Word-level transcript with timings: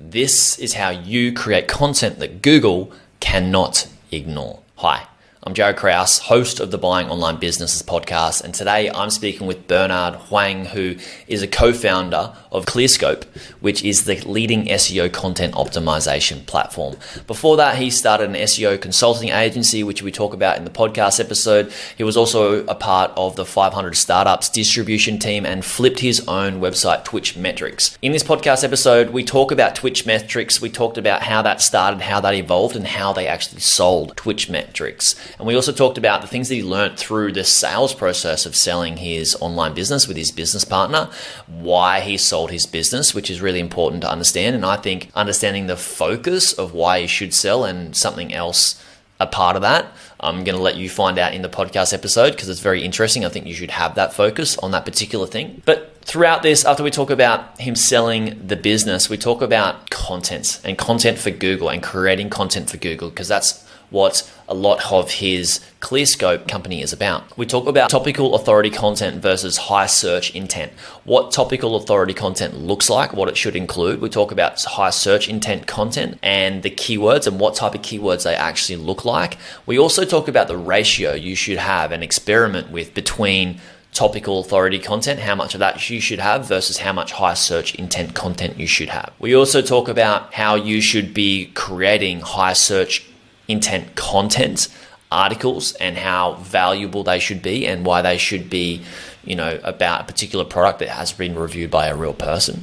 This 0.00 0.60
is 0.60 0.74
how 0.74 0.90
you 0.90 1.32
create 1.32 1.66
content 1.66 2.20
that 2.20 2.40
Google 2.40 2.92
cannot 3.18 3.88
ignore. 4.12 4.60
Hi. 4.76 5.07
I'm 5.48 5.54
Jaryd 5.54 5.76
Krause, 5.76 6.18
host 6.18 6.60
of 6.60 6.70
the 6.70 6.76
Buying 6.76 7.08
Online 7.08 7.38
Businesses 7.38 7.82
podcast, 7.82 8.44
and 8.44 8.52
today 8.52 8.90
I'm 8.90 9.08
speaking 9.08 9.46
with 9.46 9.66
Bernard 9.66 10.16
Huang, 10.16 10.66
who 10.66 10.96
is 11.26 11.40
a 11.40 11.46
co 11.48 11.72
founder 11.72 12.34
of 12.52 12.66
ClearScope, 12.66 13.24
which 13.60 13.82
is 13.82 14.04
the 14.04 14.16
leading 14.28 14.66
SEO 14.66 15.10
content 15.10 15.54
optimization 15.54 16.44
platform. 16.44 16.96
Before 17.26 17.56
that, 17.56 17.78
he 17.78 17.88
started 17.88 18.28
an 18.28 18.36
SEO 18.36 18.78
consulting 18.78 19.30
agency, 19.30 19.82
which 19.82 20.02
we 20.02 20.12
talk 20.12 20.34
about 20.34 20.58
in 20.58 20.64
the 20.64 20.70
podcast 20.70 21.18
episode. 21.18 21.72
He 21.96 22.04
was 22.04 22.18
also 22.18 22.66
a 22.66 22.74
part 22.74 23.10
of 23.16 23.36
the 23.36 23.46
500 23.46 23.96
Startups 23.96 24.50
distribution 24.50 25.18
team 25.18 25.46
and 25.46 25.64
flipped 25.64 26.00
his 26.00 26.28
own 26.28 26.60
website, 26.60 27.04
Twitch 27.04 27.38
Metrics. 27.38 27.96
In 28.02 28.12
this 28.12 28.22
podcast 28.22 28.64
episode, 28.64 29.10
we 29.10 29.24
talk 29.24 29.50
about 29.50 29.74
Twitch 29.74 30.04
Metrics, 30.04 30.60
we 30.60 30.68
talked 30.68 30.98
about 30.98 31.22
how 31.22 31.40
that 31.40 31.62
started, 31.62 32.02
how 32.02 32.20
that 32.20 32.34
evolved, 32.34 32.76
and 32.76 32.86
how 32.86 33.14
they 33.14 33.26
actually 33.26 33.62
sold 33.62 34.14
Twitch 34.14 34.50
Metrics. 34.50 35.14
And 35.38 35.46
we 35.46 35.54
also 35.54 35.72
talked 35.72 35.98
about 35.98 36.20
the 36.20 36.26
things 36.26 36.48
that 36.48 36.56
he 36.56 36.62
learned 36.62 36.98
through 36.98 37.32
the 37.32 37.44
sales 37.44 37.94
process 37.94 38.44
of 38.44 38.56
selling 38.56 38.96
his 38.96 39.36
online 39.40 39.72
business 39.72 40.08
with 40.08 40.16
his 40.16 40.32
business 40.32 40.64
partner, 40.64 41.10
why 41.46 42.00
he 42.00 42.16
sold 42.16 42.50
his 42.50 42.66
business, 42.66 43.14
which 43.14 43.30
is 43.30 43.40
really 43.40 43.60
important 43.60 44.02
to 44.02 44.10
understand. 44.10 44.56
And 44.56 44.66
I 44.66 44.76
think 44.76 45.10
understanding 45.14 45.68
the 45.68 45.76
focus 45.76 46.52
of 46.52 46.72
why 46.74 46.98
you 46.98 47.08
should 47.08 47.32
sell 47.32 47.64
and 47.64 47.96
something 47.96 48.34
else 48.34 48.82
a 49.20 49.26
part 49.26 49.56
of 49.56 49.62
that. 49.62 49.92
I'm 50.20 50.44
going 50.44 50.56
to 50.56 50.62
let 50.62 50.76
you 50.76 50.88
find 50.88 51.18
out 51.18 51.34
in 51.34 51.42
the 51.42 51.48
podcast 51.48 51.92
episode 51.92 52.32
because 52.32 52.48
it's 52.48 52.60
very 52.60 52.84
interesting. 52.84 53.24
I 53.24 53.28
think 53.28 53.46
you 53.46 53.54
should 53.54 53.70
have 53.70 53.94
that 53.96 54.12
focus 54.12 54.56
on 54.58 54.70
that 54.72 54.84
particular 54.84 55.26
thing. 55.26 55.62
But 55.64 55.96
throughout 56.02 56.42
this, 56.42 56.64
after 56.64 56.82
we 56.82 56.90
talk 56.90 57.10
about 57.10 57.60
him 57.60 57.74
selling 57.74 58.46
the 58.46 58.56
business, 58.56 59.08
we 59.08 59.16
talk 59.16 59.42
about 59.42 59.90
content 59.90 60.60
and 60.64 60.78
content 60.78 61.18
for 61.18 61.30
Google 61.30 61.68
and 61.68 61.82
creating 61.82 62.30
content 62.30 62.70
for 62.70 62.76
Google 62.76 63.10
because 63.10 63.28
that's 63.28 63.64
what 63.90 64.30
a 64.48 64.54
lot 64.54 64.92
of 64.92 65.10
his 65.10 65.60
ClearScope 65.80 66.48
company 66.48 66.82
is 66.82 66.92
about. 66.92 67.36
We 67.36 67.46
talk 67.46 67.66
about 67.66 67.90
topical 67.90 68.34
authority 68.34 68.70
content 68.70 69.22
versus 69.22 69.56
high 69.56 69.86
search 69.86 70.34
intent, 70.34 70.72
what 71.04 71.32
topical 71.32 71.76
authority 71.76 72.14
content 72.14 72.58
looks 72.58 72.90
like, 72.90 73.12
what 73.12 73.28
it 73.28 73.36
should 73.36 73.56
include. 73.56 74.00
We 74.00 74.08
talk 74.08 74.32
about 74.32 74.62
high 74.62 74.90
search 74.90 75.28
intent 75.28 75.66
content 75.66 76.18
and 76.22 76.62
the 76.62 76.70
keywords 76.70 77.26
and 77.26 77.38
what 77.38 77.54
type 77.54 77.74
of 77.74 77.82
keywords 77.82 78.24
they 78.24 78.34
actually 78.34 78.76
look 78.76 79.04
like. 79.04 79.38
We 79.66 79.78
also 79.78 80.04
talk 80.04 80.28
about 80.28 80.48
the 80.48 80.56
ratio 80.56 81.12
you 81.12 81.34
should 81.34 81.58
have 81.58 81.92
and 81.92 82.02
experiment 82.02 82.70
with 82.70 82.94
between 82.94 83.60
topical 83.92 84.40
authority 84.40 84.78
content, 84.78 85.18
how 85.18 85.34
much 85.34 85.54
of 85.54 85.60
that 85.60 85.90
you 85.90 86.00
should 86.00 86.20
have 86.20 86.46
versus 86.46 86.78
how 86.78 86.92
much 86.92 87.12
high 87.12 87.34
search 87.34 87.74
intent 87.74 88.14
content 88.14 88.58
you 88.58 88.66
should 88.66 88.88
have. 88.88 89.12
We 89.18 89.34
also 89.34 89.60
talk 89.60 89.88
about 89.88 90.32
how 90.34 90.54
you 90.54 90.80
should 90.80 91.12
be 91.12 91.46
creating 91.54 92.20
high 92.20 92.52
search 92.52 93.07
intent 93.48 93.96
content 93.96 94.68
articles 95.10 95.72
and 95.74 95.96
how 95.96 96.34
valuable 96.34 97.02
they 97.02 97.18
should 97.18 97.42
be 97.42 97.66
and 97.66 97.84
why 97.84 98.02
they 98.02 98.18
should 98.18 98.50
be 98.50 98.82
you 99.24 99.34
know 99.34 99.58
about 99.64 100.02
a 100.02 100.04
particular 100.04 100.44
product 100.44 100.78
that 100.80 100.88
has 100.88 101.12
been 101.12 101.34
reviewed 101.34 101.70
by 101.70 101.86
a 101.86 101.96
real 101.96 102.12
person 102.12 102.62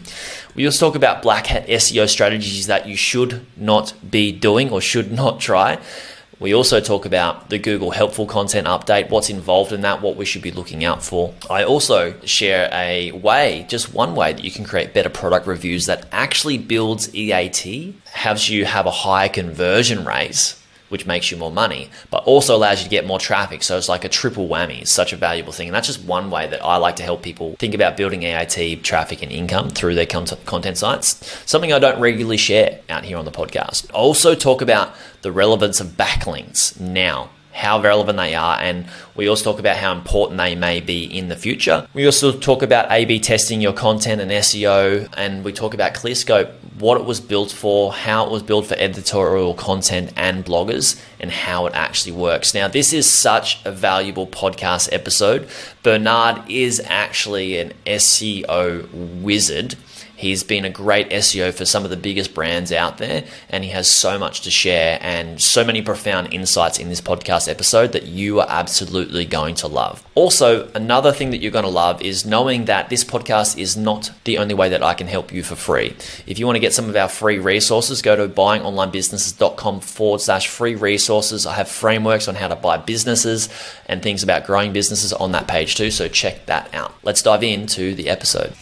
we 0.53 0.65
also 0.65 0.87
talk 0.87 0.95
about 0.95 1.23
black 1.23 1.47
hat 1.47 1.67
seo 1.67 2.07
strategies 2.07 2.67
that 2.67 2.87
you 2.87 2.95
should 2.95 3.43
not 3.57 3.93
be 4.09 4.31
doing 4.31 4.69
or 4.69 4.79
should 4.79 5.11
not 5.11 5.39
try 5.39 5.79
we 6.37 6.53
also 6.53 6.81
talk 6.81 7.05
about 7.05 7.49
the 7.49 7.57
Google 7.57 7.91
helpful 7.91 8.25
content 8.25 8.67
update, 8.67 9.09
what's 9.09 9.29
involved 9.29 9.71
in 9.71 9.81
that, 9.81 10.01
what 10.01 10.17
we 10.17 10.25
should 10.25 10.41
be 10.41 10.51
looking 10.51 10.83
out 10.83 11.01
for. 11.01 11.33
I 11.49 11.63
also 11.63 12.19
share 12.25 12.69
a 12.73 13.13
way, 13.13 13.65
just 13.69 13.93
one 13.93 14.15
way 14.15 14.33
that 14.33 14.43
you 14.43 14.51
can 14.51 14.65
create 14.65 14.93
better 14.93 15.09
product 15.09 15.47
reviews 15.47 15.85
that 15.85 16.05
actually 16.11 16.57
builds 16.57 17.13
EAT, 17.15 17.95
helps 18.11 18.49
you 18.49 18.65
have 18.65 18.85
a 18.85 18.91
higher 18.91 19.29
conversion 19.29 20.03
rate 20.03 20.55
which 20.95 21.05
makes 21.05 21.29
you 21.29 21.35
more 21.35 21.51
money, 21.51 21.89
but 22.09 22.23
also 22.23 22.55
allows 22.55 22.79
you 22.79 22.85
to 22.85 22.89
get 22.89 23.05
more 23.05 23.19
traffic. 23.19 23.61
So 23.63 23.77
it's 23.77 23.89
like 23.89 24.05
a 24.05 24.07
triple 24.07 24.47
whammy. 24.47 24.79
It's 24.79 24.93
such 24.93 25.11
a 25.11 25.17
valuable 25.17 25.51
thing. 25.51 25.67
And 25.67 25.75
that's 25.75 25.87
just 25.87 26.05
one 26.05 26.31
way 26.31 26.47
that 26.47 26.63
I 26.63 26.77
like 26.77 26.95
to 26.95 27.03
help 27.03 27.21
people 27.21 27.57
think 27.59 27.73
about 27.73 27.97
building 27.97 28.23
AIT 28.23 28.81
traffic 28.81 29.21
and 29.21 29.29
income 29.29 29.71
through 29.71 29.95
their 29.95 30.05
content 30.05 30.77
sites. 30.77 31.37
Something 31.45 31.73
I 31.73 31.79
don't 31.79 31.99
regularly 31.99 32.37
share 32.37 32.79
out 32.89 33.03
here 33.03 33.17
on 33.17 33.25
the 33.25 33.31
podcast. 33.31 33.91
I 33.91 33.97
also 33.97 34.35
talk 34.35 34.61
about 34.61 34.95
the 35.21 35.33
relevance 35.33 35.81
of 35.81 35.87
backlinks 35.97 36.79
now 36.79 37.31
how 37.55 37.81
relevant 37.81 38.17
they 38.17 38.35
are, 38.35 38.59
and 38.59 38.85
we 39.15 39.29
also 39.29 39.49
talk 39.49 39.61
about 39.61 39.77
how 39.77 39.93
important 39.93 40.37
they 40.37 40.55
may 40.55 40.81
be 40.81 41.05
in 41.05 41.29
the 41.29 41.37
future. 41.37 41.87
We 41.93 42.05
also 42.05 42.37
talk 42.37 42.61
about 42.61 42.91
A 42.91 43.05
B 43.05 43.17
testing 43.17 43.61
your 43.61 43.71
content 43.71 44.19
and 44.19 44.29
SEO, 44.29 45.07
and 45.15 45.43
we 45.45 45.53
talk 45.53 45.73
about 45.73 45.93
ClearScope, 45.93 46.51
what 46.77 46.99
it 46.99 47.05
was 47.05 47.21
built 47.21 47.51
for, 47.51 47.93
how 47.93 48.25
it 48.25 48.31
was 48.31 48.43
built 48.43 48.65
for 48.65 48.75
editorial 48.75 49.53
content 49.53 50.11
and 50.17 50.43
bloggers, 50.43 51.01
and 51.17 51.31
how 51.31 51.65
it 51.65 51.73
actually 51.73 52.11
works. 52.11 52.53
Now, 52.53 52.67
this 52.67 52.91
is 52.91 53.09
such 53.09 53.63
a 53.63 53.71
valuable 53.71 54.27
podcast 54.27 54.89
episode. 54.91 55.47
Bernard 55.81 56.41
is 56.49 56.81
actually 56.85 57.57
an 57.57 57.71
SEO 57.85 59.21
wizard 59.21 59.75
He's 60.15 60.43
been 60.43 60.65
a 60.65 60.69
great 60.69 61.09
SEO 61.09 61.53
for 61.53 61.65
some 61.65 61.83
of 61.83 61.89
the 61.89 61.97
biggest 61.97 62.33
brands 62.33 62.71
out 62.71 62.97
there, 62.97 63.25
and 63.49 63.63
he 63.63 63.71
has 63.71 63.89
so 63.91 64.17
much 64.17 64.41
to 64.41 64.51
share 64.51 64.97
and 65.01 65.41
so 65.41 65.63
many 65.63 65.81
profound 65.81 66.33
insights 66.33 66.79
in 66.79 66.89
this 66.89 67.01
podcast 67.01 67.49
episode 67.49 67.91
that 67.91 68.03
you 68.03 68.39
are 68.39 68.47
absolutely 68.49 69.25
going 69.25 69.55
to 69.55 69.67
love. 69.67 70.03
Also, 70.15 70.69
another 70.73 71.11
thing 71.11 71.31
that 71.31 71.39
you're 71.39 71.51
going 71.51 71.65
to 71.65 71.69
love 71.69 72.01
is 72.01 72.25
knowing 72.25 72.65
that 72.65 72.89
this 72.89 73.03
podcast 73.03 73.57
is 73.57 73.75
not 73.75 74.11
the 74.23 74.37
only 74.37 74.53
way 74.53 74.69
that 74.69 74.81
I 74.81 74.93
can 74.93 75.07
help 75.07 75.33
you 75.33 75.43
for 75.43 75.55
free. 75.55 75.95
If 76.25 76.39
you 76.39 76.45
want 76.45 76.55
to 76.55 76.61
get 76.61 76.73
some 76.73 76.89
of 76.89 76.95
our 76.95 77.09
free 77.09 77.39
resources, 77.39 78.01
go 78.01 78.15
to 78.15 78.27
buyingonlinebusinesses.com 78.27 79.81
forward 79.81 80.21
slash 80.21 80.47
free 80.47 80.75
resources. 80.75 81.45
I 81.45 81.55
have 81.55 81.67
frameworks 81.67 82.27
on 82.27 82.35
how 82.35 82.47
to 82.47 82.55
buy 82.55 82.77
businesses 82.77 83.49
and 83.87 84.01
things 84.01 84.23
about 84.23 84.45
growing 84.45 84.71
businesses 84.71 85.11
on 85.11 85.33
that 85.33 85.47
page 85.47 85.75
too, 85.75 85.91
so 85.91 86.07
check 86.07 86.45
that 86.45 86.73
out. 86.73 86.93
Let's 87.03 87.21
dive 87.21 87.43
into 87.43 87.93
the 87.95 88.09
episode. 88.09 88.53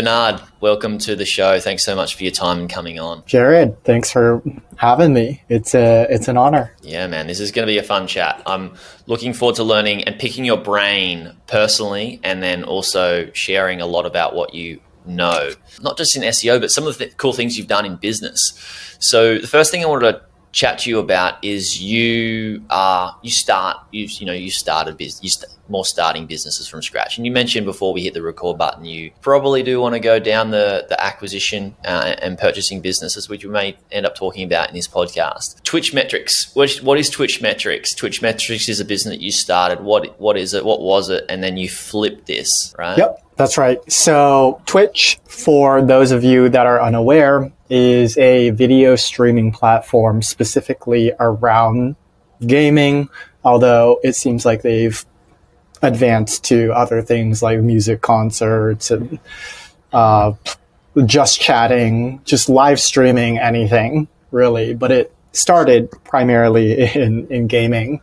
Bernard, 0.00 0.40
welcome 0.60 0.96
to 0.96 1.14
the 1.14 1.26
show. 1.26 1.60
Thanks 1.60 1.84
so 1.84 1.94
much 1.94 2.14
for 2.14 2.22
your 2.22 2.32
time 2.32 2.60
and 2.60 2.70
coming 2.70 2.98
on. 2.98 3.20
Jaryd, 3.24 3.76
thanks 3.84 4.10
for 4.10 4.42
having 4.76 5.12
me. 5.12 5.42
It's 5.50 5.74
a 5.74 6.06
it's 6.08 6.26
an 6.26 6.38
honor. 6.38 6.74
Yeah, 6.80 7.06
man, 7.06 7.26
this 7.26 7.38
is 7.38 7.52
going 7.52 7.66
to 7.66 7.70
be 7.70 7.76
a 7.76 7.82
fun 7.82 8.06
chat. 8.06 8.42
I'm 8.46 8.76
looking 9.04 9.34
forward 9.34 9.56
to 9.56 9.62
learning 9.62 10.04
and 10.04 10.18
picking 10.18 10.46
your 10.46 10.56
brain 10.56 11.36
personally, 11.48 12.18
and 12.24 12.42
then 12.42 12.64
also 12.64 13.30
sharing 13.34 13.82
a 13.82 13.86
lot 13.86 14.06
about 14.06 14.34
what 14.34 14.54
you 14.54 14.80
know, 15.04 15.50
not 15.82 15.98
just 15.98 16.16
in 16.16 16.22
SEO, 16.22 16.58
but 16.58 16.70
some 16.70 16.86
of 16.86 16.96
the 16.96 17.08
cool 17.18 17.34
things 17.34 17.58
you've 17.58 17.68
done 17.68 17.84
in 17.84 17.96
business. 17.96 18.54
So 19.00 19.36
the 19.36 19.48
first 19.48 19.70
thing 19.70 19.84
I 19.84 19.86
wanted 19.86 20.12
to 20.12 20.22
chat 20.52 20.80
to 20.80 20.90
you 20.90 20.98
about 20.98 21.42
is 21.44 21.80
you 21.80 22.62
are 22.70 23.16
you 23.22 23.30
start 23.30 23.76
you 23.92 24.08
you 24.10 24.26
know 24.26 24.32
you 24.32 24.50
started 24.50 24.96
business 24.96 25.22
you 25.22 25.48
more 25.70 25.84
starting 25.84 26.26
businesses 26.26 26.66
from 26.68 26.82
scratch. 26.82 27.16
And 27.16 27.24
you 27.24 27.32
mentioned 27.32 27.64
before 27.64 27.92
we 27.92 28.02
hit 28.02 28.12
the 28.12 28.22
record 28.22 28.58
button 28.58 28.84
you 28.84 29.12
probably 29.20 29.62
do 29.62 29.80
want 29.80 29.94
to 29.94 30.00
go 30.00 30.18
down 30.18 30.50
the 30.50 30.86
the 30.88 31.00
acquisition 31.00 31.76
uh, 31.84 32.16
and 32.20 32.36
purchasing 32.36 32.80
businesses 32.80 33.28
which 33.28 33.44
we 33.44 33.50
may 33.50 33.76
end 33.92 34.04
up 34.04 34.16
talking 34.16 34.44
about 34.44 34.68
in 34.68 34.74
this 34.74 34.88
podcast. 34.88 35.62
Twitch 35.62 35.94
metrics. 35.94 36.50
What, 36.54 36.70
what 36.82 36.98
is 36.98 37.08
twitch 37.08 37.40
metrics? 37.40 37.94
Twitch 37.94 38.20
metrics 38.20 38.68
is 38.68 38.80
a 38.80 38.84
business 38.84 39.16
that 39.16 39.22
you 39.22 39.30
started. 39.30 39.80
What 39.80 40.20
what 40.20 40.36
is 40.36 40.52
it? 40.54 40.64
What 40.64 40.80
was 40.80 41.08
it? 41.08 41.24
And 41.28 41.42
then 41.42 41.56
you 41.56 41.68
flipped 41.68 42.26
this 42.26 42.74
right? 42.76 42.98
Yep 42.98 43.24
that's 43.40 43.58
right 43.58 43.90
so 43.90 44.60
twitch 44.66 45.18
for 45.26 45.82
those 45.82 46.12
of 46.12 46.22
you 46.22 46.48
that 46.48 46.66
are 46.66 46.80
unaware 46.80 47.50
is 47.70 48.18
a 48.18 48.50
video 48.50 48.96
streaming 48.96 49.52
platform 49.52 50.20
specifically 50.22 51.12
around 51.20 51.94
gaming, 52.44 53.08
although 53.44 54.00
it 54.02 54.14
seems 54.14 54.44
like 54.44 54.62
they've 54.62 55.04
advanced 55.82 56.44
to 56.44 56.72
other 56.72 57.00
things 57.00 57.42
like 57.42 57.60
music 57.60 58.02
concerts 58.02 58.90
and 58.90 59.18
uh, 59.92 60.32
just 61.06 61.40
chatting, 61.40 62.20
just 62.24 62.48
live 62.48 62.80
streaming 62.80 63.38
anything 63.38 64.08
really. 64.32 64.74
But 64.74 64.90
it 64.90 65.14
started 65.32 65.90
primarily 66.04 66.80
in, 66.94 67.28
in 67.28 67.46
gaming. 67.46 68.00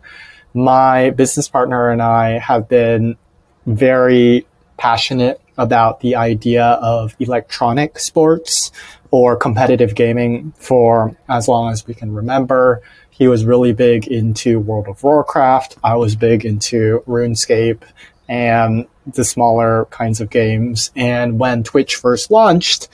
My 0.54 1.12
business 1.12 1.50
partner 1.50 1.90
and 1.90 2.02
I 2.02 2.40
have 2.40 2.70
been 2.70 3.18
very 3.66 4.48
passionate 4.78 5.42
about 5.58 6.00
the 6.02 6.16
idea 6.16 6.64
of 6.66 7.16
electronic 7.20 8.00
sports 8.00 8.72
or 9.12 9.36
competitive 9.36 9.96
gaming 9.96 10.54
for 10.58 11.16
as 11.30 11.48
long 11.48 11.72
as 11.72 11.88
we 11.88 11.94
can 11.94 12.14
remember. 12.14 12.82
He 13.10 13.28
was 13.28 13.46
really 13.46 13.74
big 13.74 14.08
into 14.08 14.60
World 14.60 14.88
of 14.88 15.04
Warcraft. 15.04 15.78
I 15.84 15.96
was 15.96 16.16
big 16.16 16.46
into 16.46 17.04
RuneScape 17.08 17.82
and 18.30 18.86
the 19.08 19.24
smaller 19.24 19.86
kinds 19.86 20.22
of 20.22 20.30
games. 20.30 20.92
And 20.96 21.40
when 21.40 21.64
Twitch 21.64 21.96
first 21.96 22.30
launched, 22.30 22.90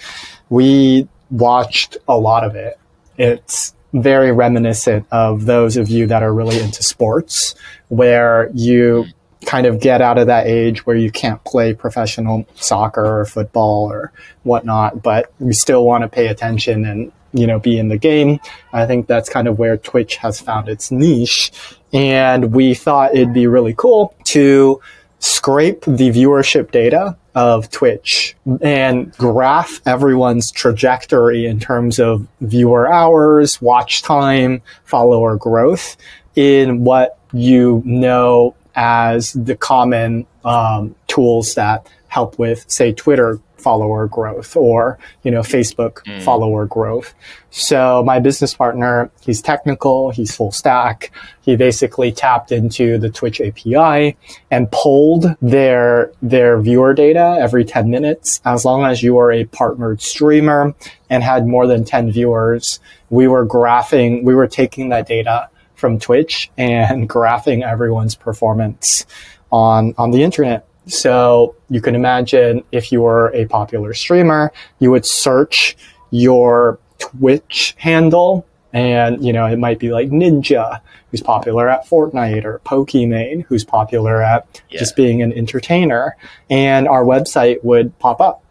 we 0.50 1.07
watched 1.29 1.97
a 2.07 2.18
lot 2.18 2.44
of 2.44 2.56
it. 2.56 2.79
It's 3.18 3.74
very 3.94 4.31
reminiscent 4.31 5.06
of 5.12 5.45
those 5.45 5.77
of 5.77 5.89
you 5.89 6.07
that 6.07 6.24
are 6.24 6.33
really 6.33 6.59
into 6.59 6.83
sports, 6.83 7.56
where 7.89 8.50
you 8.53 9.06
kind 9.44 9.66
of 9.66 9.80
get 9.80 10.01
out 10.01 10.18
of 10.18 10.28
that 10.28 10.48
age 10.48 10.86
where 10.86 10.95
you 10.95 11.12
can't 11.12 11.44
play 11.44 11.74
professional 11.74 12.45
soccer 12.56 13.19
or 13.19 13.25
football 13.25 13.92
or 13.92 14.12
whatnot, 14.44 15.04
but 15.04 15.31
you 15.40 15.54
still 15.54 15.86
want 15.86 16.04
to 16.04 16.07
pay 16.07 16.28
attention 16.28 16.86
and 16.86 17.12
you 17.34 17.48
know 17.48 17.60
be 17.60 17.78
in 17.78 17.90
the 17.90 17.98
game. 17.98 18.40
I 18.72 18.86
think 18.86 19.07
that's 19.07 19.30
kind 19.30 19.48
of 19.48 19.60
where 19.60 19.78
Twitch 19.78 20.18
has 20.18 20.40
found 20.40 20.69
its 20.69 20.92
niche, 20.92 21.51
and 21.92 22.54
we 22.54 22.74
thought 22.74 23.16
it'd 23.16 23.34
be 23.34 23.48
really 23.48 23.74
cool 23.75 24.16
to 24.25 24.81
scrape 25.19 25.86
the 25.86 26.10
viewership 26.10 26.72
data 26.72 27.16
of 27.34 27.72
Twitch 27.72 28.36
and 28.62 29.16
graph 29.18 29.81
everyone's 29.86 30.51
trajectory 30.51 31.46
in 31.46 31.60
terms 31.60 32.00
of 32.00 32.28
viewer 32.42 32.92
hours, 32.92 33.62
watch 33.62 34.01
time, 34.01 34.62
follower 34.84 35.38
growth 35.38 35.96
in 36.36 36.84
what 36.84 37.18
you 37.31 37.81
know 37.86 38.56
as 38.75 39.34
the 39.34 39.56
common 39.56 40.25
um, 40.44 40.96
tools 41.08 41.56
that 41.56 41.88
help 42.08 42.38
with, 42.38 42.66
say, 42.70 42.92
Twitter 42.92 43.40
follower 43.64 44.08
growth 44.08 44.56
or 44.58 45.00
you 45.24 45.31
know 45.31 45.40
Facebook 45.40 46.04
mm. 46.04 46.22
follower 46.22 46.66
growth. 46.66 47.16
So 47.50 48.04
my 48.06 48.20
business 48.20 48.54
partner, 48.54 49.10
he's 49.22 49.42
technical, 49.42 50.12
he's 50.12 50.36
full 50.36 50.52
stack. 50.52 51.12
He 51.42 51.56
basically 51.56 52.12
tapped 52.12 52.52
into 52.52 52.98
the 52.98 53.10
Twitch 53.10 53.40
API 53.40 54.18
and 54.52 54.70
pulled 54.72 55.25
their 55.42 56.12
their 56.22 56.60
viewer 56.60 56.94
data 56.94 57.38
every 57.40 57.64
10 57.64 57.90
minutes 57.90 58.42
as 58.44 58.66
long 58.66 58.84
as 58.84 59.02
you 59.02 59.18
are 59.18 59.31
a 59.31 59.46
partnered 59.46 60.02
streamer 60.02 60.75
and 61.10 61.24
had 61.24 61.48
more 61.48 61.66
than 61.66 61.86
10 61.86 62.12
viewers. 62.12 62.80
We 63.10 63.28
were 63.28 63.48
graphing, 63.48 64.24
we 64.24 64.36
were 64.36 64.48
taking 64.48 64.90
that 64.90 65.08
data 65.08 65.50
from 65.83 66.00
Twitch 66.00 66.50
and 66.57 67.09
graphing 67.15 67.62
everyone's 67.62 68.15
performance 68.15 69.06
on 69.51 69.94
on 69.97 70.12
the 70.12 70.24
internet. 70.24 70.65
So 70.85 71.57
you 71.69 71.81
can 71.81 71.94
imagine 71.94 72.63
if 72.71 72.89
you 72.89 73.01
were 73.01 73.33
a 73.33 73.45
popular 73.47 73.94
streamer, 73.94 74.53
you 74.80 74.91
would 74.91 75.06
search 75.06 75.75
your 76.09 76.80
Twitch 77.00 77.75
handle 77.77 78.47
and, 78.71 79.24
you 79.24 79.33
know, 79.33 79.45
it 79.45 79.59
might 79.59 79.77
be 79.77 79.91
like 79.91 80.09
Ninja, 80.09 80.80
who's 81.12 81.21
popular 81.21 81.68
at 81.69 81.86
Fortnite, 81.86 82.45
or 82.45 82.59
Pokimane, 82.59 83.44
who's 83.44 83.65
popular 83.65 84.24
at 84.24 84.62
yeah. 84.69 84.79
just 84.79 84.95
being 84.95 85.21
an 85.21 85.33
entertainer. 85.33 86.15
And 86.50 86.88
our 86.88 87.03
website 87.03 87.62
would 87.63 88.00
pop 88.00 88.21
up 88.21 88.43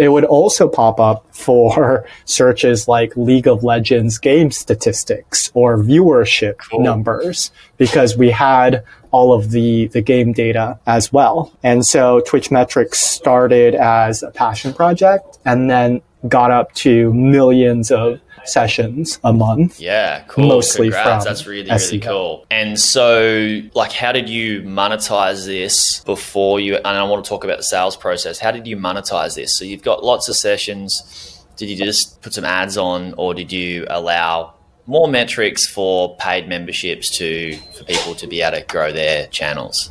it 0.00 0.08
would 0.08 0.24
also 0.24 0.66
pop 0.66 0.98
up 0.98 1.26
for 1.30 2.06
searches 2.24 2.88
like 2.88 3.14
League 3.18 3.46
of 3.46 3.62
Legends 3.62 4.16
game 4.16 4.50
statistics 4.50 5.50
or 5.52 5.76
viewership 5.76 6.56
cool. 6.70 6.80
numbers 6.80 7.52
because 7.76 8.16
we 8.16 8.30
had 8.30 8.82
all 9.10 9.34
of 9.34 9.50
the, 9.50 9.88
the 9.88 10.00
game 10.00 10.32
data 10.32 10.78
as 10.86 11.12
well. 11.12 11.52
And 11.62 11.84
so 11.84 12.20
Twitch 12.20 12.50
Metrics 12.50 12.98
started 12.98 13.74
as 13.74 14.22
a 14.22 14.30
passion 14.30 14.72
project 14.72 15.38
and 15.44 15.68
then 15.68 16.00
got 16.26 16.50
up 16.50 16.72
to 16.76 17.12
millions 17.12 17.90
of 17.90 18.20
sessions 18.50 19.18
a 19.24 19.32
month. 19.32 19.80
Yeah, 19.80 20.24
cool. 20.28 20.48
Mostly 20.48 20.86
Congrats. 20.88 21.24
from 21.24 21.30
That's 21.30 21.46
really, 21.46 21.62
really 21.62 21.76
SEO. 21.76 22.02
cool. 22.02 22.46
And 22.50 22.78
so, 22.78 23.60
like, 23.74 23.92
how 23.92 24.12
did 24.12 24.28
you 24.28 24.62
monetize 24.62 25.46
this 25.46 26.04
before 26.04 26.60
you? 26.60 26.76
And 26.76 26.86
I 26.86 27.02
want 27.04 27.24
to 27.24 27.28
talk 27.28 27.44
about 27.44 27.58
the 27.58 27.64
sales 27.64 27.96
process. 27.96 28.38
How 28.38 28.50
did 28.50 28.66
you 28.66 28.76
monetize 28.76 29.34
this? 29.36 29.56
So 29.56 29.64
you've 29.64 29.82
got 29.82 30.04
lots 30.04 30.28
of 30.28 30.36
sessions. 30.36 31.42
Did 31.56 31.68
you 31.68 31.76
just 31.76 32.22
put 32.22 32.32
some 32.32 32.44
ads 32.44 32.76
on, 32.76 33.14
or 33.16 33.34
did 33.34 33.52
you 33.52 33.86
allow 33.88 34.54
more 34.86 35.08
metrics 35.08 35.66
for 35.66 36.16
paid 36.16 36.48
memberships 36.48 37.10
to 37.18 37.56
for 37.76 37.84
people 37.84 38.14
to 38.14 38.26
be 38.26 38.42
able 38.42 38.58
to 38.58 38.64
grow 38.66 38.92
their 38.92 39.26
channels? 39.28 39.90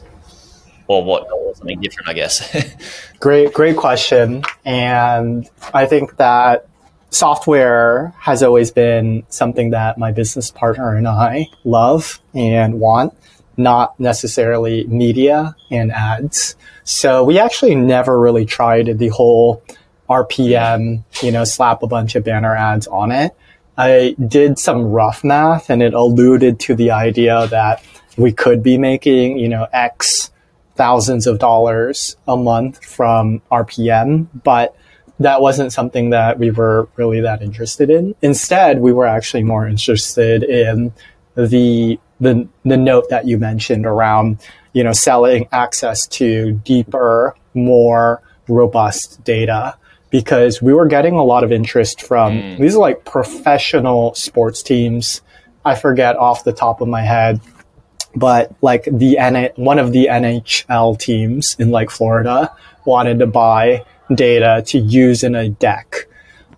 Or 0.87 1.03
what? 1.03 1.29
Or 1.31 1.53
something 1.55 1.79
different, 1.81 2.09
I 2.09 2.13
guess. 2.13 2.75
great, 3.19 3.53
great 3.53 3.77
question. 3.77 4.43
And 4.65 5.47
I 5.73 5.85
think 5.85 6.17
that 6.17 6.68
software 7.09 8.13
has 8.19 8.43
always 8.43 8.71
been 8.71 9.23
something 9.29 9.71
that 9.71 9.97
my 9.97 10.11
business 10.11 10.51
partner 10.51 10.95
and 10.95 11.07
I 11.07 11.47
love 11.63 12.19
and 12.33 12.79
want, 12.79 13.13
not 13.57 13.99
necessarily 13.99 14.85
media 14.87 15.55
and 15.71 15.91
ads. 15.91 16.55
So 16.83 17.23
we 17.23 17.39
actually 17.39 17.75
never 17.75 18.19
really 18.19 18.45
tried 18.45 18.97
the 18.97 19.09
whole 19.09 19.63
RPM, 20.09 21.03
you 21.21 21.31
know, 21.31 21.43
slap 21.43 21.83
a 21.83 21.87
bunch 21.87 22.15
of 22.15 22.23
banner 22.23 22.55
ads 22.55 22.87
on 22.87 23.11
it. 23.11 23.35
I 23.77 24.15
did 24.27 24.59
some 24.59 24.83
rough 24.83 25.23
math 25.23 25.69
and 25.69 25.81
it 25.81 25.93
alluded 25.93 26.59
to 26.61 26.75
the 26.75 26.91
idea 26.91 27.47
that 27.47 27.83
we 28.17 28.33
could 28.33 28.61
be 28.61 28.77
making, 28.77 29.37
you 29.37 29.47
know, 29.47 29.67
X 29.71 30.31
thousands 30.75 31.27
of 31.27 31.39
dollars 31.39 32.17
a 32.27 32.35
month 32.35 32.83
from 32.83 33.41
RPM, 33.51 34.27
but 34.43 34.75
that 35.19 35.41
wasn't 35.41 35.73
something 35.73 36.11
that 36.11 36.39
we 36.39 36.51
were 36.51 36.87
really 36.95 37.21
that 37.21 37.41
interested 37.41 37.89
in. 37.89 38.15
Instead, 38.21 38.79
we 38.79 38.93
were 38.93 39.05
actually 39.05 39.43
more 39.43 39.67
interested 39.67 40.43
in 40.43 40.93
the 41.35 41.99
the 42.19 42.47
the 42.65 42.77
note 42.77 43.09
that 43.09 43.27
you 43.27 43.37
mentioned 43.37 43.85
around 43.85 44.39
you 44.73 44.83
know 44.83 44.91
selling 44.91 45.47
access 45.51 46.07
to 46.07 46.53
deeper, 46.63 47.35
more 47.53 48.21
robust 48.47 49.23
data 49.23 49.75
because 50.09 50.61
we 50.61 50.73
were 50.73 50.87
getting 50.87 51.13
a 51.13 51.23
lot 51.23 51.43
of 51.43 51.51
interest 51.51 52.01
from 52.01 52.33
mm. 52.33 52.57
these 52.59 52.75
are 52.75 52.79
like 52.79 53.05
professional 53.05 54.13
sports 54.15 54.63
teams. 54.63 55.21
I 55.65 55.75
forget 55.75 56.15
off 56.15 56.43
the 56.43 56.53
top 56.53 56.81
of 56.81 56.87
my 56.87 57.01
head, 57.01 57.41
but 58.15 58.55
like 58.61 58.87
the 58.91 59.17
N- 59.17 59.51
one 59.55 59.77
of 59.77 59.91
the 59.91 60.07
NHL 60.09 60.97
teams 60.97 61.55
in 61.59 61.69
like 61.69 61.89
Florida 61.89 62.55
wanted 62.85 63.19
to 63.19 63.27
buy 63.27 63.85
data 64.13 64.63
to 64.67 64.79
use 64.79 65.23
in 65.23 65.35
a 65.35 65.49
deck. 65.49 66.07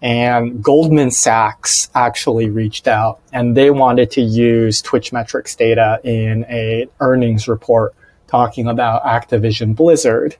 And 0.01 0.63
Goldman 0.63 1.12
Sachs 1.12 1.89
actually 1.94 2.50
reached 2.50 2.88
out 2.88 3.19
and 3.31 3.56
they 3.56 3.69
wanted 3.69 4.09
to 4.12 4.21
use 4.21 4.81
Twitch 4.81 5.13
metrics 5.13 5.56
data 5.56 6.00
in 6.03 6.44
a 6.50 6.88
earnings 7.00 7.48
report 7.48 7.94
talking 8.27 8.68
about 8.68 9.03
Activision 9.03 9.75
Blizzard. 9.75 10.38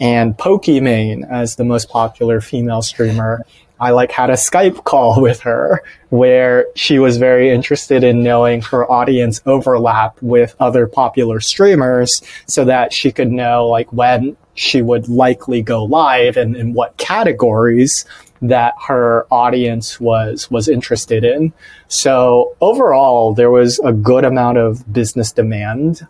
And 0.00 0.36
Pokimane, 0.36 1.30
as 1.30 1.56
the 1.56 1.64
most 1.64 1.90
popular 1.90 2.40
female 2.40 2.80
streamer, 2.80 3.44
I 3.78 3.90
like 3.90 4.12
had 4.12 4.30
a 4.30 4.34
Skype 4.34 4.84
call 4.84 5.20
with 5.20 5.40
her 5.40 5.82
where 6.08 6.66
she 6.74 6.98
was 6.98 7.18
very 7.18 7.50
interested 7.50 8.04
in 8.04 8.22
knowing 8.22 8.62
her 8.62 8.90
audience 8.90 9.42
overlap 9.44 10.16
with 10.22 10.54
other 10.60 10.86
popular 10.86 11.40
streamers 11.40 12.22
so 12.46 12.64
that 12.64 12.92
she 12.92 13.12
could 13.12 13.30
know 13.30 13.66
like 13.66 13.92
when 13.92 14.36
she 14.54 14.82
would 14.82 15.08
likely 15.08 15.62
go 15.62 15.84
live 15.84 16.36
and 16.36 16.56
in 16.56 16.74
what 16.74 16.96
categories 16.96 18.04
that 18.42 18.74
her 18.86 19.26
audience 19.30 20.00
was 20.00 20.50
was 20.50 20.68
interested 20.68 21.24
in. 21.24 21.52
So 21.88 22.56
overall, 22.60 23.34
there 23.34 23.50
was 23.50 23.78
a 23.84 23.92
good 23.92 24.24
amount 24.24 24.58
of 24.58 24.92
business 24.92 25.32
demand 25.32 26.06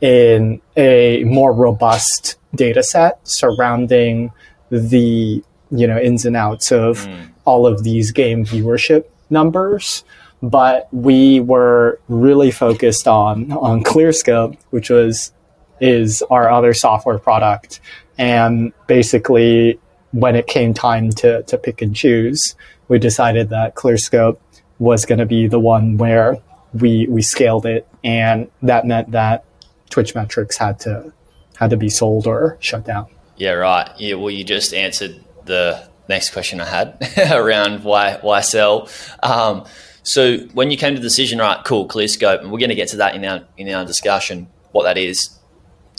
in 0.00 0.60
a 0.76 1.24
more 1.24 1.52
robust 1.52 2.36
data 2.54 2.82
set 2.82 3.26
surrounding 3.26 4.32
the 4.70 5.42
you 5.70 5.86
know 5.86 5.98
ins 5.98 6.24
and 6.26 6.36
outs 6.36 6.72
of 6.72 6.98
mm. 7.06 7.28
all 7.44 7.66
of 7.66 7.84
these 7.84 8.12
game 8.12 8.44
viewership 8.44 9.04
numbers 9.30 10.04
but 10.42 10.88
we 10.92 11.40
were 11.40 11.98
really 12.08 12.50
focused 12.50 13.08
on 13.08 13.50
on 13.52 13.82
clearscope 13.82 14.56
which 14.70 14.90
was 14.90 15.32
is 15.80 16.22
our 16.30 16.50
other 16.50 16.74
software 16.74 17.18
product. 17.18 17.80
And 18.18 18.72
basically, 18.86 19.78
when 20.12 20.36
it 20.36 20.46
came 20.46 20.72
time 20.74 21.10
to, 21.10 21.42
to 21.42 21.58
pick 21.58 21.82
and 21.82 21.94
choose, 21.94 22.54
we 22.88 22.98
decided 22.98 23.50
that 23.50 23.74
ClearScope 23.74 24.38
was 24.78 25.04
going 25.04 25.18
to 25.18 25.26
be 25.26 25.46
the 25.46 25.60
one 25.60 25.96
where 25.96 26.38
we, 26.72 27.06
we 27.08 27.22
scaled 27.22 27.66
it. 27.66 27.86
And 28.04 28.50
that 28.62 28.86
meant 28.86 29.12
that 29.12 29.44
Twitch 29.90 30.14
metrics 30.14 30.56
had 30.56 30.78
to, 30.80 31.12
had 31.56 31.70
to 31.70 31.76
be 31.76 31.88
sold 31.88 32.26
or 32.26 32.56
shut 32.60 32.84
down. 32.84 33.06
Yeah, 33.36 33.52
right. 33.52 33.90
Yeah, 33.98 34.14
well, 34.14 34.30
you 34.30 34.44
just 34.44 34.72
answered 34.72 35.22
the 35.44 35.88
next 36.08 36.30
question 36.30 36.60
I 36.60 36.66
had 36.66 36.98
around 37.32 37.84
why, 37.84 38.18
why 38.20 38.40
sell. 38.40 38.88
Um, 39.22 39.64
so 40.02 40.38
when 40.54 40.70
you 40.70 40.76
came 40.76 40.94
to 40.94 41.00
the 41.00 41.06
decision, 41.06 41.38
right, 41.38 41.62
cool, 41.64 41.88
ClearScope, 41.88 42.40
and 42.40 42.52
we're 42.52 42.58
going 42.58 42.70
to 42.70 42.76
get 42.76 42.88
to 42.88 42.96
that 42.98 43.14
in 43.14 43.24
our, 43.24 43.44
in 43.56 43.68
our 43.68 43.84
discussion, 43.84 44.46
what 44.72 44.84
that 44.84 44.96
is 44.96 45.35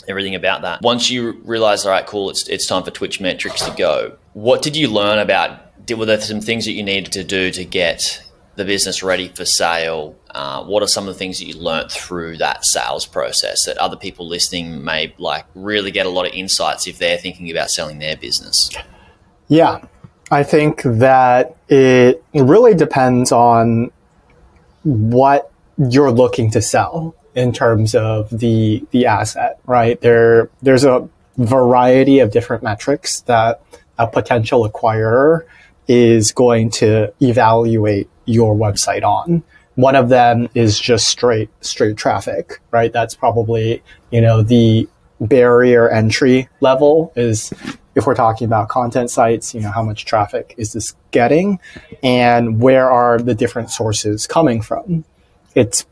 everything 0.07 0.35
about 0.35 0.61
that. 0.61 0.81
Once 0.81 1.09
you 1.09 1.33
realize, 1.43 1.85
all 1.85 1.91
right, 1.91 2.05
cool, 2.05 2.29
it's, 2.29 2.47
it's 2.47 2.65
time 2.65 2.83
for 2.83 2.91
Twitch 2.91 3.19
metrics 3.19 3.61
to 3.65 3.71
go. 3.75 4.17
What 4.33 4.61
did 4.61 4.75
you 4.75 4.87
learn 4.87 5.19
about? 5.19 5.85
Did, 5.85 5.99
Were 5.99 6.05
there 6.05 6.19
some 6.19 6.41
things 6.41 6.65
that 6.65 6.73
you 6.73 6.83
needed 6.83 7.11
to 7.13 7.23
do 7.23 7.51
to 7.51 7.65
get 7.65 8.23
the 8.55 8.65
business 8.65 9.03
ready 9.03 9.29
for 9.29 9.45
sale? 9.45 10.15
Uh, 10.31 10.63
what 10.63 10.83
are 10.83 10.87
some 10.87 11.07
of 11.07 11.13
the 11.13 11.17
things 11.17 11.39
that 11.39 11.45
you 11.45 11.55
learned 11.55 11.91
through 11.91 12.37
that 12.37 12.65
sales 12.65 13.05
process 13.05 13.65
that 13.65 13.77
other 13.77 13.95
people 13.95 14.27
listening 14.27 14.83
may 14.83 15.13
like 15.17 15.45
really 15.55 15.91
get 15.91 16.05
a 16.05 16.09
lot 16.09 16.25
of 16.25 16.33
insights 16.33 16.87
if 16.87 16.97
they're 16.97 17.17
thinking 17.17 17.49
about 17.49 17.69
selling 17.69 17.99
their 17.99 18.15
business? 18.15 18.69
Yeah, 19.47 19.85
I 20.29 20.43
think 20.43 20.81
that 20.83 21.55
it 21.69 22.23
really 22.33 22.75
depends 22.75 23.31
on 23.31 23.91
what 24.83 25.51
you're 25.77 26.11
looking 26.11 26.51
to 26.51 26.61
sell 26.61 27.15
in 27.37 27.53
terms 27.53 27.93
of 27.93 28.29
the 28.31 28.83
the 28.91 29.05
asset, 29.05 29.59
right? 29.65 30.01
There 30.01 30.49
there's 30.63 30.83
a 30.83 31.07
variety 31.37 32.19
of 32.19 32.31
different 32.31 32.63
metrics 32.63 33.21
that 33.21 33.61
a 33.99 34.07
potential 34.07 34.67
acquirer 34.67 35.43
is 35.87 36.31
going 36.31 36.71
to 36.71 37.13
evaluate 37.21 38.09
your 38.25 38.55
website 38.55 39.03
on. 39.03 39.43
One 39.75 39.95
of 39.95 40.09
them 40.09 40.49
is 40.55 40.79
just 40.79 41.07
straight 41.07 41.49
straight 41.61 41.95
traffic, 41.95 42.59
right? 42.71 42.91
That's 42.91 43.13
probably, 43.13 43.83
you 44.09 44.19
know, 44.19 44.41
the 44.41 44.89
barrier 45.21 45.89
entry 45.89 46.49
level 46.59 47.13
is 47.15 47.53
if 47.93 48.07
we're 48.07 48.15
talking 48.15 48.45
about 48.45 48.69
content 48.69 49.11
sites, 49.11 49.53
you 49.53 49.61
know, 49.61 49.71
how 49.71 49.83
much 49.83 50.05
traffic 50.05 50.55
is 50.57 50.73
this 50.73 50.95
getting 51.11 51.59
and 52.01 52.59
where 52.59 52.89
are 52.89 53.19
the 53.19 53.35
different 53.35 53.69
sources 53.69 54.25
coming 54.25 54.61
from? 54.61 55.05
It's 55.53 55.85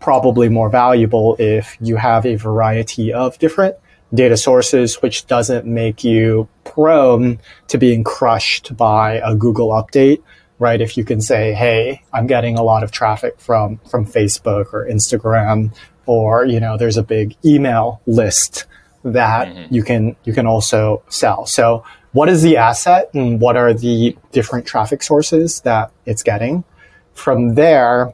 probably 0.00 0.48
more 0.48 0.70
valuable 0.70 1.36
if 1.38 1.76
you 1.80 1.96
have 1.96 2.26
a 2.26 2.36
variety 2.36 3.12
of 3.12 3.38
different 3.38 3.76
data 4.14 4.36
sources, 4.36 4.96
which 5.02 5.26
doesn't 5.26 5.66
make 5.66 6.04
you 6.04 6.48
prone 6.64 7.38
to 7.68 7.78
being 7.78 8.04
crushed 8.04 8.76
by 8.76 9.14
a 9.14 9.34
Google 9.34 9.70
update, 9.70 10.22
right? 10.58 10.80
If 10.80 10.96
you 10.96 11.04
can 11.04 11.20
say, 11.20 11.52
Hey, 11.52 12.02
I'm 12.12 12.26
getting 12.26 12.58
a 12.58 12.62
lot 12.62 12.82
of 12.82 12.92
traffic 12.92 13.38
from, 13.40 13.78
from 13.90 14.06
Facebook 14.06 14.72
or 14.72 14.86
Instagram, 14.88 15.74
or, 16.06 16.44
you 16.44 16.60
know, 16.60 16.76
there's 16.76 16.96
a 16.96 17.02
big 17.02 17.36
email 17.44 18.00
list 18.06 18.66
that 19.02 19.48
mm-hmm. 19.48 19.74
you 19.74 19.82
can, 19.82 20.16
you 20.24 20.32
can 20.32 20.46
also 20.46 21.02
sell. 21.08 21.46
So 21.46 21.84
what 22.12 22.28
is 22.28 22.42
the 22.42 22.56
asset 22.56 23.10
and 23.12 23.40
what 23.40 23.56
are 23.56 23.74
the 23.74 24.16
different 24.32 24.66
traffic 24.66 25.02
sources 25.02 25.60
that 25.62 25.90
it's 26.06 26.22
getting? 26.22 26.64
From 27.12 27.54
there, 27.54 28.12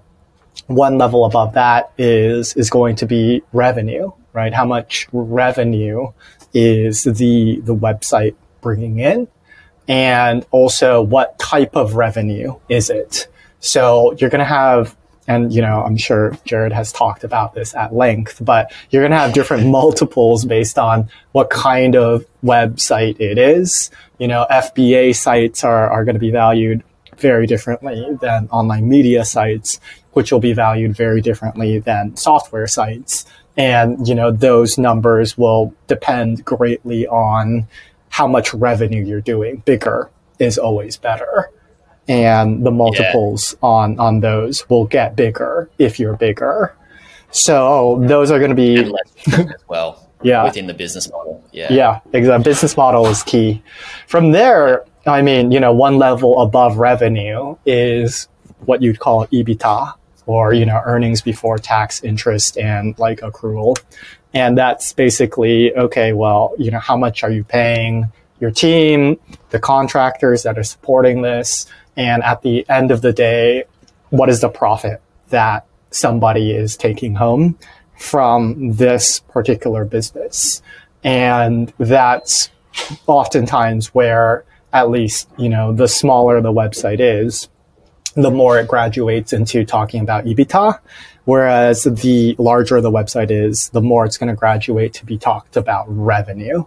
one 0.74 0.98
level 0.98 1.24
above 1.24 1.54
that 1.54 1.92
is, 1.98 2.54
is 2.54 2.70
going 2.70 2.96
to 2.96 3.06
be 3.06 3.42
revenue, 3.52 4.10
right? 4.32 4.52
How 4.52 4.64
much 4.64 5.08
revenue 5.12 6.08
is 6.54 7.04
the, 7.04 7.60
the 7.60 7.74
website 7.74 8.34
bringing 8.60 8.98
in? 8.98 9.28
And 9.88 10.46
also 10.50 11.02
what 11.02 11.38
type 11.38 11.76
of 11.76 11.94
revenue 11.94 12.54
is 12.68 12.90
it? 12.90 13.28
So 13.60 14.12
you're 14.18 14.30
going 14.30 14.40
to 14.40 14.44
have, 14.44 14.96
and 15.28 15.52
you 15.52 15.62
know, 15.62 15.82
I'm 15.82 15.96
sure 15.96 16.32
Jaryd 16.46 16.72
has 16.72 16.92
talked 16.92 17.24
about 17.24 17.54
this 17.54 17.74
at 17.74 17.94
length, 17.94 18.44
but 18.44 18.72
you're 18.90 19.02
going 19.02 19.12
to 19.12 19.18
have 19.18 19.32
different 19.32 19.66
multiples 19.70 20.44
based 20.44 20.78
on 20.78 21.08
what 21.32 21.50
kind 21.50 21.96
of 21.96 22.24
website 22.44 23.20
it 23.20 23.38
is. 23.38 23.90
You 24.18 24.28
know, 24.28 24.46
FBA 24.50 25.14
sites 25.14 25.64
are, 25.64 25.90
are 25.90 26.04
going 26.04 26.14
to 26.14 26.20
be 26.20 26.30
valued 26.30 26.84
very 27.22 27.46
differently 27.46 28.04
than 28.20 28.48
online 28.50 28.88
media 28.88 29.24
sites, 29.24 29.80
which 30.12 30.30
will 30.30 30.40
be 30.40 30.52
valued 30.52 30.94
very 30.94 31.22
differently 31.22 31.78
than 31.78 32.14
software 32.16 32.66
sites. 32.66 33.24
And, 33.56 34.06
you 34.06 34.14
know, 34.14 34.30
those 34.30 34.76
numbers 34.76 35.38
will 35.38 35.72
depend 35.86 36.44
greatly 36.44 37.06
on 37.06 37.66
how 38.10 38.26
much 38.26 38.52
revenue 38.52 39.04
you're 39.04 39.22
doing. 39.22 39.62
Bigger 39.64 40.10
is 40.38 40.58
always 40.58 40.96
better. 40.98 41.50
And 42.08 42.66
the 42.66 42.70
multiples 42.70 43.54
yeah. 43.54 43.68
on, 43.68 43.98
on 43.98 44.20
those 44.20 44.68
will 44.68 44.86
get 44.86 45.16
bigger 45.16 45.70
if 45.78 46.00
you're 46.00 46.16
bigger. 46.16 46.74
So 47.30 48.02
those 48.02 48.30
are 48.30 48.38
going 48.38 48.50
to 48.50 48.56
be 48.56 48.92
as 49.32 49.64
well. 49.68 50.10
yeah. 50.22 50.44
Within 50.44 50.66
the 50.66 50.74
business 50.74 51.10
model. 51.10 51.42
Yeah. 51.52 51.72
Yeah. 51.72 52.00
Exactly. 52.12 52.50
Business 52.50 52.76
model 52.76 53.06
is 53.06 53.22
key. 53.22 53.62
From 54.08 54.32
there, 54.32 54.84
I 55.06 55.22
mean, 55.22 55.50
you 55.50 55.60
know, 55.60 55.72
one 55.72 55.98
level 55.98 56.40
above 56.40 56.78
revenue 56.78 57.56
is 57.66 58.28
what 58.64 58.82
you'd 58.82 59.00
call 59.00 59.26
EBITDA 59.26 59.94
or, 60.26 60.52
you 60.52 60.64
know, 60.64 60.80
earnings 60.84 61.20
before 61.20 61.58
tax, 61.58 62.02
interest, 62.04 62.56
and 62.56 62.96
like 62.98 63.20
accrual. 63.20 63.76
And 64.32 64.56
that's 64.56 64.92
basically, 64.92 65.74
okay, 65.76 66.12
well, 66.12 66.54
you 66.58 66.70
know, 66.70 66.78
how 66.78 66.96
much 66.96 67.24
are 67.24 67.30
you 67.30 67.44
paying 67.44 68.10
your 68.40 68.50
team, 68.50 69.18
the 69.50 69.58
contractors 69.58 70.44
that 70.44 70.56
are 70.58 70.62
supporting 70.62 71.22
this? 71.22 71.66
And 71.96 72.22
at 72.22 72.42
the 72.42 72.68
end 72.68 72.90
of 72.90 73.02
the 73.02 73.12
day, 73.12 73.64
what 74.10 74.28
is 74.28 74.40
the 74.40 74.48
profit 74.48 75.00
that 75.28 75.66
somebody 75.90 76.52
is 76.52 76.76
taking 76.76 77.16
home 77.16 77.58
from 77.98 78.76
this 78.76 79.20
particular 79.20 79.84
business? 79.84 80.62
And 81.02 81.72
that's 81.78 82.50
oftentimes 83.06 83.88
where 83.94 84.44
at 84.72 84.90
least, 84.90 85.28
you 85.36 85.48
know, 85.48 85.72
the 85.72 85.88
smaller 85.88 86.40
the 86.40 86.52
website 86.52 87.00
is, 87.00 87.48
the 88.14 88.30
more 88.30 88.58
it 88.58 88.68
graduates 88.68 89.32
into 89.32 89.64
talking 89.64 90.02
about 90.02 90.24
EBITDA. 90.24 90.78
Whereas 91.24 91.84
the 91.84 92.34
larger 92.38 92.80
the 92.80 92.90
website 92.90 93.30
is, 93.30 93.68
the 93.70 93.80
more 93.80 94.04
it's 94.04 94.18
going 94.18 94.28
to 94.28 94.34
graduate 94.34 94.92
to 94.94 95.06
be 95.06 95.16
talked 95.16 95.56
about 95.56 95.86
revenue. 95.88 96.64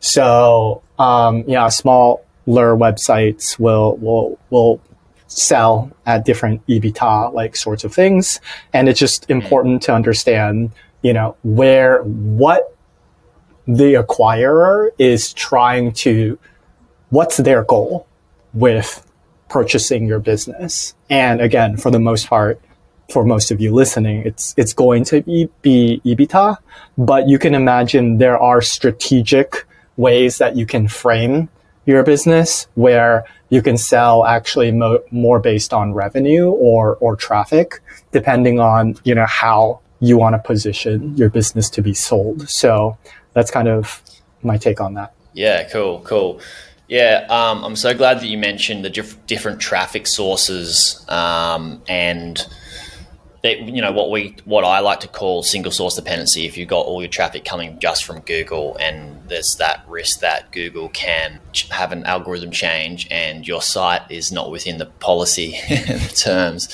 So, 0.00 0.82
um, 0.98 1.44
yeah, 1.46 1.68
smaller 1.68 2.18
websites 2.46 3.58
will, 3.58 3.96
will, 3.98 4.38
will 4.50 4.80
sell 5.28 5.92
at 6.04 6.24
different 6.24 6.66
EBITDA 6.66 7.32
like 7.32 7.54
sorts 7.54 7.84
of 7.84 7.94
things. 7.94 8.40
And 8.72 8.88
it's 8.88 8.98
just 8.98 9.30
important 9.30 9.82
to 9.82 9.94
understand, 9.94 10.72
you 11.02 11.12
know, 11.12 11.36
where, 11.44 12.02
what 12.02 12.76
the 13.66 13.94
acquirer 13.94 14.90
is 14.98 15.32
trying 15.32 15.92
to, 15.92 16.38
what's 17.12 17.36
their 17.36 17.62
goal 17.62 18.06
with 18.54 19.06
purchasing 19.52 20.06
your 20.06 20.18
business. 20.18 20.94
And 21.10 21.42
again, 21.42 21.76
for 21.76 21.90
the 21.90 21.98
most 21.98 22.26
part, 22.26 22.58
for 23.10 23.22
most 23.22 23.50
of 23.50 23.60
you 23.60 23.74
listening, 23.74 24.22
it's 24.24 24.54
it's 24.56 24.72
going 24.72 25.04
to 25.04 25.20
be, 25.20 25.50
be 25.60 26.00
EBITDA, 26.06 26.56
but 26.96 27.28
you 27.28 27.38
can 27.38 27.54
imagine 27.54 28.16
there 28.16 28.38
are 28.38 28.62
strategic 28.62 29.66
ways 29.98 30.38
that 30.38 30.56
you 30.56 30.64
can 30.64 30.88
frame 30.88 31.50
your 31.84 32.02
business 32.02 32.66
where 32.76 33.26
you 33.50 33.60
can 33.60 33.76
sell 33.76 34.24
actually 34.24 34.72
mo- 34.72 35.02
more 35.10 35.38
based 35.38 35.74
on 35.74 35.92
revenue 35.92 36.48
or 36.48 36.96
or 36.96 37.14
traffic, 37.14 37.80
depending 38.10 38.58
on 38.58 38.96
you 39.04 39.14
know 39.14 39.26
how 39.26 39.80
you 40.00 40.16
want 40.16 40.34
to 40.34 40.38
position 40.38 41.14
your 41.14 41.28
business 41.28 41.68
to 41.68 41.82
be 41.82 41.92
sold. 41.92 42.48
So 42.48 42.96
that's 43.34 43.50
kind 43.50 43.68
of 43.68 44.00
my 44.42 44.56
take 44.56 44.80
on 44.80 44.94
that. 44.94 45.12
Yeah, 45.34 45.68
cool, 45.68 46.00
cool. 46.00 46.40
Yeah, 46.92 47.24
um, 47.30 47.64
I'm 47.64 47.74
so 47.74 47.94
glad 47.94 48.20
that 48.20 48.26
you 48.26 48.36
mentioned 48.36 48.84
the 48.84 48.90
diff- 48.90 49.24
different 49.26 49.62
traffic 49.62 50.06
sources 50.06 51.02
um, 51.08 51.80
and 51.88 52.46
that 53.42 53.60
you 53.60 53.80
know 53.80 53.92
what 53.92 54.10
we 54.10 54.36
what 54.44 54.62
I 54.62 54.80
like 54.80 55.00
to 55.00 55.08
call 55.08 55.42
single 55.42 55.72
source 55.72 55.96
dependency. 55.96 56.44
If 56.44 56.58
you've 56.58 56.68
got 56.68 56.84
all 56.84 57.00
your 57.00 57.08
traffic 57.08 57.46
coming 57.46 57.78
just 57.78 58.04
from 58.04 58.20
Google, 58.20 58.76
and 58.76 59.26
there's 59.26 59.56
that 59.56 59.86
risk 59.88 60.20
that 60.20 60.52
Google 60.52 60.90
can 60.90 61.40
have 61.70 61.92
an 61.92 62.04
algorithm 62.04 62.50
change, 62.50 63.08
and 63.10 63.48
your 63.48 63.62
site 63.62 64.02
is 64.10 64.30
not 64.30 64.50
within 64.50 64.76
the 64.76 64.84
policy 64.84 65.58
terms, 66.14 66.68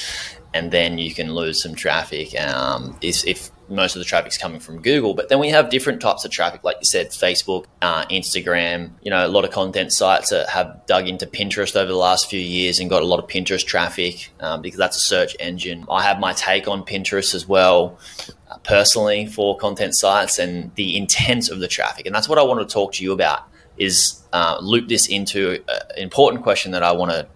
and 0.52 0.72
then 0.72 0.98
you 0.98 1.14
can 1.14 1.32
lose 1.32 1.62
some 1.62 1.76
traffic. 1.76 2.37
Um, 2.40 2.98
if, 3.00 3.25
if 3.25 3.50
most 3.68 3.96
of 3.96 4.00
the 4.00 4.04
traffic's 4.04 4.38
coming 4.38 4.60
from 4.60 4.80
Google. 4.80 5.14
But 5.14 5.28
then 5.28 5.38
we 5.38 5.48
have 5.48 5.70
different 5.70 6.00
types 6.00 6.25
of 6.25 6.30
traffic, 6.30 6.64
like 6.64 6.76
you 6.80 6.84
said, 6.84 7.08
Facebook, 7.08 7.66
uh, 7.82 8.04
Instagram. 8.06 8.90
You 9.02 9.10
know, 9.10 9.26
a 9.26 9.28
lot 9.28 9.44
of 9.44 9.50
content 9.50 9.92
sites 9.92 10.30
that 10.30 10.48
have 10.48 10.87
dug 10.87 11.08
into 11.08 11.26
Pinterest 11.26 11.76
over 11.76 11.90
the 11.90 11.98
last 11.98 12.28
few 12.28 12.40
years 12.40 12.78
and 12.78 12.88
got 12.88 13.02
a 13.02 13.06
lot 13.06 13.18
of 13.18 13.28
Pinterest 13.28 13.64
traffic 13.64 14.30
um, 14.40 14.62
because 14.62 14.78
that's 14.78 14.96
a 14.96 15.00
search 15.00 15.37
engine. 15.38 15.84
I 15.90 16.02
have 16.02 16.18
my 16.18 16.32
take 16.32 16.68
on 16.68 16.84
Pinterest 16.84 17.34
as 17.34 17.46
well. 17.46 17.98
Uh, 18.50 18.58
personally, 18.58 19.26
for 19.26 19.56
content 19.58 19.94
sites 19.94 20.38
and 20.38 20.75
the 20.75 20.96
intent 20.96 21.50
of 21.50 21.60
the 21.60 21.68
traffic, 21.68 22.06
and 22.06 22.14
that's 22.14 22.28
what 22.28 22.38
I 22.38 22.42
want 22.42 22.66
to 22.66 22.72
talk 22.72 22.92
to 22.94 23.04
you 23.04 23.12
about. 23.12 23.44
Is 23.76 24.20
uh, 24.32 24.58
loop 24.60 24.88
this 24.88 25.06
into 25.06 25.62
an 25.68 25.98
important 25.98 26.42
question 26.42 26.72
that 26.72 26.82
I 26.82 26.90
want 26.92 27.12
to 27.12 27.28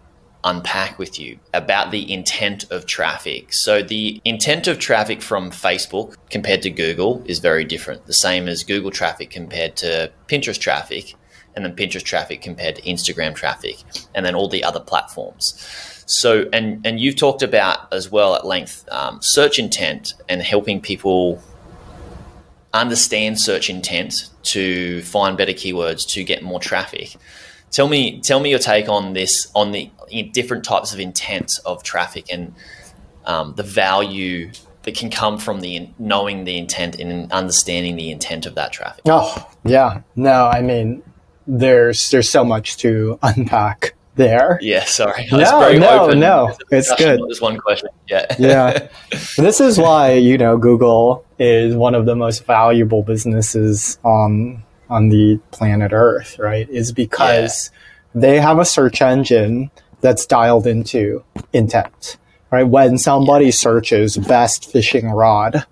unpack 0.44 0.99
with 0.99 1.18
you 1.18 1.38
about 1.54 1.90
the 1.90 2.12
intent 2.12 2.70
of 2.70 2.87
traffic. 2.87 3.52
So, 3.52 3.82
the 3.82 4.20
intent 4.25 4.66
of 4.66 4.78
traffic 4.78 5.22
from 5.22 5.50
Facebook 5.50 6.16
compared 6.30 6.62
to 6.62 6.70
Google 6.70 7.22
is 7.26 7.38
very 7.38 7.64
different, 7.64 8.06
the 8.06 8.12
same 8.12 8.49
as 8.49 8.64
Google 8.64 8.90
traffic 8.90 9.30
compared 9.30 9.76
to 9.76 10.11
Pinterest 10.28 10.58
traffic, 10.58 11.14
and 11.54 11.64
then 11.64 11.76
Pinterest 11.76 12.02
traffic 12.02 12.42
compared 12.42 12.76
to 12.76 12.82
Instagram 12.82 13.34
traffic, 13.34 13.76
and 14.14 14.25
then 14.25 14.34
all 14.34 14.49
the 14.49 14.64
other 14.64 14.80
platforms. 14.80 15.54
So, 16.06 16.49
and, 16.52 16.84
and 16.87 17.00
you've 17.00 17.16
talked 17.16 17.42
about 17.42 17.92
as 17.92 18.11
well 18.11 18.34
at 18.34 18.44
length 18.44 18.87
um, 18.90 19.22
search 19.22 19.58
intent 19.58 20.14
and 20.28 20.42
helping 20.42 20.80
people 20.80 21.42
understand 22.72 23.38
search 23.38 23.70
intent 23.70 24.30
to 24.42 25.02
find 25.02 25.37
better 25.37 25.52
keywords 25.52 26.06
to 26.08 26.25
get 26.25 26.42
more 26.42 26.58
traffic. 26.58 27.16
Tell 27.72 27.88
me, 27.88 28.20
tell 28.20 28.38
me 28.38 28.50
your 28.50 28.58
take 28.58 28.88
on 28.88 29.14
this, 29.14 29.50
on 29.54 29.72
the 29.72 29.90
different 30.32 30.64
types 30.64 30.92
of 30.92 31.00
intent 31.00 31.58
of 31.64 31.82
traffic 31.82 32.26
and 32.30 32.54
um, 33.24 33.54
the 33.56 33.62
value 33.62 34.50
that 34.82 34.94
can 34.94 35.10
come 35.10 35.38
from 35.38 35.60
the 35.60 35.88
knowing 35.98 36.44
the 36.44 36.58
intent 36.58 37.00
and 37.00 37.32
understanding 37.32 37.96
the 37.96 38.10
intent 38.10 38.46
of 38.46 38.54
that 38.56 38.72
traffic. 38.72 39.02
Oh, 39.06 39.50
yeah. 39.64 40.02
No, 40.16 40.46
I 40.46 40.60
mean, 40.60 41.02
there's 41.46 42.10
there's 42.10 42.28
so 42.28 42.44
much 42.44 42.76
to 42.78 43.18
unpack 43.22 43.94
there. 44.16 44.58
Yeah, 44.60 44.84
sorry. 44.84 45.28
No, 45.32 45.72
no, 45.72 46.10
no. 46.10 46.56
It's 46.70 46.94
good. 46.96 47.20
Just 47.28 47.40
one 47.40 47.58
question. 47.58 47.88
Yeah. 48.08 48.26
yeah. 48.38 48.88
This 49.36 49.60
is 49.60 49.78
why, 49.78 50.12
you 50.12 50.36
know, 50.36 50.58
Google 50.58 51.24
is 51.38 51.74
one 51.74 51.94
of 51.94 52.04
the 52.04 52.14
most 52.14 52.44
valuable 52.44 53.02
businesses 53.02 53.98
on 54.04 54.62
on 54.92 55.08
the 55.08 55.40
planet 55.50 55.92
Earth, 55.92 56.38
right? 56.38 56.68
Is 56.68 56.92
because 56.92 57.70
yeah. 58.14 58.20
they 58.20 58.40
have 58.40 58.58
a 58.58 58.64
search 58.64 59.00
engine 59.00 59.70
that's 60.02 60.26
dialed 60.26 60.66
into 60.66 61.25
intent. 61.52 62.18
Right? 62.50 62.64
When 62.64 62.99
somebody 62.99 63.46
yeah. 63.46 63.52
searches 63.52 64.18
best 64.18 64.70
fishing 64.70 65.08
rod, 65.08 65.64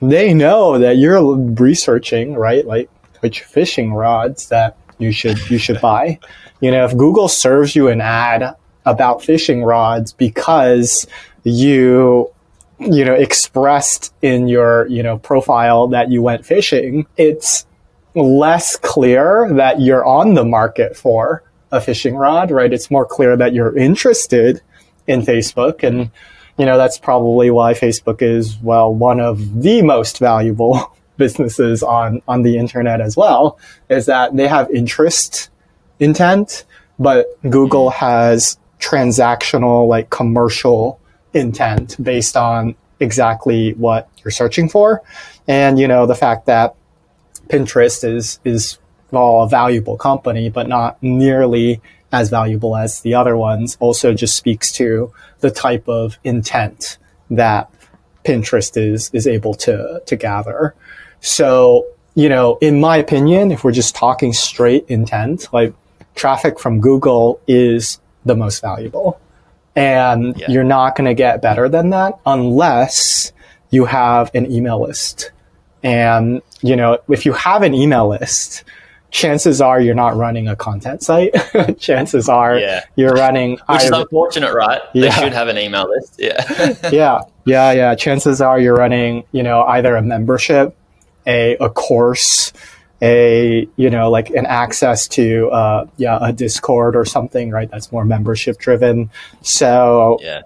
they 0.00 0.32
know 0.32 0.78
that 0.78 0.96
you're 0.96 1.36
researching, 1.36 2.34
right? 2.34 2.64
Like 2.64 2.88
which 3.20 3.42
fishing 3.42 3.92
rods 3.92 4.48
that 4.50 4.76
you 4.98 5.10
should 5.10 5.50
you 5.50 5.58
should 5.58 5.80
buy. 5.80 6.20
You 6.60 6.70
know, 6.70 6.84
if 6.84 6.96
Google 6.96 7.26
serves 7.26 7.74
you 7.74 7.88
an 7.88 8.00
ad 8.00 8.54
about 8.86 9.24
fishing 9.24 9.64
rods 9.64 10.12
because 10.12 11.06
you 11.42 12.30
you 12.78 13.04
know 13.04 13.14
expressed 13.14 14.14
in 14.22 14.46
your 14.46 14.86
you 14.86 15.02
know 15.02 15.18
profile 15.18 15.88
that 15.88 16.12
you 16.12 16.22
went 16.22 16.46
fishing, 16.46 17.06
it's 17.16 17.66
less 18.14 18.76
clear 18.76 19.50
that 19.54 19.80
you're 19.80 20.04
on 20.04 20.34
the 20.34 20.44
market 20.44 20.96
for 20.96 21.42
a 21.72 21.80
fishing 21.80 22.14
rod, 22.14 22.50
right? 22.50 22.72
It's 22.72 22.90
more 22.90 23.04
clear 23.04 23.36
that 23.36 23.52
you're 23.52 23.76
interested 23.76 24.62
in 25.06 25.22
Facebook 25.22 25.82
and 25.82 26.10
you 26.56 26.64
know 26.64 26.78
that's 26.78 26.98
probably 26.98 27.50
why 27.50 27.74
Facebook 27.74 28.22
is 28.22 28.56
well 28.62 28.94
one 28.94 29.20
of 29.20 29.60
the 29.60 29.82
most 29.82 30.18
valuable 30.18 30.96
businesses 31.18 31.82
on 31.82 32.22
on 32.26 32.40
the 32.40 32.56
internet 32.56 33.02
as 33.02 33.16
well 33.16 33.58
is 33.90 34.06
that 34.06 34.34
they 34.34 34.48
have 34.48 34.70
interest 34.70 35.50
intent, 35.98 36.64
but 36.98 37.26
Google 37.42 37.90
mm-hmm. 37.90 38.04
has 38.04 38.58
transactional, 38.78 39.88
like 39.88 40.10
commercial 40.10 41.00
intent 41.32 42.02
based 42.02 42.36
on 42.36 42.74
exactly 43.00 43.72
what 43.74 44.08
you're 44.22 44.30
searching 44.30 44.68
for. 44.68 45.02
And, 45.48 45.78
you 45.78 45.88
know, 45.88 46.06
the 46.06 46.14
fact 46.14 46.46
that 46.46 46.74
Pinterest 47.48 48.04
is, 48.04 48.40
is 48.44 48.78
well, 49.10 49.42
a 49.42 49.48
valuable 49.48 49.96
company, 49.96 50.50
but 50.50 50.68
not 50.68 51.02
nearly 51.02 51.80
as 52.12 52.30
valuable 52.30 52.76
as 52.76 53.00
the 53.00 53.14
other 53.14 53.36
ones 53.36 53.76
also 53.80 54.14
just 54.14 54.36
speaks 54.36 54.72
to 54.72 55.12
the 55.40 55.50
type 55.50 55.88
of 55.88 56.18
intent 56.24 56.98
that 57.30 57.70
Pinterest 58.24 58.76
is, 58.76 59.10
is 59.12 59.26
able 59.26 59.54
to, 59.54 60.02
to 60.06 60.16
gather. 60.16 60.74
So, 61.20 61.86
you 62.14 62.28
know, 62.28 62.58
in 62.60 62.80
my 62.80 62.96
opinion, 62.96 63.50
if 63.50 63.64
we're 63.64 63.72
just 63.72 63.94
talking 63.94 64.32
straight 64.32 64.86
intent, 64.88 65.52
like 65.52 65.74
traffic 66.14 66.58
from 66.60 66.80
Google 66.80 67.40
is 67.46 68.00
the 68.24 68.36
most 68.36 68.60
valuable. 68.60 69.20
And 69.76 70.38
yeah. 70.38 70.50
you're 70.50 70.64
not 70.64 70.96
going 70.96 71.06
to 71.06 71.14
get 71.14 71.42
better 71.42 71.68
than 71.68 71.90
that 71.90 72.18
unless 72.24 73.32
you 73.70 73.86
have 73.86 74.30
an 74.34 74.50
email 74.50 74.80
list. 74.80 75.32
And, 75.84 76.42
you 76.62 76.74
know, 76.74 76.98
if 77.08 77.26
you 77.26 77.32
have 77.34 77.62
an 77.62 77.74
email 77.74 78.08
list, 78.08 78.64
chances 79.10 79.60
are 79.60 79.80
you're 79.80 79.94
not 79.94 80.16
running 80.16 80.48
a 80.48 80.56
content 80.56 81.02
site. 81.02 81.32
chances 81.78 82.28
are 82.28 82.58
yeah. 82.58 82.80
you're 82.96 83.12
running. 83.12 83.52
Which 83.52 83.60
either, 83.68 83.84
is 83.84 83.90
unfortunate, 83.90 84.54
right? 84.54 84.80
Yeah. 84.94 85.02
They 85.02 85.22
should 85.22 85.32
have 85.34 85.48
an 85.48 85.58
email 85.58 85.88
list. 85.88 86.16
Yeah. 86.18 86.74
yeah. 86.90 87.20
Yeah. 87.44 87.72
Yeah. 87.72 87.94
Chances 87.94 88.40
are 88.40 88.58
you're 88.58 88.74
running, 88.74 89.24
you 89.30 89.42
know, 89.42 89.62
either 89.62 89.94
a 89.94 90.02
membership, 90.02 90.76
a, 91.26 91.56
a 91.58 91.70
course, 91.70 92.52
a 93.02 93.68
you 93.76 93.90
know 93.90 94.08
like 94.08 94.30
an 94.30 94.46
access 94.46 95.06
to 95.08 95.50
uh, 95.50 95.84
yeah 95.98 96.18
a 96.22 96.32
Discord 96.32 96.96
or 96.96 97.04
something, 97.04 97.50
right? 97.50 97.70
That's 97.70 97.92
more 97.92 98.04
membership 98.04 98.58
driven. 98.58 99.10
So 99.42 100.18
yeah. 100.22 100.42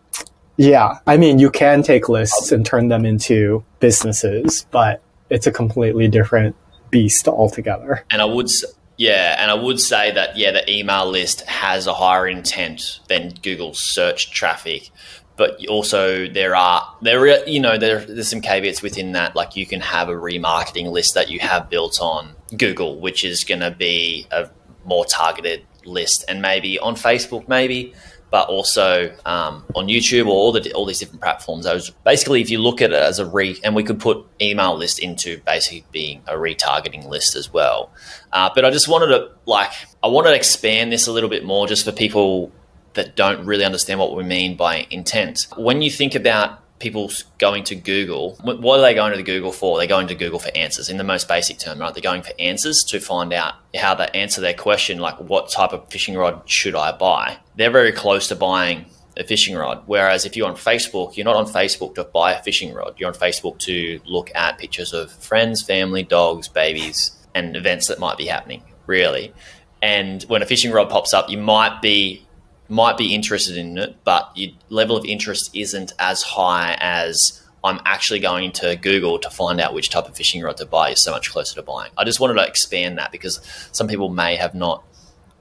Yeah, 0.61 0.99
I 1.07 1.19
mean, 1.19 1.39
you 1.39 1.53
can 1.53 1.85
take 1.85 2.09
lists 2.09 2.51
and 2.51 2.67
turn 2.67 2.89
them 2.89 3.07
into 3.07 3.65
businesses, 3.79 4.67
but 4.73 5.01
it's 5.31 5.47
a 5.47 5.53
completely 5.53 6.09
different 6.09 6.57
beast 6.91 7.29
altogether. 7.29 8.05
And 8.11 8.23
I 8.23 8.25
would, 8.25 8.49
yeah, 8.97 9.37
and 9.39 9.51
I 9.51 9.55
would 9.55 9.81
say 9.81 10.11
that 10.13 10.37
yeah, 10.37 10.53
the 10.53 10.71
email 10.71 11.11
list 11.11 11.43
has 11.43 11.87
a 11.87 11.95
higher 11.95 12.27
intent 12.27 13.01
than 13.09 13.35
Google 13.43 13.75
search 13.75 14.31
traffic 14.31 14.91
but 15.39 15.65
also 15.69 16.27
there 16.27 16.55
are 16.55 16.95
there 17.01 17.21
are, 17.23 17.49
you 17.49 17.61
know 17.61 17.79
there, 17.79 18.05
there's 18.05 18.29
some 18.29 18.43
caveats 18.43 18.83
within 18.83 19.13
that 19.13 19.35
like 19.35 19.57
you 19.57 19.65
can 19.65 19.81
have 19.81 20.11
a 20.11 20.13
remarketing 20.13 20.91
list 20.91 21.15
that 21.15 21.31
you 21.31 21.39
have 21.39 21.71
built 21.71 21.99
on 22.03 22.35
Google 22.55 23.01
which 23.01 23.25
is 23.25 23.45
going 23.45 23.61
to 23.61 23.71
be 23.71 24.27
a 24.31 24.51
more 24.85 25.07
targeted 25.07 25.65
list 25.87 26.25
and 26.29 26.43
maybe 26.43 26.79
on 26.79 26.97
Facebook 26.97 27.49
maybe 27.49 27.95
but 28.31 28.49
also 28.49 29.15
um, 29.25 29.65
on 29.75 29.87
YouTube 29.87 30.27
or 30.27 30.33
all 30.33 30.53
the 30.53 30.73
all 30.73 30.85
these 30.85 30.99
different 30.99 31.23
platforms 31.23 31.65
those 31.65 31.91
basically 32.05 32.41
if 32.41 32.51
you 32.51 32.59
look 32.59 32.83
at 32.83 32.93
it 32.93 33.03
as 33.03 33.19
a 33.19 33.27
re 33.27 33.59
and 33.65 33.75
we 33.75 33.83
could 33.83 34.01
put 34.01 34.27
email 34.41 34.77
list 34.77 34.99
into 34.99 35.41
basically 35.47 35.85
being 35.93 36.23
a 36.27 36.35
retargeting 36.35 37.09
list 37.09 37.35
as 37.37 37.53
well 37.53 37.91
uh, 38.33 38.51
but 38.55 38.65
I 38.65 38.71
just 38.71 38.89
wanted 38.89 39.09
to 39.09 39.31
like 39.47 39.73
I 40.03 40.09
wanted 40.09 40.31
to 40.31 40.37
expand 40.37 40.93
this 40.93 41.07
a 41.07 41.13
little 41.13 41.31
bit 41.31 41.45
more 41.45 41.67
just 41.67 41.85
for 41.85 41.93
people 41.93 42.53
that 42.95 43.15
don't 43.15 43.47
really 43.47 43.65
understand 43.65 44.01
what 44.01 44.17
we 44.17 44.25
mean 44.25 44.57
by 44.57 44.87
intent. 44.91 45.47
When 45.57 45.83
you 45.83 45.91
think 45.91 46.15
about 46.15 46.61
people 46.79 47.11
going 47.39 47.65
to 47.65 47.75
Google, 47.75 48.37
what 48.43 48.79
are 48.79 48.83
they 48.83 48.95
going 48.95 49.13
to 49.13 49.17
the 49.17 49.23
Google 49.23 49.53
for? 49.53 49.79
They're 49.79 49.87
going 49.87 50.09
to 50.09 50.15
Google 50.15 50.39
for 50.39 50.51
answers 50.57 50.89
in 50.89 50.97
the 50.97 51.05
most 51.05 51.29
basic 51.29 51.59
term, 51.59 51.79
right? 51.79 51.93
They're 51.93 52.03
going 52.03 52.23
for 52.23 52.33
answers 52.39 52.85
to 52.89 53.01
find 53.01 53.33
out 53.33 53.55
how 53.75 53.95
they 53.95 54.07
answer 54.15 54.41
their 54.41 54.55
question, 54.55 54.99
like 54.99 55.19
what 55.21 55.51
type 55.51 55.73
of 55.73 55.89
fishing 55.91 56.17
rod 56.17 56.43
should 56.49 56.75
I 56.75 56.93
buy? 56.93 57.39
They're 57.57 57.71
very 57.71 57.93
close 57.93 58.29
to 58.29 58.37
buying 58.37 58.87
a 59.17 59.25
fishing 59.25 59.57
rod. 59.57 59.83
Whereas 59.87 60.25
if 60.25 60.37
you're 60.37 60.49
on 60.49 60.55
Facebook, 60.55 61.17
you're 61.17 61.25
not 61.25 61.37
on 61.37 61.47
Facebook 61.47 61.97
to 61.97 62.05
buy 62.05 62.33
a 62.33 62.43
fishing 62.43 62.73
rod. 62.73 62.95
You're 62.99 63.09
on 63.09 63.15
Facebook 63.15 63.59
to 63.61 64.01
look 64.07 64.31
at 64.35 64.59
pictures 64.59 64.93
of 64.93 65.11
friends, 65.11 65.63
family, 65.63 66.05
dogs, 66.05 66.47
babies, 66.47 67.13
and 67.35 67.57
events 67.57 67.89
that 67.89 67.99
might 67.99 68.17
be 68.17 68.27
happening, 68.27 68.63
really. 68.87 69.35
And 69.83 70.23
when 70.25 70.43
a 70.43 70.47
fishing 70.47 70.71
rod 70.71 70.89
pops 70.91 71.13
up, 71.13 71.29
you 71.29 71.39
might 71.39 71.83
be 71.83 72.25
might 72.69 72.97
be 72.97 73.15
interested 73.15 73.57
in 73.57 73.79
it, 73.79 73.97
but 74.05 74.31
your 74.35 74.53
level 74.69 74.97
of 74.97 75.05
interest 75.05 75.51
isn't 75.55 75.93
as 75.99 76.23
high 76.23 76.77
as 76.81 77.43
I'm 77.65 77.81
actually 77.85 78.21
going 78.21 78.53
to 78.53 78.77
Google 78.77 79.19
to 79.19 79.31
find 79.31 79.61
out 79.61 79.75
which 79.75 79.91
type 79.91 80.07
of 80.07 80.17
fishing 80.17 80.43
rod 80.43 80.59
to 80.59 80.67
buy 80.67 80.91
is 80.91 81.03
so 81.03 81.11
much 81.11 81.31
closer 81.31 81.55
to 81.57 81.63
buying. 81.63 81.91
I 81.97 82.05
just 82.05 82.21
wanted 82.21 82.35
to 82.35 82.47
expand 82.47 82.99
that 82.99 83.11
because 83.11 83.41
some 83.73 83.89
people 83.89 84.09
may 84.09 84.37
have 84.37 84.55
not 84.55 84.85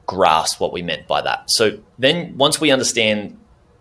grasped 0.05 0.59
what 0.59 0.73
we 0.73 0.81
meant 0.81 1.07
by 1.07 1.21
that. 1.21 1.49
So 1.51 1.79
then 1.99 2.37
once 2.37 2.59
we 2.59 2.71
understand 2.71 3.37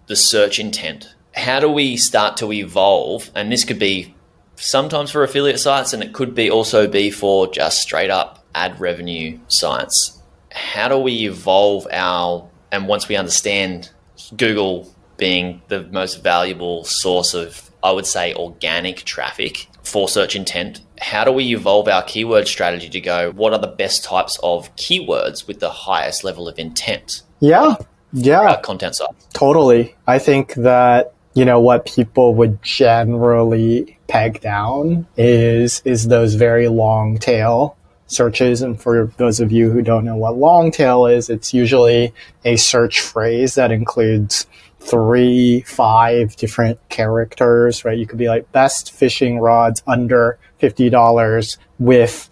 the 0.07 0.17
search 0.17 0.59
intent, 0.59 1.15
how 1.35 1.61
do 1.61 1.69
we 1.71 1.97
start 1.97 2.37
to 2.39 2.53
evolve? 2.53 3.31
And 3.35 3.51
this 3.51 3.65
could 3.65 3.79
be 3.79 4.15
sometimes 4.57 5.11
for 5.11 5.23
affiliate 5.23 5.61
sites 5.61 5.93
and 5.93 6.03
it 6.03 6.13
could 6.13 6.35
be 6.35 6.51
also 6.51 6.89
be 6.89 7.11
for 7.11 7.47
just 7.47 7.81
straight 7.81 8.11
up 8.11 8.45
ad 8.55 8.81
revenue 8.81 9.39
sites. 9.49 10.21
How 10.51 10.89
do 10.89 10.99
we 10.99 11.27
evolve 11.27 11.87
our 11.91 12.49
and 12.73 12.89
once 12.89 13.09
we 13.09 13.17
understand 13.17 13.91
Google 14.37 14.93
being 15.17 15.63
the 15.69 15.83
most 15.85 16.23
valuable 16.23 16.85
source 16.85 17.35
of, 17.35 17.71
I 17.83 17.93
would 17.93 18.07
say, 18.07 18.35
organic 18.35 18.99
traffic 18.99 19.69
for 19.83 20.09
search 20.09 20.37
intent, 20.37 20.81
how 21.01 21.25
do 21.25 21.33
we 21.33 21.55
evolve 21.55 21.89
our 21.89 22.03
keyword 22.03 22.49
strategy 22.49 22.89
to 22.89 23.01
go, 23.01 23.33
what 23.33 23.53
are 23.53 23.59
the 23.59 23.67
best 23.67 24.05
types 24.05 24.39
of 24.43 24.75
keywords 24.77 25.47
with 25.47 25.61
the 25.61 25.71
highest 25.71 26.25
level 26.25 26.49
of 26.49 26.59
intent? 26.59 27.23
Yeah. 27.41 27.77
Yeah. 28.13 28.43
Uh, 28.43 28.61
content 28.61 28.97
side. 28.97 29.15
Totally. 29.33 29.95
I 30.07 30.19
think 30.19 30.55
that, 30.55 31.13
you 31.35 31.45
know, 31.45 31.61
what 31.61 31.87
people 31.87 32.35
would 32.35 32.63
generally 32.63 33.99
peg 34.09 34.41
down 34.41 35.07
is 35.17 35.83
is 35.85 36.09
those 36.09 36.35
very 36.35 36.69
long 36.69 37.19
tail 37.19 37.77
searches. 38.07 38.63
And 38.63 38.81
for 38.81 39.13
those 39.17 39.41
of 39.41 39.53
you 39.53 39.71
who 39.71 39.83
don't 39.83 40.05
know 40.05 40.17
what 40.17 40.37
long 40.37 40.71
tail 40.71 41.07
is, 41.07 41.29
it's 41.29 41.53
usually 41.53 42.13
a 42.45 42.57
search 42.57 43.01
phrase 43.01 43.55
that 43.55 43.73
includes 43.73 44.47
three, 44.79 45.63
five 45.63 46.37
different 46.37 46.79
characters, 46.89 47.85
right? 47.85 47.99
You 47.99 48.07
could 48.07 48.19
be 48.19 48.29
like 48.29 48.51
best 48.53 48.93
fishing 48.93 49.39
rods 49.39 49.83
under 49.87 50.39
$50 50.61 51.59
with 51.79 52.31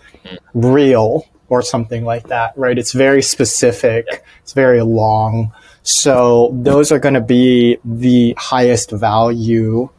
reel 0.55 1.27
or 1.49 1.63
something 1.63 2.05
like 2.05 2.29
that, 2.29 2.57
right? 2.57 2.79
It's 2.79 2.93
very 2.93 3.23
specific. 3.23 4.25
It's 4.43 4.53
very 4.53 4.83
long. 4.83 5.53
So 5.83 6.51
those 6.55 6.91
are 6.93 6.99
going 6.99 7.15
to 7.15 7.21
be 7.21 7.79
the 7.85 8.35
highest 8.39 8.91
value 8.91 9.91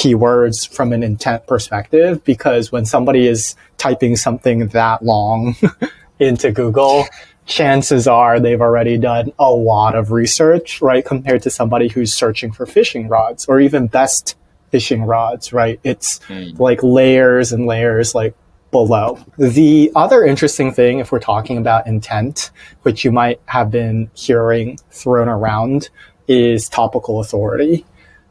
keywords 0.00 0.66
from 0.66 0.94
an 0.94 1.02
intent 1.02 1.46
perspective 1.46 2.24
because 2.24 2.72
when 2.72 2.86
somebody 2.86 3.26
is 3.28 3.54
typing 3.76 4.16
something 4.16 4.68
that 4.68 5.04
long 5.04 5.54
into 6.18 6.50
Google, 6.50 7.04
chances 7.44 8.06
are 8.06 8.40
they've 8.40 8.62
already 8.62 8.96
done 8.96 9.30
a 9.38 9.50
lot 9.50 9.94
of 9.94 10.10
research, 10.10 10.80
right? 10.80 11.04
Compared 11.04 11.42
to 11.42 11.50
somebody 11.50 11.88
who's 11.88 12.14
searching 12.14 12.50
for 12.50 12.64
fishing 12.64 13.08
rods 13.08 13.44
or 13.44 13.60
even 13.60 13.88
best 13.88 14.36
fishing 14.70 15.02
rods, 15.02 15.52
right? 15.52 15.78
It's 15.84 16.20
mm. 16.20 16.58
like 16.58 16.82
layers 16.82 17.52
and 17.52 17.66
layers, 17.66 18.14
like 18.14 18.34
below. 18.70 19.18
The 19.36 19.92
other 19.94 20.24
interesting 20.24 20.72
thing, 20.72 21.00
if 21.00 21.12
we're 21.12 21.18
talking 21.18 21.58
about 21.58 21.86
intent, 21.86 22.52
which 22.82 23.04
you 23.04 23.12
might 23.12 23.38
have 23.46 23.70
been 23.70 24.10
hearing 24.14 24.78
thrown 24.90 25.28
around, 25.28 25.90
is 26.26 26.70
topical 26.70 27.20
authority. 27.20 27.84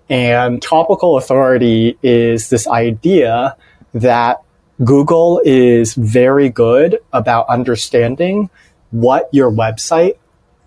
And 0.09 0.61
topical 0.61 1.17
authority 1.17 1.97
is 2.01 2.49
this 2.49 2.67
idea 2.67 3.55
that 3.93 4.41
Google 4.83 5.41
is 5.45 5.93
very 5.93 6.49
good 6.49 6.99
about 7.13 7.47
understanding 7.47 8.49
what 8.91 9.29
your 9.31 9.51
website 9.51 10.17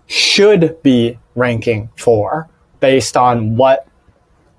should 0.07 0.81
be 0.83 1.17
ranking 1.35 1.89
for 1.97 2.47
based 2.79 3.17
on 3.17 3.57
what 3.57 3.87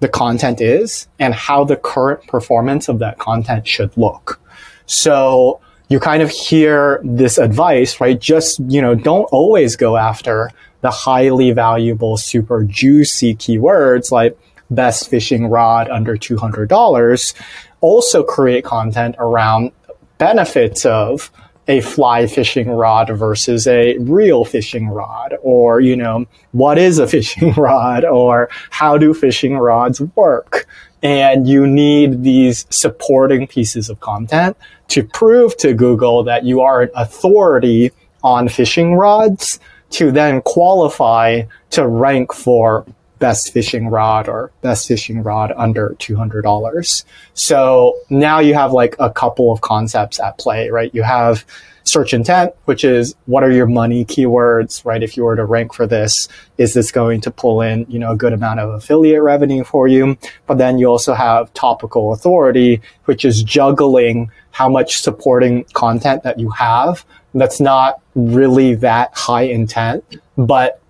the 0.00 0.08
content 0.08 0.60
is 0.60 1.08
and 1.18 1.32
how 1.32 1.64
the 1.64 1.76
current 1.76 2.26
performance 2.26 2.88
of 2.88 2.98
that 2.98 3.18
content 3.18 3.66
should 3.66 3.96
look. 3.96 4.40
So 4.86 5.60
you 5.88 6.00
kind 6.00 6.22
of 6.22 6.30
hear 6.30 7.00
this 7.04 7.38
advice, 7.38 8.00
right? 8.00 8.20
Just, 8.20 8.58
you 8.68 8.82
know, 8.82 8.94
don't 8.94 9.24
always 9.24 9.76
go 9.76 9.96
after 9.96 10.50
the 10.80 10.90
highly 10.90 11.52
valuable, 11.52 12.16
super 12.16 12.64
juicy 12.64 13.34
keywords 13.34 14.10
like 14.10 14.36
best 14.70 15.08
fishing 15.08 15.46
rod 15.46 15.88
under 15.88 16.16
$200. 16.16 17.34
Also 17.80 18.22
create 18.22 18.64
content 18.64 19.16
around 19.18 19.72
benefits 20.18 20.84
of 20.86 21.30
a 21.66 21.80
fly 21.80 22.26
fishing 22.26 22.70
rod 22.70 23.08
versus 23.10 23.66
a 23.66 23.96
real 23.98 24.44
fishing 24.44 24.88
rod 24.88 25.34
or 25.42 25.80
you 25.80 25.96
know 25.96 26.26
what 26.52 26.78
is 26.78 26.98
a 26.98 27.06
fishing 27.14 27.52
rod 27.52 28.04
or 28.04 28.48
how 28.70 28.98
do 28.98 29.14
fishing 29.14 29.56
rods 29.56 30.00
work 30.14 30.66
and 31.02 31.46
you 31.46 31.66
need 31.66 32.22
these 32.22 32.66
supporting 32.70 33.46
pieces 33.46 33.90
of 33.90 34.00
content 34.00 34.56
to 34.88 35.04
prove 35.04 35.56
to 35.58 35.74
Google 35.74 36.24
that 36.24 36.44
you 36.44 36.60
are 36.62 36.82
an 36.82 36.90
authority 36.94 37.92
on 38.22 38.48
fishing 38.48 38.94
rods 38.94 39.60
to 39.90 40.10
then 40.10 40.40
qualify 40.42 41.42
to 41.70 41.86
rank 41.86 42.32
for 42.32 42.86
best 43.18 43.52
fishing 43.52 43.88
rod 43.88 44.28
or 44.28 44.50
best 44.60 44.88
fishing 44.88 45.22
rod 45.22 45.52
under 45.56 45.90
$200. 45.98 47.04
So 47.34 47.94
now 48.10 48.40
you 48.40 48.54
have 48.54 48.72
like 48.72 48.96
a 48.98 49.10
couple 49.10 49.52
of 49.52 49.60
concepts 49.60 50.20
at 50.20 50.38
play, 50.38 50.68
right? 50.70 50.94
You 50.94 51.02
have 51.02 51.44
search 51.84 52.14
intent, 52.14 52.52
which 52.64 52.82
is 52.82 53.14
what 53.26 53.44
are 53.44 53.50
your 53.50 53.66
money 53.66 54.04
keywords, 54.04 54.84
right? 54.84 55.02
If 55.02 55.16
you 55.16 55.24
were 55.24 55.36
to 55.36 55.44
rank 55.44 55.74
for 55.74 55.86
this, 55.86 56.28
is 56.58 56.74
this 56.74 56.90
going 56.90 57.20
to 57.22 57.30
pull 57.30 57.60
in, 57.60 57.86
you 57.88 57.98
know, 57.98 58.12
a 58.12 58.16
good 58.16 58.32
amount 58.32 58.60
of 58.60 58.70
affiliate 58.70 59.22
revenue 59.22 59.64
for 59.64 59.86
you? 59.86 60.16
But 60.46 60.58
then 60.58 60.78
you 60.78 60.86
also 60.86 61.14
have 61.14 61.52
topical 61.54 62.12
authority, 62.12 62.80
which 63.04 63.24
is 63.24 63.42
juggling 63.42 64.30
how 64.50 64.68
much 64.68 64.98
supporting 64.98 65.64
content 65.74 66.22
that 66.22 66.38
you 66.38 66.50
have 66.50 67.04
that's 67.34 67.60
not 67.60 68.00
really 68.14 68.76
that 68.76 69.10
high 69.12 69.42
intent, 69.42 70.04
but 70.38 70.80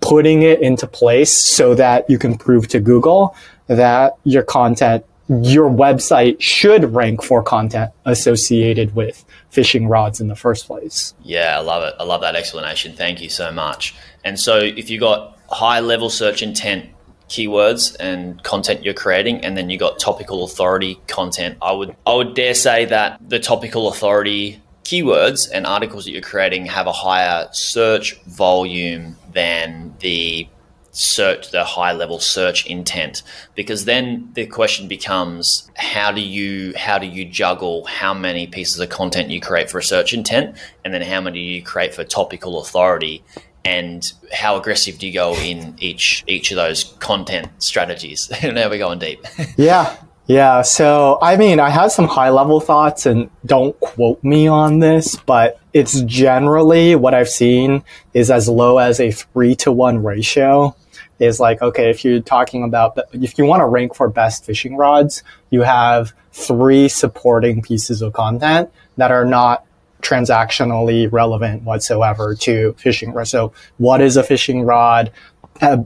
putting 0.00 0.42
it 0.42 0.60
into 0.60 0.86
place 0.86 1.32
so 1.32 1.74
that 1.74 2.08
you 2.08 2.18
can 2.18 2.36
prove 2.36 2.68
to 2.68 2.80
Google 2.80 3.34
that 3.66 4.16
your 4.24 4.42
content 4.42 5.04
your 5.28 5.70
website 5.70 6.38
should 6.40 6.94
rank 6.94 7.22
for 7.22 7.42
content 7.42 7.90
associated 8.04 8.94
with 8.94 9.24
fishing 9.48 9.88
rods 9.88 10.20
in 10.20 10.28
the 10.28 10.36
first 10.36 10.66
place. 10.66 11.14
Yeah, 11.22 11.56
I 11.56 11.60
love 11.62 11.82
it. 11.82 11.94
I 11.98 12.04
love 12.04 12.20
that 12.20 12.36
explanation. 12.36 12.94
Thank 12.94 13.22
you 13.22 13.30
so 13.30 13.50
much. 13.50 13.94
And 14.22 14.38
so 14.38 14.58
if 14.58 14.90
you 14.90 15.00
got 15.00 15.38
high 15.48 15.80
level 15.80 16.10
search 16.10 16.42
intent 16.42 16.90
keywords 17.28 17.96
and 17.98 18.42
content 18.42 18.84
you're 18.84 18.92
creating 18.92 19.42
and 19.44 19.56
then 19.56 19.70
you 19.70 19.78
got 19.78 19.98
topical 19.98 20.44
authority 20.44 21.00
content, 21.06 21.56
I 21.62 21.72
would 21.72 21.96
I 22.06 22.14
would 22.14 22.34
dare 22.34 22.54
say 22.54 22.84
that 22.86 23.18
the 23.26 23.40
topical 23.40 23.88
authority 23.88 24.60
keywords 24.84 25.48
and 25.52 25.66
articles 25.66 26.04
that 26.04 26.12
you're 26.12 26.22
creating 26.22 26.66
have 26.66 26.86
a 26.86 26.92
higher 26.92 27.48
search 27.52 28.20
volume 28.22 29.16
than 29.32 29.94
the 30.00 30.46
search 30.94 31.50
the 31.50 31.64
high 31.64 31.92
level 31.92 32.20
search 32.20 32.66
intent. 32.66 33.22
Because 33.54 33.84
then 33.84 34.30
the 34.34 34.46
question 34.46 34.88
becomes 34.88 35.68
how 35.76 36.12
do 36.12 36.20
you 36.20 36.72
how 36.76 36.98
do 36.98 37.06
you 37.06 37.24
juggle 37.24 37.84
how 37.84 38.14
many 38.14 38.46
pieces 38.46 38.78
of 38.78 38.88
content 38.88 39.30
you 39.30 39.40
create 39.40 39.70
for 39.70 39.78
a 39.78 39.82
search 39.82 40.14
intent 40.14 40.56
and 40.84 40.94
then 40.94 41.02
how 41.02 41.20
many 41.20 41.40
do 41.40 41.44
you 41.44 41.62
create 41.62 41.94
for 41.94 42.04
topical 42.04 42.60
authority? 42.60 43.22
And 43.66 44.12
how 44.30 44.56
aggressive 44.56 44.98
do 44.98 45.06
you 45.06 45.12
go 45.12 45.34
in 45.36 45.74
each 45.78 46.22
each 46.26 46.50
of 46.52 46.56
those 46.56 46.84
content 47.00 47.48
strategies? 47.58 48.30
Now 48.42 48.68
we're 48.68 48.78
going 48.78 48.98
deep. 48.98 49.24
Yeah 49.56 49.96
yeah 50.26 50.62
so 50.62 51.18
i 51.20 51.36
mean 51.36 51.60
i 51.60 51.70
have 51.70 51.92
some 51.92 52.06
high 52.06 52.30
level 52.30 52.60
thoughts 52.60 53.06
and 53.06 53.28
don't 53.44 53.78
quote 53.80 54.22
me 54.24 54.46
on 54.46 54.78
this 54.78 55.16
but 55.16 55.60
it's 55.72 56.00
generally 56.02 56.94
what 56.94 57.14
i've 57.14 57.28
seen 57.28 57.82
is 58.14 58.30
as 58.30 58.48
low 58.48 58.78
as 58.78 59.00
a 59.00 59.10
three 59.10 59.54
to 59.54 59.70
one 59.70 60.02
ratio 60.02 60.74
is 61.18 61.40
like, 61.40 61.62
okay, 61.62 61.90
if 61.90 62.04
you're 62.04 62.20
talking 62.20 62.64
about, 62.64 62.98
if 63.12 63.38
you 63.38 63.44
want 63.44 63.60
to 63.60 63.66
rank 63.66 63.94
for 63.94 64.08
best 64.08 64.44
fishing 64.44 64.76
rods, 64.76 65.22
you 65.50 65.62
have 65.62 66.12
three 66.32 66.88
supporting 66.88 67.62
pieces 67.62 68.02
of 68.02 68.12
content 68.12 68.70
that 68.96 69.10
are 69.10 69.24
not 69.24 69.64
transactionally 70.02 71.10
relevant 71.10 71.62
whatsoever 71.62 72.34
to 72.34 72.74
fishing 72.74 73.12
rod. 73.12 73.26
So 73.26 73.52
what 73.78 74.00
is 74.00 74.16
a 74.16 74.22
fishing 74.22 74.62
rod? 74.62 75.10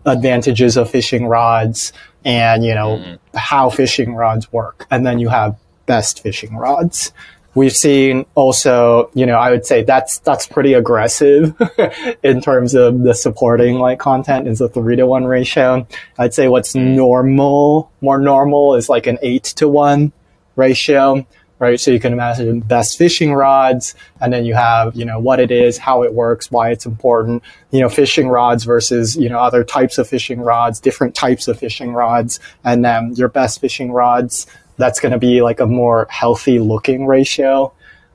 Advantages 0.07 0.77
of 0.77 0.91
fishing 0.91 1.27
rods 1.27 1.93
and, 2.25 2.65
you 2.65 2.75
know, 2.75 2.99
mm-hmm. 2.99 3.37
how 3.37 3.71
fishing 3.71 4.15
rods 4.15 4.53
work. 4.53 4.87
And 4.91 5.07
then 5.07 5.19
you 5.19 5.29
have 5.29 5.59
best 5.87 6.23
fishing 6.23 6.57
rods. 6.57 7.13
We've 7.55 7.75
seen 7.75 8.25
also, 8.35 9.11
you 9.15 9.27
know, 9.27 9.37
I 9.37 9.51
would 9.51 9.67
say 9.67 9.83
that's 9.83 10.19
that's 10.19 10.47
pretty 10.47 10.75
aggressive 10.75 11.55
in 12.23 12.41
terms 12.41 12.75
of 12.75 13.03
the 13.03 13.15
supporting 13.15 13.79
like 13.79 13.99
content 13.99 14.47
is 14.47 14.61
a 14.61 14.69
three 14.69 14.97
to 14.97 15.07
one 15.07 15.25
ratio. 15.25 15.87
I'd 16.19 16.35
say 16.35 16.47
what's 16.47 16.75
mm. 16.75 16.95
normal, 16.95 17.91
more 18.01 18.19
normal 18.19 18.77
is 18.77 18.89
like 18.89 19.07
an 19.07 19.19
eight 19.23 19.45
to 19.57 19.67
one 19.67 20.13
ratio, 20.55 21.27
right? 21.59 21.81
So 21.81 21.91
you 21.91 22.01
can 22.01 22.13
imagine 22.13 22.61
best 22.61 22.97
fishing 22.99 23.35
rods, 23.35 23.95
and 24.21 24.33
then 24.33 24.45
you 24.45 24.55
have, 24.55 24.95
you 24.95 25.05
know, 25.05 25.19
what 25.19 25.41
it 25.41 25.51
is, 25.51 25.79
how 25.79 26.03
it 26.03 26.15
works, 26.15 26.51
why 26.51 26.71
it's 26.71 26.87
important, 26.87 27.43
you 27.71 27.81
know, 27.81 27.89
fishing 27.89 28.29
rods 28.29 28.65
versus, 28.65 29.17
you 29.17 29.29
know, 29.29 29.39
other 29.39 29.65
types 29.65 29.99
of 29.99 30.09
fishing 30.09 30.41
rods, 30.41 30.81
different 30.81 31.15
types 31.15 31.49
of 31.49 31.59
fishing 31.59 31.93
rods, 31.93 32.39
and 32.65 32.85
then 32.85 33.15
your 33.15 33.29
best 33.29 33.61
fishing 33.61 33.93
rods 33.93 34.47
that's 34.77 35.01
going 35.01 35.13
to 35.13 35.19
be 35.19 35.43
like 35.43 35.61
a 35.61 35.67
more 35.67 36.07
healthy 36.09 36.59
looking 36.59 37.07
ratio. 37.07 37.73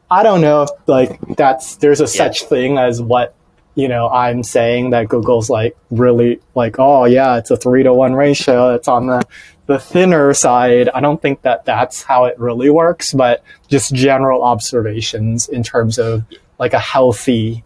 I 0.10 0.23
don't 0.23 0.41
know 0.41 0.63
if 0.63 0.69
like 0.88 1.19
that's 1.36 1.75
there's 1.77 1.99
a 1.99 2.03
yeah. 2.03 2.08
such 2.08 2.43
thing 2.43 2.77
as 2.77 3.01
what 3.01 3.36
you 3.75 3.88
know 3.88 4.10
I'm 4.10 4.43
saying 4.43 4.91
that 4.91 5.10
Google's 5.10 5.49
like 5.49 5.75
really 5.91 6.39
like 6.56 6.75
oh 6.79 7.06
yeah 7.06 7.38
it's 7.38 7.51
a 7.51 7.58
three 7.58 7.84
to 7.84 7.93
one 7.93 8.13
ratio 8.13 8.75
it's 8.75 8.88
on 8.88 9.08
the 9.08 9.23
the 9.65 9.80
thinner 9.80 10.34
side. 10.34 10.89
I 10.89 10.99
don't 10.99 11.21
think 11.21 11.41
that 11.43 11.65
that's 11.65 12.04
how 12.04 12.26
it 12.26 12.38
really 12.39 12.69
works, 12.69 13.13
but 13.13 13.43
just 13.69 13.93
general 13.93 14.43
observations 14.43 15.47
in 15.47 15.63
terms 15.63 15.97
of 15.97 16.23
like 16.60 16.73
a 16.73 16.80
healthy 16.80 17.63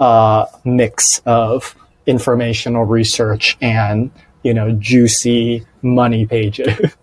uh, 0.00 0.46
mix 0.64 1.20
of 1.26 1.76
informational 2.06 2.84
research 2.84 3.56
and 3.60 4.10
you 4.42 4.52
know 4.52 4.72
juicy 4.72 5.66
money 5.82 6.26
pages. 6.26 6.94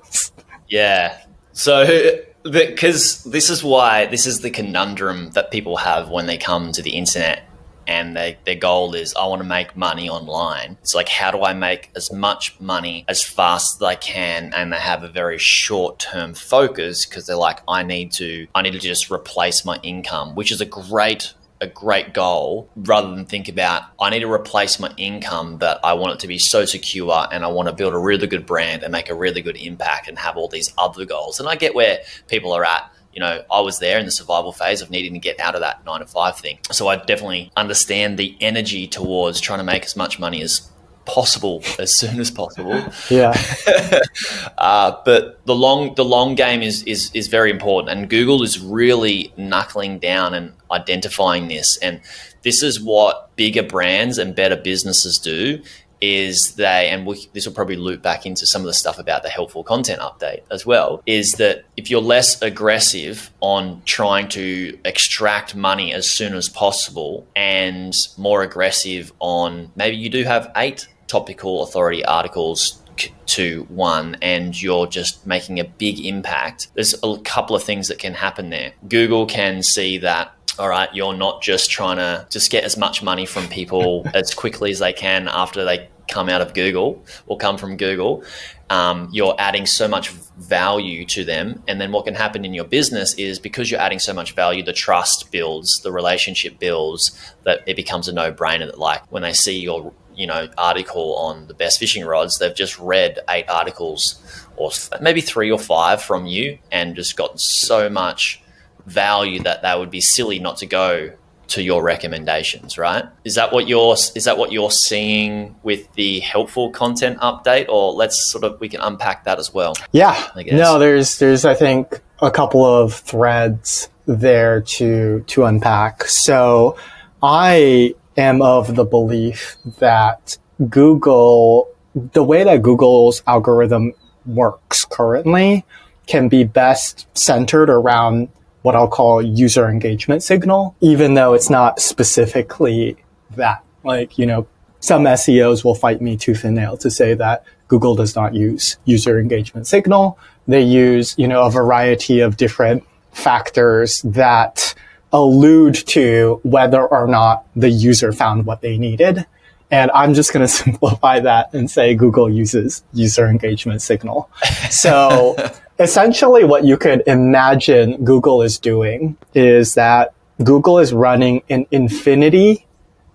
Yeah. 0.72 1.20
So, 1.52 2.22
because 2.44 3.26
this 3.26 3.50
is 3.50 3.62
why 3.62 4.06
this 4.06 4.26
is 4.26 4.39
the 4.39 4.50
conundrum 4.50 5.32
that 5.32 5.52
people 5.52 5.76
have 5.76 6.10
when 6.10 6.28
they 6.28 6.38
come 6.38 6.72
to 6.72 6.82
the 6.82 6.91
internet 6.91 7.44
and 7.91 8.15
they, 8.15 8.38
their 8.45 8.56
goal 8.56 8.95
is 8.95 9.13
I 9.15 9.25
want 9.25 9.41
to 9.41 9.47
make 9.47 9.75
money 9.75 10.10
online. 10.10 10.77
It's 10.82 10.95
like 10.95 11.10
how 11.10 11.30
do 11.30 11.43
I 11.43 11.54
make 11.54 11.91
as 11.95 12.12
much 12.12 12.58
money 12.60 13.04
as 13.10 13.21
fast 13.21 13.77
as 13.77 13.82
I 13.82 13.95
can 13.95 14.54
and 14.56 14.71
they 14.71 14.77
have 14.77 15.04
a 15.04 15.10
very 15.10 15.38
short 15.38 15.99
term 15.99 16.34
focus 16.34 17.06
because 17.06 17.25
they're 17.25 17.36
like 17.36 17.60
I 17.67 17.84
need 17.84 18.13
to 18.13 18.47
I 18.56 18.62
need 18.62 18.73
to 18.73 18.80
just 18.80 19.12
replace 19.12 19.65
my 19.65 19.77
income, 19.84 20.36
which 20.36 20.51
is 20.51 20.62
a 20.62 20.65
great 20.65 21.34
a 21.60 21.67
great 21.67 22.13
goal 22.13 22.67
rather 22.75 23.13
than 23.13 23.25
think 23.25 23.47
about 23.47 23.84
I 23.99 24.10
need 24.10 24.21
to 24.21 24.32
replace 24.32 24.80
my 24.80 24.91
income, 24.97 25.58
but 25.58 25.80
I 25.84 25.93
want 25.93 26.13
it 26.15 26.19
to 26.21 26.27
be 26.27 26.39
so 26.39 26.65
secure 26.65 27.27
and 27.32 27.45
I 27.45 27.47
want 27.49 27.69
to 27.69 27.75
build 27.75 27.93
a 27.93 27.99
really 27.99 28.25
good 28.25 28.47
brand 28.47 28.84
and 28.84 28.91
make 28.91 29.10
a 29.10 29.15
really 29.15 29.41
good 29.41 29.58
impact 29.58 30.08
and 30.08 30.17
have 30.17 30.38
all 30.38 30.47
these 30.47 30.73
other 30.77 31.06
goals. 31.06 31.39
And 31.39 31.47
I 31.47 31.56
get 31.56 31.75
where 31.75 31.99
people 32.27 32.51
are 32.54 32.65
at. 32.65 32.90
You 33.13 33.19
know, 33.19 33.43
I 33.52 33.62
was 33.62 33.80
there 33.80 34.00
in 34.00 34.06
the 34.06 34.12
survival 34.12 34.52
phase 34.52 34.82
of 34.82 34.89
needing 34.89 35.13
to 35.13 35.19
get 35.19 35.39
out 35.39 35.56
of 35.56 35.62
that 35.62 35.86
nine 35.86 36.00
to 36.00 36.06
five 36.06 36.38
thing. 36.38 36.60
So 36.71 36.88
I 36.88 36.95
definitely 36.95 37.52
understand 37.58 38.17
the 38.17 38.38
energy 38.39 38.88
towards 38.88 39.41
trying 39.41 39.60
to 39.60 39.65
make 39.65 39.84
as 39.84 39.95
much 39.95 40.19
money 40.19 40.41
as 40.41 40.71
possible 41.06 41.63
as 41.80 41.93
soon 41.97 42.19
as 42.19 42.32
possible. 42.32 42.84
Yeah. 43.10 43.34
uh, 44.58 44.95
but 45.04 45.45
the 45.45 45.56
long 45.56 45.95
the 45.95 46.06
long 46.06 46.36
game 46.36 46.62
is 46.62 46.84
is 46.84 47.12
is 47.13 47.28
very 47.28 47.52
important, 47.52 47.97
and 47.97 48.10
Google 48.10 48.43
is 48.43 48.60
really 48.60 49.34
knuckling 49.38 50.00
down 50.00 50.34
and 50.34 50.54
identifying 50.71 51.47
this. 51.47 51.78
And 51.78 52.02
this 52.43 52.63
is 52.63 52.82
what 52.82 53.36
bigger 53.36 53.63
brands 53.63 54.17
and 54.17 54.36
better 54.36 54.56
businesses 54.56 55.17
do. 55.17 55.62
Is 56.02 56.56
they, 56.56 56.90
and 56.90 57.06
we, 57.06 57.30
this 57.34 57.46
will 57.46 57.54
probably 57.54 57.76
loop 57.76 58.02
back 58.02 58.26
into 58.26 58.46
some 58.46 58.62
of 58.62 58.66
the 58.66 58.74
stuff 58.74 59.00
about 59.00 59.24
the 59.24 59.30
helpful 59.30 59.64
content 59.64 60.02
update 60.02 60.42
as 60.52 60.66
well, 60.66 61.02
is 61.06 61.34
that 61.34 61.64
if 61.78 61.90
you're 61.90 62.02
less 62.02 62.42
aggressive 62.42 63.32
on 63.40 63.82
trying 63.86 64.28
to 64.30 64.78
extract 64.84 65.56
money 65.56 65.94
as 65.94 66.10
soon 66.10 66.34
as 66.34 66.50
possible 66.50 67.28
and 67.36 67.96
more 68.18 68.42
aggressive 68.42 69.14
on 69.20 69.72
maybe 69.76 69.96
you 69.96 70.10
do 70.10 70.24
have 70.24 70.52
eight 70.56 70.88
topical 71.08 71.64
authority 71.64 72.04
articles 72.06 72.82
to 73.26 73.66
one 73.70 74.18
and 74.22 74.62
you're 74.62 74.88
just 74.88 75.26
making 75.26 75.60
a 75.60 75.64
big 75.64 76.00
impact, 76.06 76.68
there's 76.74 76.96
a 77.04 77.18
couple 77.20 77.56
of 77.56 77.64
things 77.64 77.88
that 77.88 78.00
can 78.00 78.14
happen 78.14 78.50
there. 78.50 78.74
Google 78.88 79.26
can 79.26 79.64
see 79.64 79.98
that 80.00 80.34
all 80.60 80.70
right, 80.70 80.94
you're 80.94 81.16
not 81.16 81.42
just 81.42 81.72
trying 81.72 81.98
to 81.98 82.28
just 82.30 82.52
get 82.52 82.64
as 82.64 82.78
much 82.78 83.02
money 83.02 83.26
from 83.26 83.48
people 83.48 84.06
as 84.14 84.34
quickly 84.34 84.72
as 84.72 84.80
they 84.80 84.94
can 84.94 85.28
after 85.28 85.64
they 85.64 85.90
come 86.10 86.30
out 86.30 86.42
of 86.42 86.54
Google 86.54 87.04
or 87.28 87.38
come 87.38 87.58
from 87.58 87.78
Google. 87.78 88.24
Um, 88.70 89.10
you're 89.12 89.36
adding 89.38 89.66
so 89.66 89.88
much 89.88 90.10
value 90.10 91.06
to 91.08 91.26
them. 91.26 91.62
And 91.68 91.80
then 91.80 91.92
what 91.92 92.06
can 92.06 92.16
happen 92.16 92.46
in 92.46 92.54
your 92.54 92.66
business 92.66 93.14
is 93.16 93.40
because 93.40 93.70
you're 93.70 93.82
adding 93.82 94.00
so 94.00 94.14
much 94.14 94.34
value, 94.34 94.64
the 94.64 94.74
trust 94.74 95.32
builds, 95.32 95.82
the 95.82 95.92
relationship 95.92 96.60
builds, 96.60 97.12
that 97.44 97.62
it 97.68 97.76
becomes 97.76 98.08
a 98.08 98.14
no 98.14 98.32
brainer 98.32 98.68
that, 98.68 98.80
like, 98.80 99.10
when 99.12 99.24
they 99.24 99.34
see 99.34 99.60
your 99.60 99.94
you 100.14 100.28
know 100.28 100.50
article 100.58 101.16
on 101.16 101.48
the 101.48 101.54
best 101.54 101.80
fishing 101.80 102.04
rods 102.04 102.38
they've 102.38 102.54
just 102.54 102.78
read 102.80 103.18
eight 103.30 103.50
articles 103.50 104.22
or 104.58 104.70
maybe 105.00 105.22
three 105.22 105.50
or 105.50 105.58
five 105.58 106.02
from 106.02 106.26
you 106.26 106.58
and 106.70 106.98
just 106.98 107.16
gotten 107.16 107.38
so 107.38 107.90
much 107.90 108.40
value 108.86 109.41
that 109.44 109.62
that 109.62 109.80
would 109.80 109.91
be 109.91 110.02
silly 110.02 110.39
not 110.39 110.58
to 110.58 110.65
go 110.65 111.12
to 111.52 111.62
your 111.62 111.84
recommendations, 111.84 112.78
right? 112.78 113.06
Is 113.26 113.36
that 113.36 113.52
what 113.52 113.67
you're 113.67 113.94
is 113.94 114.24
that 114.24 114.38
what 114.38 114.52
you're 114.52 114.72
seeing 114.72 115.56
with 115.63 115.91
the 115.94 116.22
helpful 116.22 116.72
content 116.72 117.20
update 117.20 117.67
or 117.67 117.91
let's 117.94 118.32
sort 118.32 118.44
of 118.44 118.60
we 118.60 118.70
can 118.70 118.82
unpack 118.82 119.26
that 119.26 119.38
as 119.38 119.54
well. 119.54 119.74
Yeah. 119.91 120.30
No, 120.36 120.80
there's 120.80 121.20
there's 121.20 121.44
I 121.44 121.54
think 121.54 122.00
a 122.22 122.32
couple 122.32 122.63
of 122.63 122.94
threads 122.94 123.89
there 124.06 124.62
to 124.62 125.24
to 125.28 125.44
unpack. 125.44 126.06
So 126.06 126.78
I 127.22 127.96
am 128.17 128.41
of 128.41 128.76
the 128.76 128.86
belief 128.86 129.58
that 129.80 130.38
Google 130.70 131.70
the 132.13 132.24
way 132.24 132.44
that 132.46 132.62
Google's 132.62 133.22
algorithm 133.28 133.94
works 134.26 134.86
currently 134.86 135.65
can 136.08 136.30
be 136.30 136.44
best 136.44 137.08
centered 137.17 137.70
around 137.70 138.30
what 138.62 138.76
I'll 138.76 138.88
call 138.88 139.21
user 139.21 139.69
engagement 139.69 140.24
signal, 140.24 140.76
even 140.82 141.13
though 141.15 141.34
it's 141.34 141.50
not 141.50 141.80
specifically 141.80 142.97
that. 143.36 143.63
Like, 143.84 144.17
you 144.17 144.26
know, 144.26 144.47
some 144.80 145.04
SEOs 145.04 145.63
will 145.63 145.76
fight 145.76 146.02
me 146.02 146.17
tooth 146.17 146.43
and 146.43 146.56
nail 146.56 146.78
to 146.78 146.91
say 146.91 147.13
that 147.15 147.43
Google 147.67 147.95
does 147.95 148.15
not 148.15 148.34
use 148.34 148.78
user 148.86 149.19
engagement 149.19 149.67
signal. 149.67 150.19
They 150.47 150.62
use, 150.62 151.15
you 151.17 151.28
know, 151.28 151.45
a 151.45 151.52
variety 151.52 152.19
of 152.19 152.38
different 152.38 152.84
factors 153.12 154.02
that 154.02 154.74
allude 155.13 155.76
to 155.76 156.39
whether 156.43 156.86
or 156.86 157.08
not 157.08 157.45
the 157.56 157.69
user 157.69 158.12
found 158.12 158.45
what 158.45 158.62
they 158.62 158.78
needed. 158.78 159.26
And 159.69 159.89
I'm 159.91 160.13
just 160.13 160.34
going 160.34 160.41
to 160.47 160.52
simplify 160.52 161.19
that 161.21 161.54
and 161.54 161.69
say 161.69 161.95
Google 161.95 162.30
uses 162.30 162.84
user 162.93 163.28
engagement 163.28 163.82
signal. 163.82 164.30
So 164.69 165.36
essentially 165.82 166.44
what 166.44 166.63
you 166.63 166.78
could 166.78 167.04
imagine 167.08 168.04
Google 168.06 168.44
is 168.44 168.60
doing 168.60 169.17
is 169.34 169.74
that 169.74 170.13
Google 170.44 170.78
is 170.78 170.94
running 170.94 171.41
an 171.50 171.65
infinity 171.72 172.67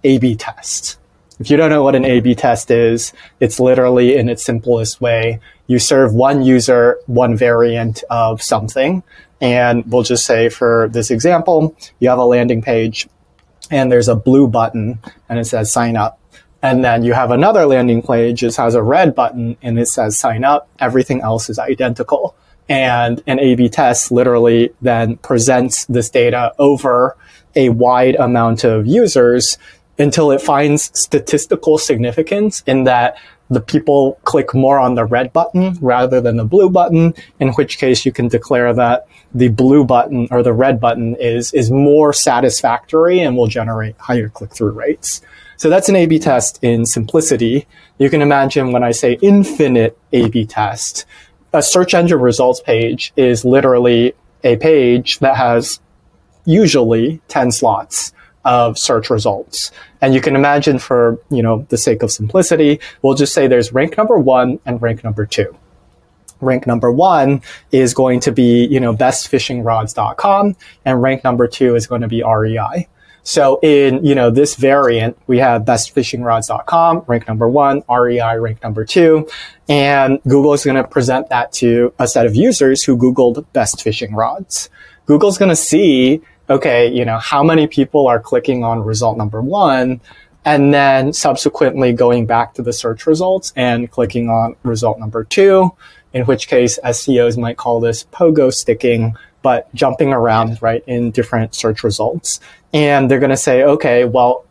A-B 0.03 0.35
test. 0.37 0.99
If 1.39 1.51
you 1.51 1.57
don't 1.57 1.71
know 1.71 1.83
what 1.83 1.95
an 1.95 2.05
A-B 2.05 2.35
test 2.35 2.71
is, 2.71 3.13
it's 3.41 3.61
literally 3.61 4.17
in 4.17 4.29
its 4.29 4.45
simplest 4.45 5.01
way. 5.01 5.39
You 5.67 5.79
serve 5.79 6.13
one 6.13 6.43
user, 6.43 6.99
one 7.07 7.37
variant 7.37 8.03
of 8.11 8.43
something. 8.43 9.03
And 9.41 9.85
we'll 9.87 10.03
just 10.03 10.25
say 10.25 10.49
for 10.49 10.89
this 10.91 11.11
example, 11.11 11.77
you 12.01 12.09
have 12.09 12.19
a 12.19 12.25
landing 12.25 12.63
page 12.63 13.09
and 13.71 13.93
there's 13.93 14.09
a 14.09 14.17
blue 14.17 14.49
button 14.49 14.99
and 15.29 15.39
it 15.39 15.45
says 15.45 15.71
sign 15.71 15.97
up. 15.97 16.19
And 16.63 16.85
then 16.85 17.05
you 17.05 17.13
have 17.13 17.31
another 17.31 17.67
landing 17.67 18.03
page 18.03 18.41
that 18.41 18.57
has 18.57 18.75
a 18.75 18.83
red 18.83 19.15
button 19.15 19.57
and 19.63 19.79
it 19.79 19.87
says 19.87 20.19
sign 20.19 20.43
up. 20.43 20.69
Everything 20.81 21.21
else 21.21 21.49
is 21.49 21.59
identical. 21.59 22.35
And 22.69 23.23
an 23.27 23.39
A-B 23.39 23.69
test 23.69 24.11
literally 24.11 24.71
then 24.81 25.17
presents 25.19 25.85
this 25.87 26.11
data 26.11 26.53
over 26.59 27.17
a 27.55 27.69
wide 27.71 28.17
amount 28.17 28.65
of 28.65 28.87
users 28.87 29.57
until 29.99 30.31
it 30.31 30.43
finds 30.43 30.91
statistical 30.99 31.79
significance 31.79 32.63
in 32.67 32.85
that 32.85 33.17
the 33.49 33.61
people 33.61 34.19
click 34.25 34.55
more 34.55 34.81
on 34.81 34.95
the 34.95 35.05
red 35.05 35.33
button 35.33 35.79
rather 35.81 36.21
than 36.21 36.37
the 36.37 36.45
blue 36.45 36.69
button, 36.69 37.15
in 37.39 37.53
which 37.53 37.79
case 37.79 38.05
you 38.05 38.13
can 38.13 38.29
declare 38.29 38.75
that 38.75 39.07
the 39.33 39.49
blue 39.49 39.85
button 39.85 40.27
or 40.31 40.43
the 40.43 40.53
red 40.53 40.81
button 40.81 41.15
is, 41.17 41.53
is 41.55 41.71
more 41.71 42.13
satisfactory 42.13 43.21
and 43.21 43.37
will 43.37 43.47
generate 43.47 43.97
higher 43.99 44.29
click 44.29 44.53
through 44.53 44.73
rates. 44.73 45.23
So 45.59 45.71
that's 45.71 45.89
an 45.89 45.97
A-B 45.97 46.19
test 46.19 46.59
in 46.63 46.85
simplicity. 46.85 47.67
You 47.99 48.11
can 48.11 48.21
imagine 48.21 48.73
when 48.73 48.83
I 48.83 48.91
say 48.91 49.19
infinite 49.23 49.97
A-B 50.13 50.45
test, 50.47 51.07
a 51.57 51.63
search 51.63 51.95
engine 51.95 52.21
results 52.21 52.61
page 52.61 53.13
is 53.17 53.45
literally 53.45 54.15
a 54.45 54.57
page 54.57 55.19
that 55.21 55.37
has 55.37 55.81
usually 56.45 57.21
10 57.29 57.53
slots 57.53 58.13
of 58.45 58.79
search 58.79 59.11
results. 59.11 59.73
And 60.01 60.15
you 60.15 60.21
can 60.21 60.37
imagine 60.37 60.79
for, 60.79 61.19
you 61.31 61.43
know, 61.43 61.67
the 61.69 61.77
sake 61.77 62.03
of 62.03 62.13
simplicity, 62.13 62.79
we'll 63.03 63.15
just 63.15 63.35
say 63.35 63.49
there's 63.49 63.73
rank 63.73 63.97
number 63.97 64.17
one 64.19 64.61
and 64.65 64.81
rank 64.81 65.03
number 65.03 65.27
two. 65.27 65.57
Rank 66.41 66.67
number 66.67 66.93
one 66.93 67.43
is 67.73 67.95
going 67.95 68.21
to 68.21 68.33
be, 68.33 68.67
you 68.67 68.79
know, 68.79 68.95
bestfishingrods.com 68.95 70.57
and 70.85 71.03
rank 71.03 71.25
number 71.25 71.49
two 71.49 71.75
is 71.75 71.87
going 71.87 72.03
to 72.03 72.09
be 72.09 72.23
REI. 72.23 72.87
So 73.27 73.59
in, 73.61 74.05
you 74.05 74.15
know, 74.15 74.31
this 74.31 74.55
variant, 74.55 75.19
we 75.27 75.39
have 75.39 75.63
bestfishingrods.com, 75.63 77.03
rank 77.09 77.27
number 77.27 77.49
one, 77.49 77.83
REI, 77.91 78.39
rank 78.39 78.63
number 78.63 78.85
two. 78.85 79.29
And 79.69 80.21
Google 80.29 80.53
is 80.53 80.65
going 80.65 80.77
to 80.77 80.87
present 80.87 81.29
that 81.31 81.51
to 81.55 81.93
a 81.99 82.07
set 82.07 82.25
of 82.25 82.37
users 82.37 82.85
who 82.85 82.97
Googled 82.97 83.45
best 83.53 83.83
fishing 83.83 84.15
rods. 84.15 84.71
Google's 85.07 85.39
going 85.39 85.49
to 85.49 85.57
see, 85.57 86.23
okay, 86.49 86.89
you 86.89 87.05
know, 87.05 87.19
how 87.19 87.43
many 87.43 87.67
people 87.67 88.07
are 88.07 88.21
clicking 88.21 88.63
on 88.63 88.85
result 88.85 89.19
number 89.19 89.43
one 89.43 90.01
and 90.45 90.73
then 90.73 91.13
subsequently 91.13 91.93
going 91.93 92.27
back 92.27 92.55
to 92.55 92.63
the 92.63 92.73
search 92.73 93.09
results 93.09 93.53
and 93.57 93.91
clicking 93.91 94.31
on 94.31 94.55
result 94.63 95.01
number 95.01 95.25
two, 95.25 95.73
in 96.13 96.25
which 96.27 96.47
case 96.47 96.79
SEOs 96.85 97.37
might 97.37 97.57
call 97.57 97.81
this 97.81 98.05
pogo 98.05 98.55
sticking, 98.55 99.17
but 99.47 99.73
jumping 99.77 100.13
around, 100.13 100.61
right, 100.61 100.83
in 100.89 101.13
different 101.13 101.55
search 101.55 101.85
results. 101.85 102.41
And 102.75 103.09
they're 103.09 103.21
going 103.21 103.31
to 103.31 103.37
say, 103.37 103.63
okay, 103.63 104.05
well, 104.05 104.45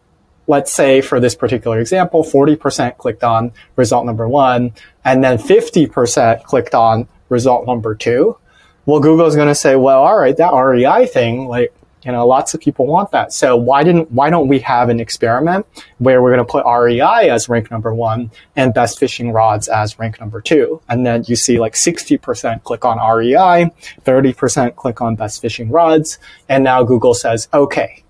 let's 0.47 0.71
say 0.71 1.01
for 1.01 1.19
this 1.19 1.35
particular 1.35 1.81
example, 1.81 2.23
40% 2.23 2.97
clicked 2.97 3.21
on 3.21 3.51
result 3.75 4.05
number 4.05 4.25
one, 4.25 4.71
and 5.03 5.21
then 5.21 5.37
50% 5.37 6.43
clicked 6.45 6.73
on 6.73 7.09
result 7.27 7.67
number 7.67 7.93
two. 7.93 8.37
Well, 8.85 9.01
Google's 9.01 9.35
going 9.35 9.49
to 9.49 9.53
say, 9.53 9.75
well, 9.75 10.01
all 10.01 10.17
right, 10.17 10.37
that 10.37 10.53
REI 10.53 11.07
thing, 11.07 11.49
like, 11.49 11.73
you 12.05 12.11
know, 12.11 12.25
lots 12.27 12.53
of 12.53 12.61
people 12.61 12.85
want 12.85 13.11
that. 13.11 13.33
So 13.33 13.57
why 13.57 13.83
didn't, 13.83 14.11
why 14.11 14.29
don't 14.29 14.47
we 14.47 14.59
have 14.59 14.89
an 14.89 14.99
experiment 14.99 15.65
where 15.97 16.21
we're 16.21 16.33
going 16.33 16.45
to 16.45 16.51
put 16.51 16.65
REI 16.65 17.29
as 17.29 17.49
rank 17.49 17.71
number 17.71 17.93
one 17.93 18.31
and 18.55 18.73
best 18.73 18.99
fishing 18.99 19.31
rods 19.31 19.67
as 19.67 19.97
rank 19.97 20.19
number 20.19 20.39
two? 20.39 20.81
And 20.87 21.05
then 21.05 21.23
you 21.27 21.35
see 21.35 21.59
like 21.59 21.73
60% 21.73 22.63
click 22.63 22.85
on 22.85 22.97
REI, 22.97 23.71
30% 24.05 24.75
click 24.75 25.01
on 25.01 25.15
best 25.15 25.41
fishing 25.41 25.69
rods. 25.69 26.19
And 26.47 26.63
now 26.63 26.83
Google 26.83 27.15
says, 27.15 27.47
okay, 27.53 28.03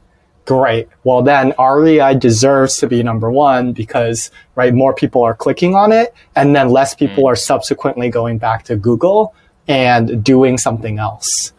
great. 0.46 0.90
Well, 1.06 1.22
then 1.22 1.54
REI 1.58 2.16
deserves 2.16 2.78
to 2.80 2.88
be 2.88 3.02
number 3.02 3.32
one 3.32 3.72
because, 3.72 4.30
right, 4.56 4.74
more 4.74 4.94
people 4.94 5.24
are 5.24 5.36
clicking 5.36 5.74
on 5.76 5.94
it 5.94 6.14
and 6.36 6.54
then 6.54 6.70
less 6.70 6.94
people 6.94 7.24
mm. 7.24 7.28
are 7.28 7.36
subsequently 7.38 8.10
going 8.10 8.40
back 8.40 8.64
to 8.66 8.76
Google 8.76 9.34
and 9.68 10.24
doing 10.24 10.58
something 10.58 11.00
else. 11.00 11.54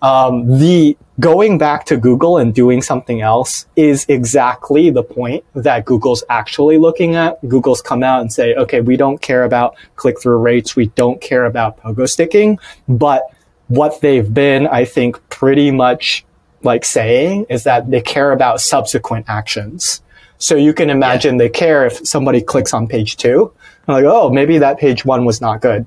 Um, 0.00 0.58
the 0.58 0.96
going 1.18 1.58
back 1.58 1.84
to 1.86 1.96
Google 1.96 2.38
and 2.38 2.54
doing 2.54 2.82
something 2.82 3.20
else 3.20 3.66
is 3.74 4.06
exactly 4.08 4.90
the 4.90 5.02
point 5.02 5.44
that 5.54 5.84
Google's 5.84 6.22
actually 6.28 6.78
looking 6.78 7.16
at. 7.16 7.46
Google's 7.48 7.82
come 7.82 8.02
out 8.02 8.20
and 8.20 8.32
say, 8.32 8.54
okay, 8.54 8.80
we 8.80 8.96
don't 8.96 9.20
care 9.20 9.44
about 9.44 9.76
click 9.96 10.20
through 10.20 10.38
rates. 10.38 10.76
We 10.76 10.86
don't 10.88 11.20
care 11.20 11.44
about 11.44 11.78
pogo 11.78 12.08
sticking. 12.08 12.58
But 12.88 13.24
what 13.66 14.00
they've 14.00 14.32
been, 14.32 14.66
I 14.68 14.84
think, 14.84 15.28
pretty 15.28 15.70
much 15.70 16.24
like 16.62 16.84
saying 16.84 17.46
is 17.48 17.64
that 17.64 17.90
they 17.90 18.00
care 18.00 18.32
about 18.32 18.60
subsequent 18.60 19.26
actions. 19.28 20.02
So 20.38 20.54
you 20.54 20.72
can 20.72 20.90
imagine 20.90 21.34
yeah. 21.34 21.38
they 21.38 21.48
care 21.48 21.86
if 21.86 22.06
somebody 22.06 22.40
clicks 22.40 22.72
on 22.72 22.86
page 22.86 23.16
two. 23.16 23.52
like, 23.88 24.04
oh, 24.04 24.30
maybe 24.30 24.58
that 24.58 24.78
page 24.78 25.04
one 25.04 25.24
was 25.24 25.40
not 25.40 25.60
good. 25.60 25.86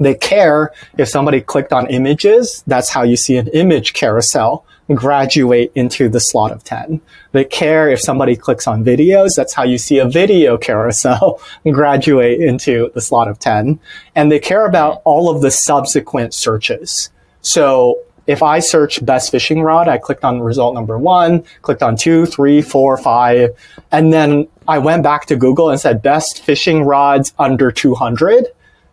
They 0.00 0.14
care 0.14 0.72
if 0.96 1.08
somebody 1.08 1.40
clicked 1.40 1.72
on 1.72 1.88
images. 1.88 2.62
That's 2.66 2.90
how 2.90 3.02
you 3.02 3.16
see 3.16 3.36
an 3.36 3.48
image 3.48 3.92
carousel 3.92 4.64
graduate 4.94 5.70
into 5.74 6.08
the 6.08 6.20
slot 6.20 6.50
of 6.50 6.64
10. 6.64 7.00
They 7.32 7.44
care 7.44 7.90
if 7.90 8.00
somebody 8.00 8.36
clicks 8.36 8.66
on 8.66 8.84
videos. 8.84 9.34
That's 9.36 9.52
how 9.52 9.64
you 9.64 9.76
see 9.76 9.98
a 9.98 10.08
video 10.08 10.56
carousel 10.56 11.40
graduate 11.70 12.40
into 12.40 12.90
the 12.94 13.00
slot 13.00 13.28
of 13.28 13.38
10. 13.38 13.78
And 14.14 14.32
they 14.32 14.38
care 14.38 14.66
about 14.66 15.02
all 15.04 15.28
of 15.28 15.42
the 15.42 15.50
subsequent 15.50 16.32
searches. 16.32 17.10
So 17.42 18.00
if 18.26 18.42
I 18.42 18.58
search 18.60 19.04
best 19.04 19.30
fishing 19.30 19.62
rod, 19.62 19.88
I 19.88 19.98
clicked 19.98 20.24
on 20.24 20.40
result 20.40 20.74
number 20.74 20.98
one, 20.98 21.44
clicked 21.62 21.82
on 21.82 21.96
two, 21.96 22.26
three, 22.26 22.60
four, 22.62 22.96
five, 22.98 23.56
and 23.90 24.12
then 24.12 24.48
I 24.66 24.78
went 24.78 25.02
back 25.02 25.26
to 25.26 25.36
Google 25.36 25.70
and 25.70 25.80
said 25.80 26.02
best 26.02 26.44
fishing 26.44 26.84
rods 26.84 27.32
under 27.38 27.72
200 27.72 28.48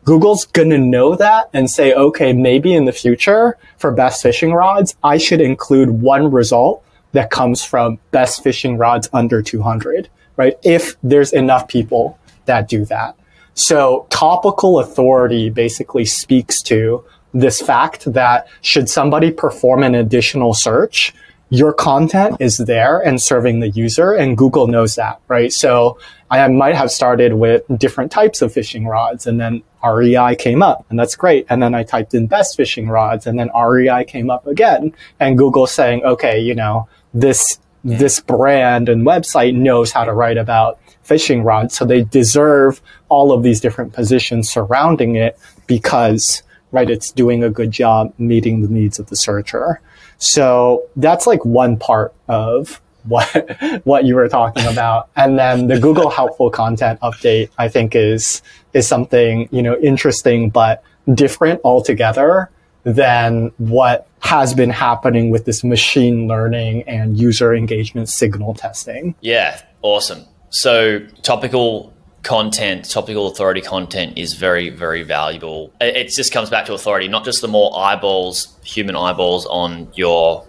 Google's 0.05 0.45
going 0.45 0.69
to 0.69 0.77
know 0.77 1.15
that 1.15 1.49
and 1.51 1.69
say, 1.69 1.93
okay, 1.93 2.31
maybe 2.31 2.73
in 2.73 2.85
the 2.85 2.91
future 2.91 3.57
for 3.77 3.91
best 3.91 4.21
fishing 4.21 4.53
rods, 4.53 4.95
I 5.03 5.17
should 5.17 5.41
include 5.41 5.89
one 5.89 6.31
result 6.31 6.85
that 7.13 7.31
comes 7.31 7.63
from 7.63 7.99
best 8.11 8.43
fishing 8.43 8.77
rods 8.77 9.09
under 9.13 9.41
200, 9.41 10.07
right? 10.37 10.57
If 10.63 10.95
there's 11.01 11.33
enough 11.33 11.67
people 11.67 12.19
that 12.45 12.69
do 12.69 12.85
that. 12.85 13.15
So 13.55 14.05
topical 14.09 14.79
authority 14.79 15.49
basically 15.49 16.05
speaks 16.05 16.61
to 16.63 17.03
this 17.33 17.59
fact 17.59 18.13
that 18.13 18.47
should 18.61 18.89
somebody 18.89 19.31
perform 19.31 19.81
an 19.81 19.95
additional 19.95 20.53
search, 20.53 21.13
your 21.49 21.73
content 21.73 22.37
is 22.39 22.57
there 22.57 22.99
and 22.99 23.21
serving 23.21 23.59
the 23.59 23.69
user 23.69 24.13
and 24.13 24.37
Google 24.37 24.67
knows 24.67 24.95
that, 24.95 25.19
right? 25.27 25.51
So 25.51 25.97
I 26.29 26.47
might 26.47 26.75
have 26.75 26.91
started 26.91 27.33
with 27.33 27.63
different 27.77 28.11
types 28.11 28.41
of 28.41 28.51
fishing 28.51 28.88
rods 28.88 29.27
and 29.27 29.39
then 29.39 29.61
REI 29.83 30.35
came 30.35 30.63
up 30.63 30.85
and 30.89 30.97
that's 30.97 31.15
great. 31.15 31.45
And 31.49 31.61
then 31.61 31.75
I 31.75 31.83
typed 31.83 32.13
in 32.13 32.25
best 32.27 32.57
fishing 32.57 32.88
rods 32.88 33.27
and 33.27 33.38
then 33.38 33.49
REI 33.55 34.05
came 34.05 34.29
up 34.29 34.47
again 34.47 34.93
and 35.19 35.38
Google 35.38 35.67
saying, 35.67 36.03
okay, 36.03 36.39
you 36.39 36.55
know, 36.55 36.88
this, 37.13 37.59
this 37.83 38.19
brand 38.19 38.89
and 38.89 39.05
website 39.05 39.55
knows 39.55 39.91
how 39.91 40.03
to 40.03 40.13
write 40.13 40.38
about 40.38 40.79
fishing 41.03 41.43
rods. 41.43 41.75
So 41.77 41.85
they 41.85 42.03
deserve 42.03 42.81
all 43.09 43.31
of 43.31 43.43
these 43.43 43.61
different 43.61 43.93
positions 43.93 44.49
surrounding 44.49 45.15
it 45.15 45.38
because, 45.67 46.41
right, 46.71 46.89
it's 46.89 47.11
doing 47.11 47.43
a 47.43 47.51
good 47.51 47.69
job 47.69 48.13
meeting 48.17 48.63
the 48.63 48.67
needs 48.67 48.97
of 48.97 49.07
the 49.07 49.15
searcher. 49.15 49.79
So 50.17 50.89
that's 50.95 51.27
like 51.27 51.45
one 51.45 51.77
part 51.77 52.15
of 52.27 52.81
what 53.07 53.27
what 53.85 54.05
you 54.05 54.15
were 54.15 54.27
talking 54.27 54.65
about. 54.65 55.09
And 55.15 55.37
then 55.37 55.67
the 55.67 55.79
Google 55.79 56.09
helpful 56.09 56.49
content 56.49 56.99
update, 57.01 57.49
I 57.57 57.67
think 57.67 57.95
is 57.95 58.41
is 58.73 58.87
something, 58.87 59.47
you 59.51 59.61
know, 59.61 59.77
interesting 59.77 60.49
but 60.49 60.83
different 61.13 61.61
altogether 61.63 62.49
than 62.83 63.51
what 63.57 64.07
has 64.19 64.53
been 64.53 64.69
happening 64.69 65.29
with 65.29 65.45
this 65.45 65.63
machine 65.63 66.27
learning 66.27 66.83
and 66.83 67.17
user 67.17 67.53
engagement 67.53 68.09
signal 68.09 68.53
testing. 68.53 69.15
Yeah, 69.21 69.59
awesome. 69.81 70.25
So 70.49 70.99
topical 71.21 71.93
content, 72.25 72.89
topical 72.89 73.27
authority 73.27 73.61
content 73.61 74.17
is 74.17 74.33
very, 74.33 74.69
very 74.69 75.03
valuable. 75.03 75.73
It 75.79 76.09
just 76.09 76.31
comes 76.31 76.49
back 76.49 76.65
to 76.65 76.73
authority, 76.73 77.07
not 77.07 77.23
just 77.23 77.41
the 77.41 77.47
more 77.47 77.77
eyeballs, 77.77 78.55
human 78.63 78.95
eyeballs 78.95 79.45
on 79.45 79.89
your 79.93 80.45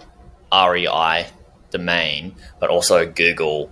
REI 0.53 1.27
domain, 1.71 2.35
but 2.61 2.71
also 2.71 3.07
Google 3.07 3.71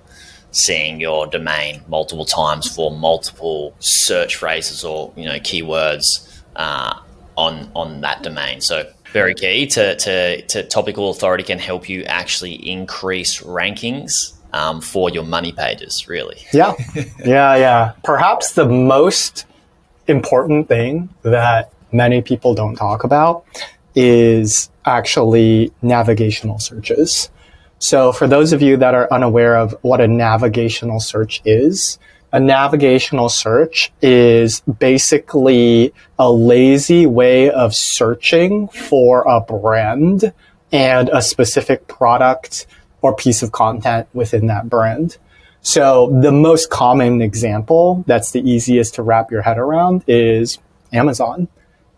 seeing 0.50 1.00
your 1.00 1.26
domain 1.26 1.82
multiple 1.88 2.24
times 2.24 2.72
for 2.72 2.90
multiple 2.92 3.74
search 3.80 4.36
phrases 4.36 4.84
or 4.84 5.12
you 5.16 5.24
know 5.24 5.38
keywords 5.40 6.42
uh, 6.56 6.98
on 7.36 7.70
on 7.74 8.00
that 8.02 8.22
domain. 8.22 8.60
So 8.60 8.90
very 9.12 9.34
key 9.34 9.66
to, 9.68 9.94
to, 9.94 10.42
to 10.42 10.64
topical 10.64 11.08
authority 11.08 11.44
can 11.44 11.60
help 11.60 11.88
you 11.88 12.02
actually 12.02 12.54
increase 12.68 13.40
rankings 13.40 14.34
um, 14.52 14.80
for 14.80 15.08
your 15.08 15.22
money 15.22 15.52
pages. 15.52 16.08
Really. 16.08 16.38
Yeah, 16.52 16.74
yeah, 17.24 17.56
yeah. 17.56 17.92
Perhaps 18.02 18.52
the 18.52 18.66
most 18.66 19.46
important 20.08 20.68
thing 20.68 21.08
that 21.22 21.72
many 21.92 22.22
people 22.22 22.54
don't 22.54 22.76
talk 22.76 23.04
about 23.04 23.44
is 23.94 24.68
actually 24.84 25.72
navigational 25.80 26.58
searches. 26.58 27.30
So 27.84 28.12
for 28.12 28.26
those 28.26 28.54
of 28.54 28.62
you 28.62 28.78
that 28.78 28.94
are 28.94 29.06
unaware 29.12 29.58
of 29.58 29.76
what 29.82 30.00
a 30.00 30.08
navigational 30.08 31.00
search 31.00 31.42
is, 31.44 31.98
a 32.32 32.40
navigational 32.40 33.28
search 33.28 33.92
is 34.00 34.60
basically 34.60 35.92
a 36.18 36.32
lazy 36.32 37.04
way 37.04 37.50
of 37.50 37.74
searching 37.74 38.68
for 38.68 39.28
a 39.28 39.42
brand 39.42 40.32
and 40.72 41.10
a 41.10 41.20
specific 41.20 41.86
product 41.86 42.66
or 43.02 43.14
piece 43.14 43.42
of 43.42 43.52
content 43.52 44.08
within 44.14 44.46
that 44.46 44.70
brand. 44.70 45.18
So 45.60 46.18
the 46.22 46.32
most 46.32 46.70
common 46.70 47.20
example 47.20 48.02
that's 48.06 48.30
the 48.30 48.40
easiest 48.40 48.94
to 48.94 49.02
wrap 49.02 49.30
your 49.30 49.42
head 49.42 49.58
around 49.58 50.04
is 50.06 50.58
Amazon, 50.90 51.48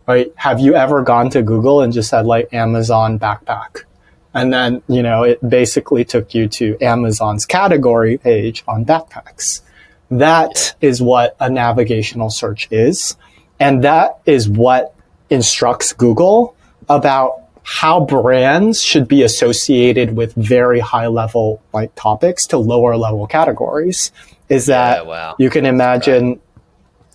right? 0.09 0.33
Have 0.35 0.59
you 0.59 0.75
ever 0.75 1.03
gone 1.03 1.31
to 1.31 1.43
Google 1.43 1.81
and 1.81 1.93
just 1.93 2.11
said 2.11 2.27
like 2.27 2.53
Amazon 2.53 3.21
backpack? 3.21 3.85
And 4.37 4.53
then, 4.53 4.83
you 4.87 5.03
know, 5.03 5.23
it 5.23 5.41
basically 5.49 6.05
took 6.05 6.35
you 6.35 6.47
to 6.49 6.77
Amazon's 6.83 7.47
category 7.47 8.19
page 8.19 8.63
on 8.69 8.85
backpacks. 8.85 9.63
That 10.11 10.75
is 10.83 11.01
what 11.01 11.35
a 11.41 11.49
navigational 11.49 12.29
search 12.29 12.69
is. 12.71 13.17
And 13.59 13.83
that 13.85 14.19
is 14.27 14.47
what 14.47 14.95
instructs 15.31 15.95
Google 15.95 16.55
about 16.89 17.45
how 17.63 18.05
brands 18.05 18.83
should 18.83 19.09
be 19.09 19.23
associated 19.23 20.15
with 20.15 20.35
very 20.35 20.81
high 20.81 21.07
level 21.07 21.63
like 21.73 21.95
topics 21.95 22.47
to 22.49 22.59
lower 22.59 22.97
level 22.97 23.27
categories. 23.27 24.13
Is 24.51 24.67
that 24.67 24.99
yeah, 24.99 25.03
wow. 25.03 25.37
you 25.39 25.49
can 25.49 25.65
imagine 25.65 26.41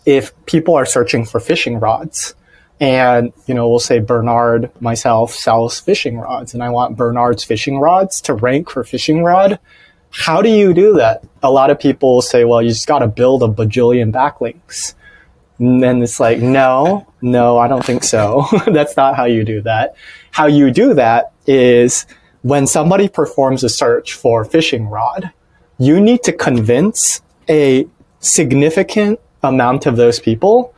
if 0.06 0.34
people 0.48 0.76
are 0.76 0.88
searching 0.88 1.26
for 1.26 1.40
fishing 1.40 1.80
rods, 1.80 2.34
and, 2.82 3.32
you 3.46 3.54
know, 3.54 3.70
we'll 3.70 3.80
say 3.80 4.00
Bernard, 4.00 4.72
myself, 4.82 5.36
sells 5.36 5.80
fishing 5.80 6.18
rods, 6.18 6.56
and 6.56 6.64
I 6.64 6.70
want 6.70 6.98
Bernard's 6.98 7.44
fishing 7.44 7.78
rods 7.78 8.20
to 8.22 8.34
rank 8.34 8.72
for 8.72 8.84
fishing 8.84 9.24
rod. 9.24 9.60
How 10.10 10.42
do 10.42 10.50
you 10.50 10.74
do 10.74 10.96
that? 10.96 11.24
A 11.44 11.52
lot 11.52 11.70
of 11.70 11.80
people 11.80 12.24
say, 12.24 12.44
well, 12.44 12.60
you 12.60 12.70
just 12.70 12.88
got 12.88 13.00
to 13.00 13.08
build 13.08 13.44
a 13.44 13.48
bajillion 13.48 14.12
backlinks. 14.12 14.96
And 15.60 15.82
then 15.82 16.02
it's 16.02 16.20
like, 16.20 16.40
no, 16.40 17.06
no, 17.22 17.60
I 17.60 17.68
don't 17.68 17.86
think 17.86 18.04
so. 18.04 18.48
That's 18.66 18.98
not 18.98 19.16
how 19.16 19.26
you 19.26 19.44
do 19.44 19.62
that. 19.62 19.96
How 20.32 20.48
you 20.48 20.72
do 20.72 20.96
that 20.96 21.34
is 21.46 22.08
when 22.42 22.66
somebody 22.66 23.08
performs 23.08 23.64
a 23.64 23.70
search 23.70 24.14
for 24.14 24.44
fishing 24.44 24.88
rod, 24.88 25.32
you 25.78 26.02
need 26.02 26.24
to 26.24 26.34
convince 26.34 27.22
a 27.48 27.86
significant 28.22 29.20
amount 29.44 29.86
of 29.86 29.98
those 29.98 30.20
people 30.20 30.74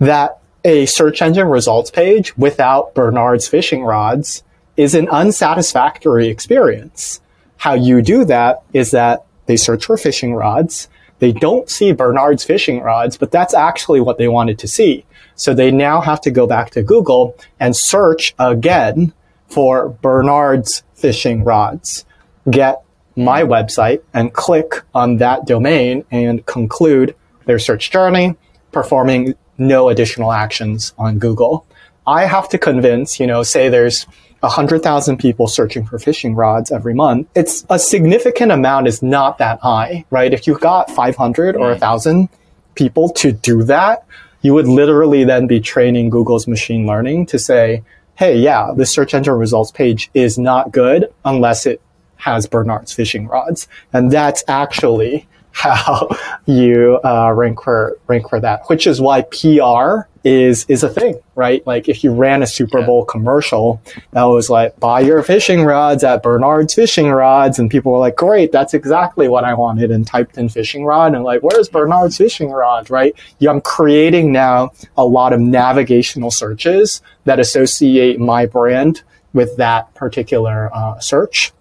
that 0.00 0.38
a 0.66 0.84
search 0.84 1.22
engine 1.22 1.46
results 1.46 1.92
page 1.92 2.36
without 2.36 2.92
Bernard's 2.92 3.46
fishing 3.46 3.84
rods 3.84 4.42
is 4.76 4.96
an 4.96 5.08
unsatisfactory 5.10 6.26
experience. 6.26 7.20
How 7.56 7.74
you 7.74 8.02
do 8.02 8.24
that 8.24 8.62
is 8.72 8.90
that 8.90 9.24
they 9.46 9.56
search 9.56 9.84
for 9.84 9.96
fishing 9.96 10.34
rods. 10.34 10.88
They 11.20 11.30
don't 11.30 11.70
see 11.70 11.92
Bernard's 11.92 12.42
fishing 12.42 12.80
rods, 12.80 13.16
but 13.16 13.30
that's 13.30 13.54
actually 13.54 14.00
what 14.00 14.18
they 14.18 14.26
wanted 14.26 14.58
to 14.58 14.66
see. 14.66 15.06
So 15.36 15.54
they 15.54 15.70
now 15.70 16.00
have 16.00 16.20
to 16.22 16.32
go 16.32 16.48
back 16.48 16.70
to 16.70 16.82
Google 16.82 17.38
and 17.60 17.76
search 17.76 18.34
again 18.36 19.14
for 19.46 19.90
Bernard's 19.90 20.82
fishing 20.94 21.44
rods, 21.44 22.04
get 22.50 22.82
my 23.14 23.44
website 23.44 24.02
and 24.12 24.34
click 24.34 24.82
on 24.92 25.18
that 25.18 25.46
domain 25.46 26.04
and 26.10 26.44
conclude 26.44 27.14
their 27.44 27.60
search 27.60 27.92
journey, 27.92 28.34
performing 28.72 29.36
no 29.58 29.88
additional 29.88 30.32
actions 30.32 30.92
on 30.98 31.18
Google. 31.18 31.66
I 32.06 32.26
have 32.26 32.48
to 32.50 32.58
convince, 32.58 33.18
you 33.18 33.26
know, 33.26 33.42
say 33.42 33.68
there's 33.68 34.06
100,000 34.40 35.16
people 35.16 35.48
searching 35.48 35.84
for 35.84 35.98
fishing 35.98 36.34
rods 36.34 36.70
every 36.70 36.94
month. 36.94 37.28
It's 37.34 37.64
a 37.68 37.78
significant 37.78 38.52
amount 38.52 38.86
is 38.86 39.02
not 39.02 39.38
that 39.38 39.60
high, 39.60 40.04
right? 40.10 40.32
If 40.32 40.46
you've 40.46 40.60
got 40.60 40.90
500 40.90 41.56
or 41.56 41.70
1,000 41.70 42.28
people 42.74 43.08
to 43.10 43.32
do 43.32 43.62
that, 43.64 44.04
you 44.42 44.54
would 44.54 44.68
literally 44.68 45.24
then 45.24 45.46
be 45.46 45.60
training 45.60 46.10
Google's 46.10 46.46
machine 46.46 46.86
learning 46.86 47.26
to 47.26 47.38
say, 47.38 47.82
hey, 48.14 48.38
yeah, 48.38 48.72
the 48.76 48.86
search 48.86 49.14
engine 49.14 49.34
results 49.34 49.72
page 49.72 50.10
is 50.14 50.38
not 50.38 50.70
good 50.70 51.12
unless 51.24 51.66
it 51.66 51.80
has 52.16 52.46
Bernard's 52.46 52.92
fishing 52.92 53.26
rods. 53.26 53.68
And 53.92 54.10
that's 54.10 54.44
actually 54.48 55.26
how 55.56 56.06
you 56.44 57.00
uh, 57.02 57.32
rank 57.32 57.62
for 57.62 57.98
rank 58.06 58.28
for 58.28 58.38
that, 58.38 58.68
which 58.68 58.86
is 58.86 59.00
why 59.00 59.22
PR 59.22 60.06
is 60.22 60.66
is 60.68 60.82
a 60.82 60.88
thing, 60.90 61.18
right? 61.34 61.66
Like 61.66 61.88
if 61.88 62.04
you 62.04 62.12
ran 62.12 62.42
a 62.42 62.46
Super 62.46 62.84
Bowl 62.84 63.06
commercial 63.06 63.80
that 64.10 64.24
was 64.24 64.50
like 64.50 64.78
buy 64.78 65.00
your 65.00 65.22
fishing 65.22 65.64
rods 65.64 66.04
at 66.04 66.22
Bernard's 66.22 66.74
Fishing 66.74 67.10
Rods, 67.10 67.58
and 67.58 67.70
people 67.70 67.92
were 67.92 67.98
like, 67.98 68.16
great, 68.16 68.52
that's 68.52 68.74
exactly 68.74 69.28
what 69.28 69.44
I 69.44 69.54
wanted, 69.54 69.90
and 69.90 70.06
typed 70.06 70.36
in 70.36 70.50
fishing 70.50 70.84
rod, 70.84 71.14
and 71.14 71.24
like, 71.24 71.42
where's 71.42 71.70
Bernard's 71.70 72.18
Fishing 72.18 72.50
Rod, 72.50 72.90
right? 72.90 73.14
Yeah, 73.38 73.50
I'm 73.50 73.62
creating 73.62 74.32
now 74.32 74.72
a 74.96 75.06
lot 75.06 75.32
of 75.32 75.40
navigational 75.40 76.30
searches 76.30 77.00
that 77.24 77.40
associate 77.40 78.20
my 78.20 78.44
brand 78.44 79.02
with 79.32 79.56
that 79.56 79.94
particular 79.94 80.70
uh, 80.74 80.98
search. 80.98 81.52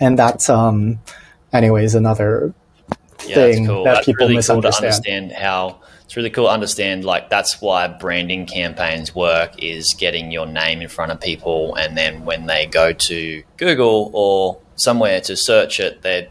And 0.00 0.18
that's, 0.18 0.48
um, 0.48 0.98
anyways, 1.52 1.94
another 1.94 2.54
Yeah, 3.26 3.34
thing 3.34 3.66
cool. 3.66 3.84
that 3.84 3.94
That's 3.94 4.06
people 4.06 4.28
really 4.28 4.42
cool 4.42 4.62
to 4.62 4.74
understand 4.74 5.32
how 5.32 5.80
it's 6.04 6.16
really 6.16 6.30
cool 6.30 6.46
to 6.46 6.50
understand 6.50 7.04
like 7.04 7.30
that's 7.30 7.60
why 7.60 7.86
branding 7.86 8.46
campaigns 8.46 9.14
work 9.14 9.62
is 9.62 9.94
getting 9.94 10.30
your 10.30 10.46
name 10.46 10.82
in 10.82 10.88
front 10.88 11.12
of 11.12 11.20
people 11.20 11.74
and 11.76 11.96
then 11.96 12.24
when 12.24 12.46
they 12.46 12.66
go 12.66 12.92
to 12.92 13.42
Google 13.56 14.10
or 14.12 14.60
somewhere 14.76 15.20
to 15.20 15.36
search 15.36 15.78
it 15.78 16.02
they're 16.02 16.28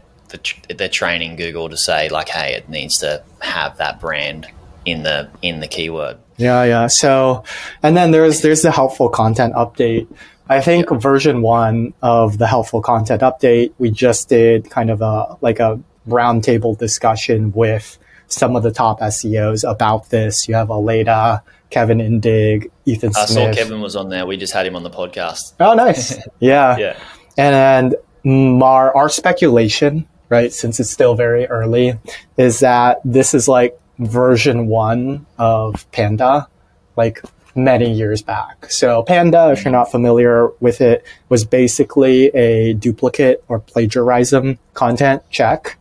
they're 0.76 0.88
training 0.88 1.36
Google 1.36 1.68
to 1.68 1.76
say 1.76 2.08
like 2.08 2.28
hey 2.28 2.54
it 2.54 2.68
needs 2.68 2.98
to 2.98 3.22
have 3.40 3.78
that 3.78 4.00
brand 4.00 4.46
in 4.84 5.02
the 5.02 5.28
in 5.42 5.60
the 5.60 5.68
keyword. 5.68 6.18
Yeah, 6.36 6.64
yeah. 6.64 6.86
So, 6.86 7.44
and 7.82 7.96
then 7.96 8.10
there's 8.10 8.40
there's 8.40 8.62
the 8.62 8.70
helpful 8.70 9.08
content 9.08 9.54
update. 9.54 10.06
I 10.48 10.60
think 10.60 10.90
version 10.90 11.42
one 11.42 11.94
of 12.02 12.38
the 12.38 12.46
helpful 12.46 12.80
content 12.80 13.22
update, 13.22 13.72
we 13.78 13.90
just 13.90 14.28
did 14.28 14.70
kind 14.70 14.90
of 14.90 15.00
a 15.00 15.36
like 15.40 15.60
a 15.60 15.80
roundtable 16.10 16.76
discussion 16.76 17.52
with 17.52 17.98
some 18.26 18.56
of 18.56 18.62
the 18.62 18.70
top 18.70 19.00
SEOs 19.00 19.68
about 19.68 20.10
this. 20.10 20.48
You 20.48 20.54
have 20.54 20.70
Aleyda, 20.70 21.42
Kevin 21.70 21.98
Indig, 21.98 22.70
Ethan 22.84 23.12
I 23.16 23.24
saw 23.24 23.52
Kevin 23.52 23.80
was 23.80 23.96
on 23.96 24.08
there. 24.08 24.26
We 24.26 24.36
just 24.36 24.52
had 24.52 24.66
him 24.66 24.76
on 24.76 24.82
the 24.82 24.90
podcast. 24.90 25.54
Oh, 25.60 25.74
nice. 25.74 26.18
yeah. 26.40 26.76
Yeah. 26.76 26.98
And 27.36 27.96
mm, 28.24 28.62
our, 28.62 28.94
our 28.96 29.08
speculation, 29.08 30.06
right, 30.28 30.52
since 30.52 30.80
it's 30.80 30.90
still 30.90 31.14
very 31.14 31.46
early, 31.46 31.94
is 32.36 32.60
that 32.60 33.00
this 33.04 33.34
is 33.34 33.48
like 33.48 33.78
version 33.98 34.66
one 34.66 35.26
of 35.38 35.90
Panda, 35.92 36.48
like 36.96 37.22
many 37.54 37.92
years 37.92 38.22
back. 38.22 38.70
So 38.70 39.02
Panda, 39.02 39.50
if 39.52 39.64
you're 39.64 39.72
not 39.72 39.90
familiar 39.90 40.48
with 40.60 40.80
it, 40.80 41.04
was 41.28 41.44
basically 41.44 42.26
a 42.28 42.74
duplicate 42.74 43.44
or 43.48 43.60
plagiarism 43.60 44.58
content 44.74 45.22
check. 45.30 45.76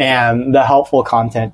And 0.00 0.54
the 0.54 0.64
helpful 0.64 1.04
content 1.04 1.52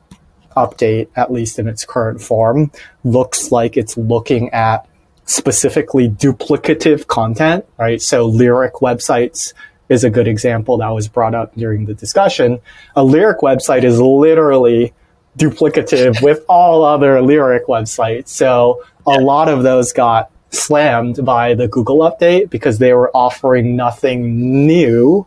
update, 0.56 1.08
at 1.16 1.32
least 1.32 1.58
in 1.58 1.66
its 1.66 1.84
current 1.84 2.22
form, 2.22 2.70
looks 3.04 3.50
like 3.50 3.76
it's 3.76 3.96
looking 3.98 4.50
at 4.50 4.88
specifically 5.24 6.08
duplicative 6.08 7.08
content, 7.08 7.66
right? 7.76 8.00
So 8.00 8.26
lyric 8.26 8.74
websites 8.74 9.52
is 9.88 10.04
a 10.04 10.10
good 10.10 10.28
example 10.28 10.78
that 10.78 10.88
was 10.90 11.08
brought 11.08 11.34
up 11.34 11.56
during 11.56 11.86
the 11.86 11.94
discussion. 11.94 12.60
A 12.94 13.02
lyric 13.02 13.40
website 13.40 13.82
is 13.82 14.00
literally 14.00 14.94
duplicative 15.36 16.22
with 16.22 16.44
all 16.48 16.84
other 16.84 17.20
lyric 17.20 17.66
websites. 17.66 18.28
So 18.28 18.84
a 19.04 19.20
lot 19.20 19.48
of 19.48 19.64
those 19.64 19.92
got 19.92 20.30
slammed 20.50 21.24
by 21.24 21.54
the 21.54 21.66
Google 21.66 21.98
update 21.98 22.48
because 22.48 22.78
they 22.78 22.92
were 22.92 23.10
offering 23.12 23.74
nothing 23.74 24.66
new 24.66 25.26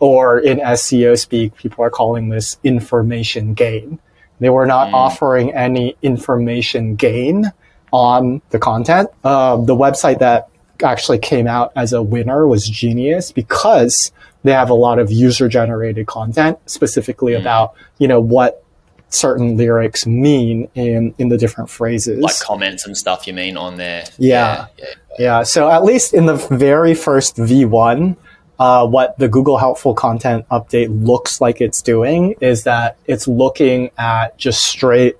or 0.00 0.38
in 0.38 0.58
SEO 0.58 1.18
speak, 1.18 1.54
people 1.56 1.84
are 1.84 1.90
calling 1.90 2.28
this 2.28 2.58
information 2.62 3.54
gain. 3.54 3.98
They 4.40 4.50
were 4.50 4.66
not 4.66 4.92
offering 4.92 5.52
any 5.52 5.96
information 6.00 6.94
gain 6.94 7.52
on 7.92 8.40
the 8.50 8.58
content. 8.58 9.08
Uh, 9.24 9.56
the 9.56 9.74
website 9.74 10.20
that 10.20 10.48
actually 10.82 11.18
came 11.18 11.48
out 11.48 11.72
as 11.74 11.92
a 11.92 12.02
winner 12.02 12.46
was 12.46 12.68
Genius 12.68 13.32
because 13.32 14.12
they 14.44 14.52
have 14.52 14.70
a 14.70 14.74
lot 14.74 15.00
of 15.00 15.10
user 15.10 15.48
generated 15.48 16.06
content 16.06 16.58
specifically 16.66 17.34
about, 17.34 17.74
you 17.98 18.06
know, 18.06 18.20
what 18.20 18.64
certain 19.08 19.56
lyrics 19.56 20.06
mean 20.06 20.68
in, 20.74 21.14
in 21.18 21.30
the 21.30 21.38
different 21.38 21.68
phrases. 21.68 22.20
Like 22.20 22.38
comments 22.38 22.86
and 22.86 22.96
stuff 22.96 23.26
you 23.26 23.32
mean 23.32 23.56
on 23.56 23.76
there. 23.76 24.04
Yeah. 24.18 24.66
Yeah. 24.78 24.86
Yeah, 25.18 25.42
so 25.42 25.68
at 25.68 25.82
least 25.82 26.14
in 26.14 26.26
the 26.26 26.36
very 26.36 26.94
first 26.94 27.36
V1, 27.36 28.16
uh, 28.58 28.86
what 28.86 29.18
the 29.18 29.28
Google 29.28 29.58
Helpful 29.58 29.94
Content 29.94 30.46
update 30.50 30.88
looks 31.04 31.40
like 31.40 31.60
it's 31.60 31.82
doing 31.82 32.34
is 32.40 32.64
that 32.64 32.98
it's 33.06 33.28
looking 33.28 33.90
at 33.96 34.36
just 34.36 34.64
straight, 34.64 35.16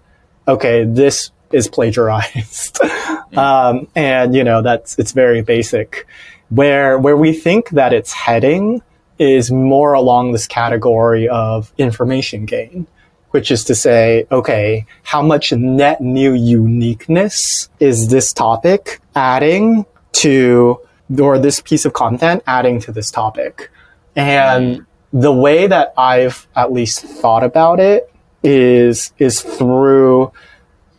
okay, 0.47 0.84
this 0.84 1.30
is 1.53 1.68
plagiarized. 1.68 2.80
um, 3.36 3.89
and, 3.95 4.34
you 4.34 4.45
know, 4.45 4.62
that's, 4.62 4.99
it's 4.99 5.12
very 5.12 5.43
basic. 5.43 6.07
Where, 6.51 6.99
where 6.99 7.16
we 7.16 7.32
think 7.32 7.70
that 7.70 7.93
it's 7.93 8.12
heading 8.12 8.82
is 9.18 9.51
more 9.51 9.93
along 9.93 10.32
this 10.32 10.47
category 10.47 11.28
of 11.28 11.72
information 11.78 12.47
gain 12.47 12.86
which 13.30 13.51
is 13.51 13.64
to 13.64 13.74
say, 13.74 14.26
okay, 14.32 14.86
how 15.03 15.22
much 15.22 15.53
net 15.53 16.01
new 16.01 16.32
uniqueness 16.32 17.68
is 17.78 18.09
this 18.09 18.32
topic 18.32 19.01
adding 19.14 19.84
to, 20.12 20.80
or 21.19 21.39
this 21.39 21.61
piece 21.61 21.85
of 21.85 21.93
content 21.93 22.43
adding 22.47 22.81
to 22.81 22.93
this 22.93 23.11
topic? 23.11 23.71
And 24.17 24.85
the 25.13 25.33
way 25.33 25.67
that 25.67 25.95
I've 25.97 26.47
at 26.55 26.73
least 26.73 27.01
thought 27.01 27.45
about 27.45 27.81
it 27.81 28.13
is, 28.43 29.13
is 29.19 29.41
through 29.41 30.33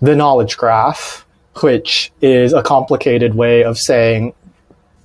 the 0.02 0.16
knowledge 0.16 0.58
graph, 0.58 1.26
which 1.62 2.12
is 2.22 2.54
a 2.54 2.64
complicated 2.64 3.36
way 3.36 3.64
of 3.64 3.78
saying 3.78 4.34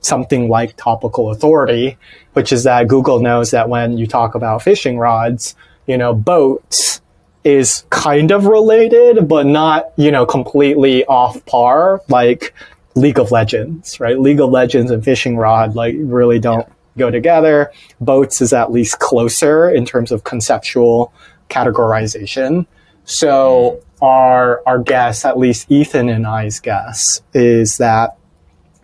something 0.00 0.48
like 0.48 0.76
topical 0.76 1.30
authority, 1.30 1.96
which 2.34 2.52
is 2.52 2.64
that 2.64 2.88
Google 2.88 3.20
knows 3.20 3.50
that 3.50 3.68
when 3.68 3.98
you 3.98 4.06
talk 4.06 4.34
about 4.34 4.62
fishing 4.62 4.98
rods, 4.98 5.56
you 5.86 5.98
know, 5.98 6.14
boats 6.14 7.00
is 7.42 7.84
kind 7.90 8.30
of 8.30 8.46
related, 8.46 9.28
but 9.28 9.46
not, 9.46 9.92
you 9.96 10.10
know, 10.10 10.24
completely 10.24 11.04
off 11.06 11.44
par, 11.46 12.00
like 12.08 12.54
League 12.94 13.18
of 13.18 13.30
Legends, 13.30 13.98
right? 14.00 14.18
League 14.18 14.40
of 14.40 14.50
Legends 14.50 14.90
and 14.90 15.04
fishing 15.04 15.36
rod, 15.36 15.74
like, 15.74 15.96
really 15.98 16.38
don't 16.38 16.68
go 16.96 17.10
together. 17.10 17.72
Boats 18.00 18.40
is 18.40 18.52
at 18.52 18.70
least 18.70 18.98
closer 19.00 19.68
in 19.68 19.84
terms 19.84 20.12
of 20.12 20.24
conceptual 20.24 21.12
categorization. 21.50 22.66
So 23.04 23.80
our, 24.00 24.62
our 24.66 24.78
guess, 24.78 25.24
at 25.24 25.38
least 25.38 25.70
Ethan 25.70 26.08
and 26.08 26.26
I's 26.26 26.60
guess, 26.60 27.22
is 27.32 27.78
that 27.78 28.16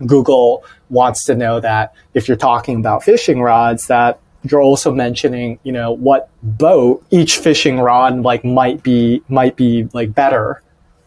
Google 0.06 0.64
wants 0.88 1.24
to 1.24 1.34
know 1.34 1.61
that 1.61 1.94
if 2.14 2.26
you're 2.26 2.36
talking 2.36 2.80
about 2.80 3.04
fishing 3.04 3.40
rods, 3.40 3.86
that 3.86 4.20
you're 4.42 4.62
also 4.62 4.92
mentioning, 4.92 5.58
you 5.62 5.72
know, 5.72 5.92
what 5.92 6.30
boat 6.42 7.04
each 7.11 7.38
fishing 7.38 7.78
rod 7.78 8.20
like 8.22 8.44
might 8.44 8.82
be 8.82 9.22
might 9.28 9.56
be 9.56 9.88
like 9.92 10.14
better 10.14 10.62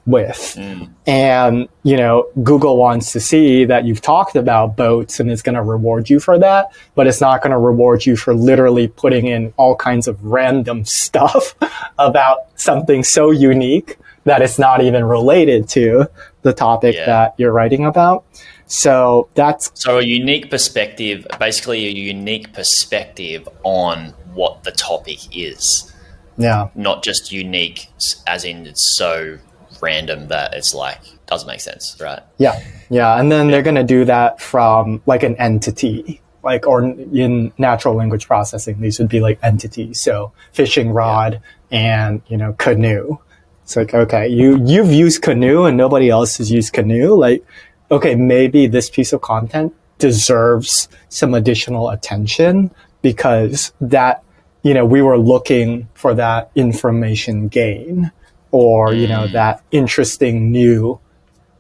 with. 0.06 0.56
Mm. 0.58 0.90
And, 1.08 1.68
you 1.84 1.96
know, 1.98 2.28
Google 2.44 2.78
wants 2.78 3.12
to 3.14 3.20
see 3.20 3.66
that 3.66 3.86
you've 3.86 4.02
talked 4.02 4.36
about 4.36 4.76
boats 4.76 5.20
and 5.20 5.32
it's 5.32 5.42
going 5.42 5.56
to 5.56 5.62
reward 5.64 6.10
you 6.10 6.20
for 6.20 6.38
that, 6.40 6.72
but 6.96 7.08
it's 7.08 7.22
not 7.22 7.42
going 7.42 7.52
to 7.52 7.58
reward 7.58 8.06
you 8.06 8.16
for 8.16 8.34
literally 8.34 8.88
putting 8.88 9.28
in 9.28 9.54
all 9.58 9.76
kinds 9.76 10.08
of 10.08 10.24
random 10.24 10.84
stuff 10.86 11.56
about 11.98 12.48
something 12.56 13.04
so 13.04 13.32
unique 13.32 13.98
that 14.26 14.42
it's 14.42 14.58
not 14.58 14.82
even 14.82 15.04
related 15.04 15.68
to 15.70 16.08
the 16.44 16.54
topic 16.54 16.96
Yeah. 16.96 17.06
that 17.06 17.34
you're 17.38 17.52
writing 17.52 17.86
about. 17.86 18.24
So 18.66 19.28
that's 19.36 19.72
So 19.76 20.00
a 20.00 20.04
unique 20.04 20.50
perspective, 20.50 21.28
basically 21.40 21.86
a 21.86 21.92
unique 21.92 22.54
perspective 22.54 23.48
on 23.64 24.14
what 24.34 24.64
the 24.64 24.72
topic 24.72 25.20
is, 25.36 25.94
yeah. 26.38 26.70
not 26.74 27.04
just 27.04 27.32
unique 27.32 27.90
as 28.26 28.46
in 28.46 28.66
it's 28.66 28.98
so 28.98 29.38
random 29.84 30.30
that 30.30 30.54
it's 30.54 30.74
like 30.74 31.00
doesn't 31.28 31.48
make 31.48 31.62
sense, 31.62 31.98
right? 32.00 32.22
Yeah, 32.38 32.64
yeah, 32.90 33.20
and 33.20 33.32
then 33.32 33.50
they're 33.50 33.62
going 33.62 33.76
to 33.76 33.84
do 33.84 34.06
that 34.06 34.42
from 34.42 35.02
like 35.06 35.24
an 35.24 35.36
entity, 35.36 36.22
like 36.44 36.66
or 36.66 36.84
in 36.84 37.52
natural 37.58 37.94
language 37.96 38.26
processing, 38.26 38.80
these 38.80 38.98
would 39.00 39.10
be 39.10 39.20
like 39.20 39.40
entities. 39.44 40.02
So 40.02 40.32
fishing 40.54 40.92
rod 40.92 41.42
and 41.72 42.22
you 42.28 42.38
know 42.38 42.54
canoe. 42.54 43.18
It's 43.64 43.76
like 43.76 43.94
okay, 43.94 44.28
you 44.28 44.64
you've 44.66 44.92
used 44.92 45.22
canoe 45.22 45.66
and 45.66 45.78
nobody 45.78 46.10
else 46.10 46.38
has 46.38 46.52
used 46.52 46.74
canoe. 46.74 47.14
Like 47.16 47.46
okay, 47.92 48.16
maybe 48.16 48.68
this 48.68 48.90
piece 48.90 49.14
of 49.14 49.22
content 49.22 49.74
deserves 50.00 50.90
some 51.10 51.34
additional 51.34 51.90
attention 51.90 52.72
because 53.02 53.74
that 53.80 54.24
you 54.64 54.74
know 54.74 54.86
we 54.86 55.02
were 55.02 55.18
looking 55.18 55.88
for 55.94 56.14
that 56.14 56.52
information 56.56 57.48
gain 57.48 58.12
or 58.54 58.94
you 58.94 59.08
know 59.08 59.28
mm. 59.28 59.32
that 59.34 59.64
interesting 59.72 60.52
new 60.52 61.00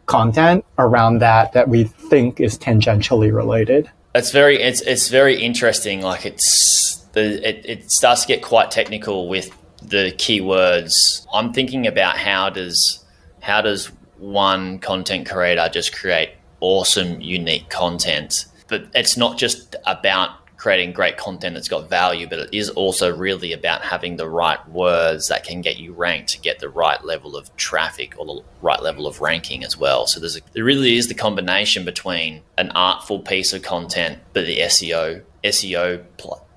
content 0.05 0.63
around 0.77 1.17
that 1.19 1.51
that 1.53 1.67
we 1.67 1.83
think 1.83 2.39
is 2.39 2.57
tangentially 2.57 3.33
related. 3.33 3.89
It's 4.15 4.31
very 4.31 4.61
it's 4.61 4.81
it's 4.81 5.09
very 5.09 5.41
interesting. 5.41 6.01
Like 6.01 6.25
it's 6.25 6.97
the 7.13 7.47
it, 7.47 7.65
it 7.65 7.91
starts 7.91 8.21
to 8.21 8.27
get 8.27 8.43
quite 8.43 8.71
technical 8.71 9.27
with 9.27 9.49
the 9.81 10.13
keywords. 10.17 11.25
I'm 11.33 11.51
thinking 11.51 11.87
about 11.87 12.17
how 12.17 12.49
does 12.51 13.03
how 13.41 13.61
does 13.61 13.87
one 14.17 14.79
content 14.79 15.27
creator 15.27 15.67
just 15.73 15.93
create 15.95 16.29
awesome, 16.59 17.19
unique 17.19 17.69
content, 17.69 18.45
but 18.67 18.85
it's 18.93 19.17
not 19.17 19.37
just 19.37 19.75
about 19.87 20.29
creating 20.63 20.93
great 20.93 21.17
content 21.17 21.55
that's 21.55 21.67
got 21.67 21.89
value, 21.89 22.25
but 22.25 22.39
it 22.39 22.49
is 22.53 22.69
also 22.69 23.13
really 23.13 23.51
about 23.51 23.81
having 23.81 24.15
the 24.15 24.29
right 24.29 24.65
words 24.69 25.27
that 25.27 25.43
can 25.43 25.59
get 25.59 25.75
you 25.77 25.91
ranked 25.91 26.29
to 26.29 26.39
get 26.39 26.59
the 26.59 26.69
right 26.69 27.03
level 27.03 27.35
of 27.35 27.53
traffic 27.57 28.15
or 28.17 28.25
the 28.25 28.41
right 28.61 28.81
level 28.81 29.05
of 29.05 29.19
ranking 29.19 29.61
as 29.65 29.77
well. 29.77 30.07
So 30.07 30.21
there's 30.21 30.37
a, 30.37 30.39
there 30.53 30.63
really 30.63 30.95
is 30.95 31.09
the 31.09 31.15
combination 31.15 31.83
between 31.83 32.43
an 32.57 32.71
artful 32.71 33.19
piece 33.19 33.51
of 33.51 33.61
content, 33.61 34.19
but 34.31 34.45
the 34.45 34.59
SEO 34.59 35.23
SEO 35.43 36.05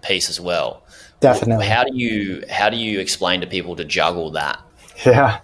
piece 0.02 0.30
as 0.30 0.40
well. 0.40 0.84
Definitely. 1.18 1.66
How 1.66 1.82
do 1.82 1.96
you 1.96 2.44
how 2.48 2.70
do 2.70 2.76
you 2.76 3.00
explain 3.00 3.40
to 3.40 3.48
people 3.48 3.74
to 3.74 3.84
juggle 3.84 4.30
that? 4.30 4.62
Yeah. 5.04 5.40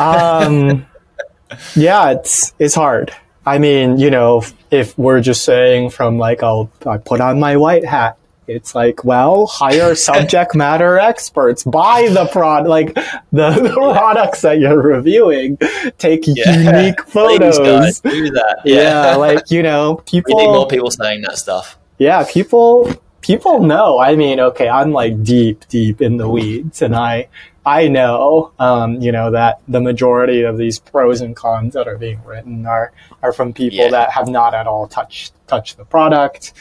Um, 0.00 0.84
yeah, 1.76 2.10
it's 2.10 2.52
it's 2.58 2.74
hard. 2.74 3.14
I 3.48 3.58
mean, 3.58 3.98
you 3.98 4.10
know, 4.10 4.42
if 4.70 4.96
we're 4.98 5.22
just 5.22 5.42
saying 5.42 5.90
from 5.90 6.18
like, 6.18 6.42
I'll 6.42 6.70
I 6.86 6.98
put 6.98 7.22
on 7.22 7.40
my 7.40 7.56
white 7.56 7.84
hat. 7.84 8.18
It's 8.46 8.74
like, 8.74 9.04
well, 9.04 9.46
hire 9.46 9.94
subject 10.10 10.54
matter 10.54 10.98
experts, 10.98 11.64
buy 11.64 12.08
the 12.10 12.26
product, 12.26 12.68
like 12.68 12.94
the, 12.94 13.10
the 13.32 13.72
products 13.74 14.42
that 14.42 14.58
you're 14.58 14.80
reviewing, 14.80 15.58
take 15.96 16.26
yeah. 16.26 16.72
unique 16.72 17.02
photos. 17.06 17.58
Guys, 17.58 18.00
do 18.00 18.30
that. 18.30 18.60
Yeah. 18.64 19.12
yeah, 19.12 19.16
like 19.16 19.50
you 19.50 19.62
know, 19.62 20.02
people. 20.06 20.36
We 20.36 20.44
need 20.44 20.52
more 20.52 20.68
people 20.68 20.90
saying 20.90 21.22
that 21.22 21.38
stuff. 21.38 21.78
Yeah, 21.98 22.26
people 22.28 22.92
people 23.22 23.62
know. 23.62 23.98
I 23.98 24.14
mean, 24.14 24.40
okay, 24.40 24.68
I'm 24.68 24.92
like 24.92 25.22
deep, 25.22 25.66
deep 25.68 26.02
in 26.02 26.18
the 26.18 26.28
weeds, 26.28 26.82
and 26.82 26.94
I 26.94 27.28
I 27.68 27.88
know, 27.88 28.52
um, 28.58 28.94
you 29.02 29.12
know, 29.12 29.30
that 29.30 29.60
the 29.68 29.80
majority 29.80 30.42
of 30.42 30.56
these 30.56 30.78
pros 30.78 31.20
and 31.20 31.36
cons 31.36 31.74
that 31.74 31.86
are 31.86 31.98
being 31.98 32.24
written 32.24 32.64
are 32.64 32.92
are 33.22 33.32
from 33.32 33.52
people 33.52 33.78
yeah. 33.78 33.90
that 33.90 34.10
have 34.10 34.26
not 34.26 34.54
at 34.54 34.66
all 34.66 34.88
touched 34.88 35.34
touched 35.46 35.76
the 35.76 35.84
product. 35.84 36.54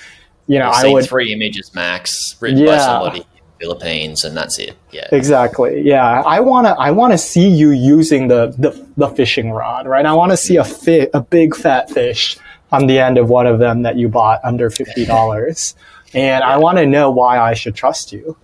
You 0.47 0.59
know, 0.59 0.69
I 0.73 0.91
would 0.91 1.05
three 1.05 1.31
images 1.33 1.73
max 1.73 2.35
written 2.41 2.59
yeah. 2.59 2.71
by 2.71 2.77
somebody 2.79 3.19
in 3.19 3.25
the 3.45 3.59
Philippines, 3.59 4.25
and 4.25 4.35
that's 4.35 4.59
it. 4.59 4.77
Yeah, 4.91 5.07
exactly. 5.13 5.81
Yeah, 5.81 6.21
I 6.21 6.41
wanna 6.41 6.75
I 6.77 6.91
wanna 6.91 7.17
see 7.17 7.47
you 7.47 7.71
using 7.71 8.27
the 8.27 8.53
the, 8.57 8.85
the 8.97 9.07
fishing 9.07 9.51
rod, 9.51 9.87
right? 9.87 10.05
I 10.05 10.13
want 10.13 10.31
to 10.31 10.37
see 10.37 10.57
a 10.57 10.65
fit 10.65 11.09
a 11.13 11.21
big 11.21 11.55
fat 11.55 11.89
fish 11.89 12.37
on 12.69 12.87
the 12.87 12.99
end 12.99 13.17
of 13.17 13.29
one 13.29 13.47
of 13.47 13.59
them 13.59 13.83
that 13.83 13.95
you 13.95 14.09
bought 14.09 14.41
under 14.43 14.69
fifty 14.69 15.05
dollars, 15.15 15.73
and 16.13 16.41
yeah. 16.41 16.47
I 16.47 16.57
want 16.57 16.79
to 16.79 16.85
know 16.85 17.11
why 17.11 17.39
I 17.39 17.53
should 17.53 17.75
trust 17.75 18.11
you. 18.11 18.35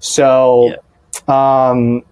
So. 0.00 0.74
Um, 1.26 2.04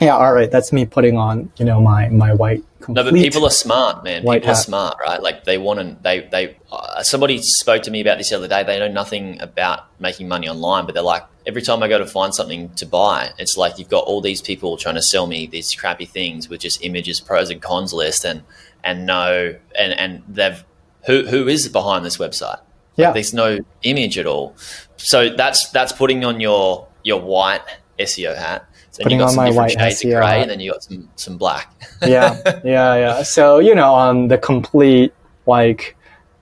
yeah, 0.00 0.16
all 0.16 0.32
right. 0.32 0.50
That's 0.50 0.72
me 0.72 0.86
putting 0.86 1.16
on, 1.16 1.50
you 1.56 1.64
know, 1.64 1.80
my 1.80 2.08
my 2.08 2.32
white. 2.32 2.64
No, 2.86 3.02
but 3.02 3.14
people 3.14 3.44
are 3.44 3.50
smart, 3.50 4.04
man. 4.04 4.22
People 4.22 4.32
hat. 4.32 4.48
are 4.48 4.54
smart, 4.54 4.96
right? 5.00 5.20
Like 5.20 5.44
they 5.44 5.58
want 5.58 5.80
to. 5.80 5.96
They 6.02 6.28
they. 6.30 6.56
Uh, 6.70 7.02
somebody 7.02 7.42
spoke 7.42 7.82
to 7.82 7.90
me 7.90 8.00
about 8.00 8.18
this 8.18 8.30
the 8.30 8.36
other 8.36 8.48
day. 8.48 8.62
They 8.62 8.78
know 8.78 8.88
nothing 8.88 9.40
about 9.40 9.86
making 10.00 10.28
money 10.28 10.48
online, 10.48 10.86
but 10.86 10.94
they're 10.94 11.02
like, 11.02 11.24
every 11.46 11.62
time 11.62 11.82
I 11.82 11.88
go 11.88 11.98
to 11.98 12.06
find 12.06 12.34
something 12.34 12.70
to 12.74 12.86
buy, 12.86 13.32
it's 13.38 13.56
like 13.56 13.78
you've 13.78 13.88
got 13.88 14.04
all 14.04 14.20
these 14.20 14.40
people 14.40 14.76
trying 14.76 14.94
to 14.94 15.02
sell 15.02 15.26
me 15.26 15.46
these 15.46 15.74
crappy 15.74 16.06
things 16.06 16.48
with 16.48 16.60
just 16.60 16.84
images, 16.84 17.18
pros 17.20 17.50
and 17.50 17.60
cons 17.60 17.92
list, 17.92 18.24
and 18.24 18.42
and 18.84 19.04
no, 19.04 19.56
and 19.76 19.92
and 19.92 20.22
they've 20.28 20.64
who 21.06 21.26
who 21.26 21.48
is 21.48 21.68
behind 21.68 22.04
this 22.04 22.18
website? 22.18 22.60
Yeah, 22.96 23.12
there's 23.12 23.34
no 23.34 23.58
image 23.82 24.16
at 24.16 24.26
all. 24.26 24.54
So 24.96 25.30
that's 25.30 25.70
that's 25.70 25.92
putting 25.92 26.24
on 26.24 26.38
your 26.38 26.86
your 27.02 27.20
white 27.20 27.62
SEO 27.98 28.36
hat 28.36 28.67
then 28.98 29.04
putting 29.04 29.22
on 29.22 29.34
my 29.34 29.50
white 29.50 29.72
shades 29.72 30.04
of 30.04 30.10
gray, 30.10 30.42
and 30.42 30.50
then 30.50 30.60
you 30.60 30.72
got 30.72 30.82
some 30.82 31.08
some 31.16 31.36
black. 31.36 31.72
yeah, 32.06 32.40
yeah, 32.64 32.94
yeah. 32.94 33.22
So 33.22 33.58
you 33.58 33.74
know, 33.74 33.94
on 33.94 34.28
the 34.28 34.38
complete 34.38 35.14
like 35.46 35.96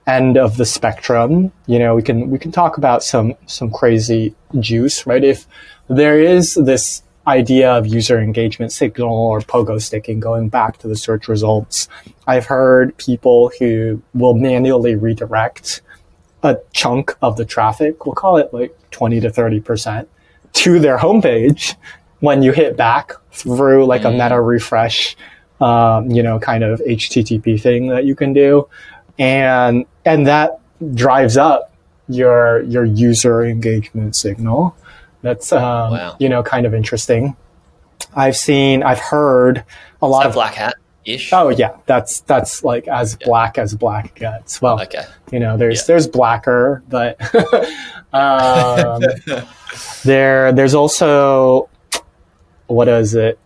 end 0.05 0.37
of 0.37 0.57
the 0.57 0.65
spectrum, 0.65 1.51
you 1.65 1.79
know, 1.79 1.95
we 1.95 2.01
can 2.01 2.29
we 2.29 2.39
can 2.39 2.51
talk 2.51 2.77
about 2.77 3.03
some 3.03 3.35
some 3.45 3.71
crazy 3.71 4.35
juice, 4.59 5.05
right? 5.05 5.23
If 5.23 5.47
there 5.87 6.21
is 6.21 6.55
this 6.55 7.03
idea 7.27 7.69
of 7.71 7.85
user 7.85 8.19
engagement 8.19 8.71
signal 8.71 9.13
or 9.13 9.41
pogo 9.41 9.81
sticking 9.81 10.19
going 10.19 10.47
back 10.47 10.77
to 10.77 10.87
the 10.87 10.95
search 10.95 11.27
results, 11.27 11.89
I've 12.25 12.45
heard 12.45 12.97
people 12.97 13.51
who 13.59 14.01
will 14.13 14.33
manually 14.33 14.95
redirect 14.95 15.81
a 16.43 16.57
chunk 16.71 17.15
of 17.21 17.35
the 17.35 17.45
traffic, 17.45 18.05
we'll 18.05 18.15
call 18.15 18.37
it 18.37 18.53
like 18.53 18.75
20 18.91 19.19
to 19.21 19.29
30%, 19.29 20.07
to 20.53 20.79
their 20.79 20.97
homepage 20.97 21.75
when 22.19 22.41
you 22.41 22.51
hit 22.51 22.77
back 22.77 23.11
through 23.31 23.85
like 23.85 24.03
a 24.03 24.11
meta 24.11 24.35
mm. 24.35 24.47
refresh, 24.47 25.15
um, 25.61 26.09
you 26.09 26.23
know, 26.23 26.39
kind 26.39 26.63
of 26.63 26.79
HTTP 26.79 27.61
thing 27.61 27.87
that 27.87 28.05
you 28.05 28.15
can 28.15 28.33
do, 28.33 28.67
and 29.19 29.85
and 30.05 30.27
that 30.27 30.59
drives 30.93 31.37
up 31.37 31.73
your 32.07 32.61
your 32.63 32.85
user 32.85 33.45
engagement 33.45 34.15
signal. 34.15 34.75
That's 35.21 35.51
um, 35.51 35.91
wow. 35.91 36.15
you 36.19 36.29
know 36.29 36.43
kind 36.43 36.65
of 36.65 36.73
interesting. 36.73 37.35
I've 38.15 38.37
seen, 38.37 38.83
I've 38.83 38.99
heard 38.99 39.63
a 40.01 40.07
lot 40.07 40.25
of 40.25 40.33
black 40.33 40.55
hat. 40.55 40.75
Ish. 41.05 41.31
Oh 41.31 41.49
yeah, 41.49 41.77
that's 41.85 42.21
that's 42.21 42.63
like 42.63 42.87
as 42.87 43.17
yeah. 43.19 43.27
black 43.27 43.57
as 43.57 43.73
black 43.73 44.13
gets. 44.15 44.61
Well, 44.61 44.81
okay. 44.81 45.05
you 45.31 45.39
know, 45.39 45.55
there's 45.55 45.81
yeah. 45.81 45.85
there's 45.87 46.07
blacker, 46.07 46.83
but 46.89 47.17
um, 48.13 49.01
there 50.03 50.51
there's 50.51 50.73
also 50.73 51.69
what 52.67 52.87
is 52.87 53.15
it? 53.15 53.39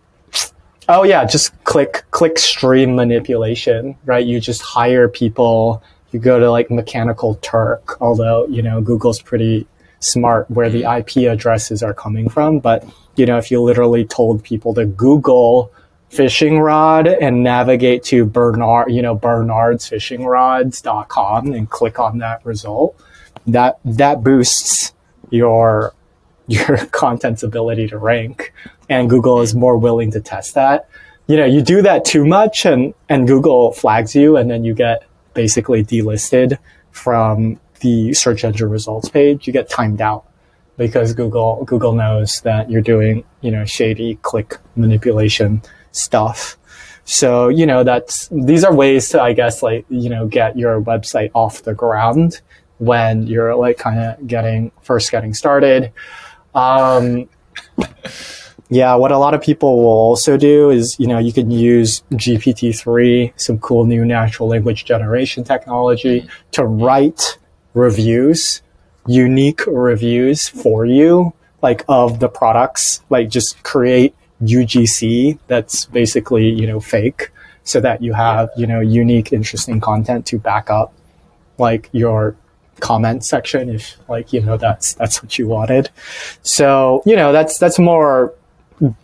Oh 0.88 1.04
yeah, 1.04 1.24
just 1.24 1.62
click 1.64 2.04
click 2.10 2.38
stream 2.38 2.96
manipulation, 2.96 3.96
right? 4.04 4.24
You 4.24 4.40
just 4.40 4.62
hire 4.62 5.08
people. 5.08 5.82
You 6.10 6.18
go 6.18 6.38
to 6.38 6.50
like 6.50 6.70
Mechanical 6.70 7.36
Turk, 7.36 8.00
although 8.00 8.46
you 8.46 8.62
know 8.62 8.80
Google's 8.80 9.22
pretty 9.22 9.66
smart 10.00 10.50
where 10.50 10.68
the 10.68 10.82
mm. 10.82 10.98
IP 10.98 11.30
addresses 11.30 11.82
are 11.82 11.94
coming 11.94 12.28
from. 12.28 12.58
But 12.58 12.84
you 13.16 13.26
know, 13.26 13.38
if 13.38 13.50
you 13.50 13.62
literally 13.62 14.04
told 14.04 14.42
people 14.42 14.74
to 14.74 14.84
Google 14.84 15.72
fishing 16.08 16.58
rod 16.58 17.06
and 17.06 17.42
navigate 17.42 18.02
to 18.04 18.26
Bernard, 18.26 18.92
you 18.92 19.00
know, 19.00 19.14
Bernard's 19.14 19.88
fishing 19.88 20.26
rods.com 20.26 21.52
and 21.52 21.70
click 21.70 21.98
on 21.98 22.18
that 22.18 22.44
result, 22.44 23.00
that 23.46 23.78
that 23.84 24.22
boosts 24.22 24.92
your 25.30 25.94
your 26.48 26.76
content's 26.86 27.42
ability 27.42 27.88
to 27.88 27.98
rank 27.98 28.52
and 28.92 29.08
Google 29.08 29.40
is 29.40 29.54
more 29.54 29.76
willing 29.76 30.10
to 30.12 30.20
test 30.20 30.54
that. 30.54 30.88
You 31.26 31.36
know, 31.36 31.46
you 31.46 31.62
do 31.62 31.82
that 31.82 32.04
too 32.04 32.26
much 32.26 32.66
and, 32.66 32.94
and 33.08 33.26
Google 33.26 33.72
flags 33.72 34.14
you 34.14 34.36
and 34.36 34.50
then 34.50 34.64
you 34.64 34.74
get 34.74 35.04
basically 35.34 35.82
delisted 35.82 36.58
from 36.90 37.58
the 37.80 38.12
search 38.12 38.44
engine 38.44 38.68
results 38.68 39.08
page. 39.08 39.46
You 39.46 39.52
get 39.52 39.70
timed 39.70 40.00
out 40.00 40.24
because 40.76 41.14
Google, 41.14 41.64
Google 41.64 41.92
knows 41.92 42.40
that 42.42 42.70
you're 42.70 42.82
doing, 42.82 43.24
you 43.40 43.50
know, 43.50 43.64
shady 43.64 44.16
click 44.16 44.58
manipulation 44.76 45.62
stuff. 45.92 46.58
So, 47.04 47.48
you 47.48 47.66
know, 47.66 47.82
that's, 47.82 48.28
these 48.30 48.62
are 48.62 48.74
ways 48.74 49.08
to, 49.10 49.22
I 49.22 49.32
guess, 49.32 49.62
like, 49.62 49.86
you 49.88 50.08
know, 50.10 50.26
get 50.26 50.56
your 50.56 50.80
website 50.82 51.30
off 51.34 51.62
the 51.62 51.74
ground 51.74 52.40
when 52.78 53.26
you're 53.26 53.54
like 53.54 53.78
kind 53.78 53.98
of 53.98 54.26
getting, 54.26 54.70
first 54.82 55.10
getting 55.10 55.34
started. 55.34 55.92
Um, 56.54 57.28
yeah, 58.72 58.94
what 58.94 59.12
a 59.12 59.18
lot 59.18 59.34
of 59.34 59.42
people 59.42 59.76
will 59.76 60.00
also 60.08 60.38
do 60.38 60.70
is, 60.70 60.96
you 60.98 61.06
know, 61.06 61.18
you 61.18 61.30
can 61.30 61.50
use 61.50 62.02
GPT-3, 62.12 63.38
some 63.38 63.58
cool 63.58 63.84
new 63.84 64.02
natural 64.02 64.48
language 64.48 64.86
generation 64.86 65.44
technology 65.44 66.26
to 66.52 66.64
write 66.64 67.38
reviews, 67.74 68.62
unique 69.06 69.66
reviews 69.66 70.48
for 70.48 70.86
you, 70.86 71.34
like 71.60 71.84
of 71.86 72.18
the 72.18 72.30
products, 72.30 73.02
like 73.10 73.28
just 73.28 73.62
create 73.62 74.14
UGC 74.42 75.38
that's 75.48 75.84
basically, 75.84 76.48
you 76.48 76.66
know, 76.66 76.80
fake 76.80 77.30
so 77.64 77.78
that 77.78 78.02
you 78.02 78.14
have, 78.14 78.48
you 78.56 78.66
know, 78.66 78.80
unique, 78.80 79.34
interesting 79.34 79.82
content 79.82 80.24
to 80.24 80.38
back 80.38 80.70
up 80.70 80.94
like 81.58 81.90
your 81.92 82.36
comment 82.80 83.22
section 83.22 83.68
if 83.68 83.98
like, 84.08 84.32
you 84.32 84.40
know, 84.40 84.56
that's, 84.56 84.94
that's 84.94 85.22
what 85.22 85.38
you 85.38 85.46
wanted. 85.46 85.90
So, 86.40 87.02
you 87.04 87.16
know, 87.16 87.32
that's, 87.32 87.58
that's 87.58 87.78
more 87.78 88.32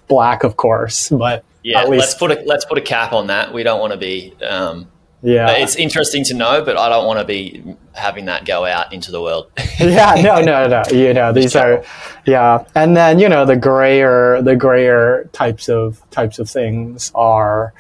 black, 0.07 0.45
of 0.45 0.57
course, 0.57 1.09
but 1.09 1.45
yeah, 1.63 1.83
let's 1.83 2.15
put 2.15 2.31
a 2.31 2.43
let's 2.47 2.65
put 2.65 2.79
a 2.79 2.83
cap 2.83 3.13
on 3.13 3.29
that. 3.29 3.53
We 3.53 3.63
don't 3.63 3.81
want 3.81 3.93
to 3.93 3.99
be. 3.99 4.35
Um, 4.43 4.89
yeah, 5.21 5.51
it's 5.51 5.75
interesting 5.75 6.23
to 6.25 6.35
know, 6.35 6.65
but 6.65 6.77
I 6.77 6.89
don't 6.89 7.05
want 7.05 7.19
to 7.19 7.25
be 7.25 7.65
having 7.93 8.27
that 8.27 8.45
go 8.45 8.65
out 8.65 8.93
into 8.93 9.11
the 9.11 9.21
world. 9.21 9.51
yeah, 9.81 10.15
no, 10.23 10.41
no, 10.41 10.69
no. 10.69 10.85
You 10.93 11.13
know, 11.13 11.33
these 11.35 11.57
are, 11.57 11.85
yeah, 12.25 12.65
and 12.77 12.97
then 12.97 13.19
you 13.19 13.29
know 13.29 13.45
the 13.45 13.57
grayer, 13.57 14.41
the 14.43 14.55
grayer 14.55 15.29
types 15.33 15.69
of 15.69 16.01
types 16.11 16.39
of 16.39 16.49
things 16.49 17.11
are 17.17 17.75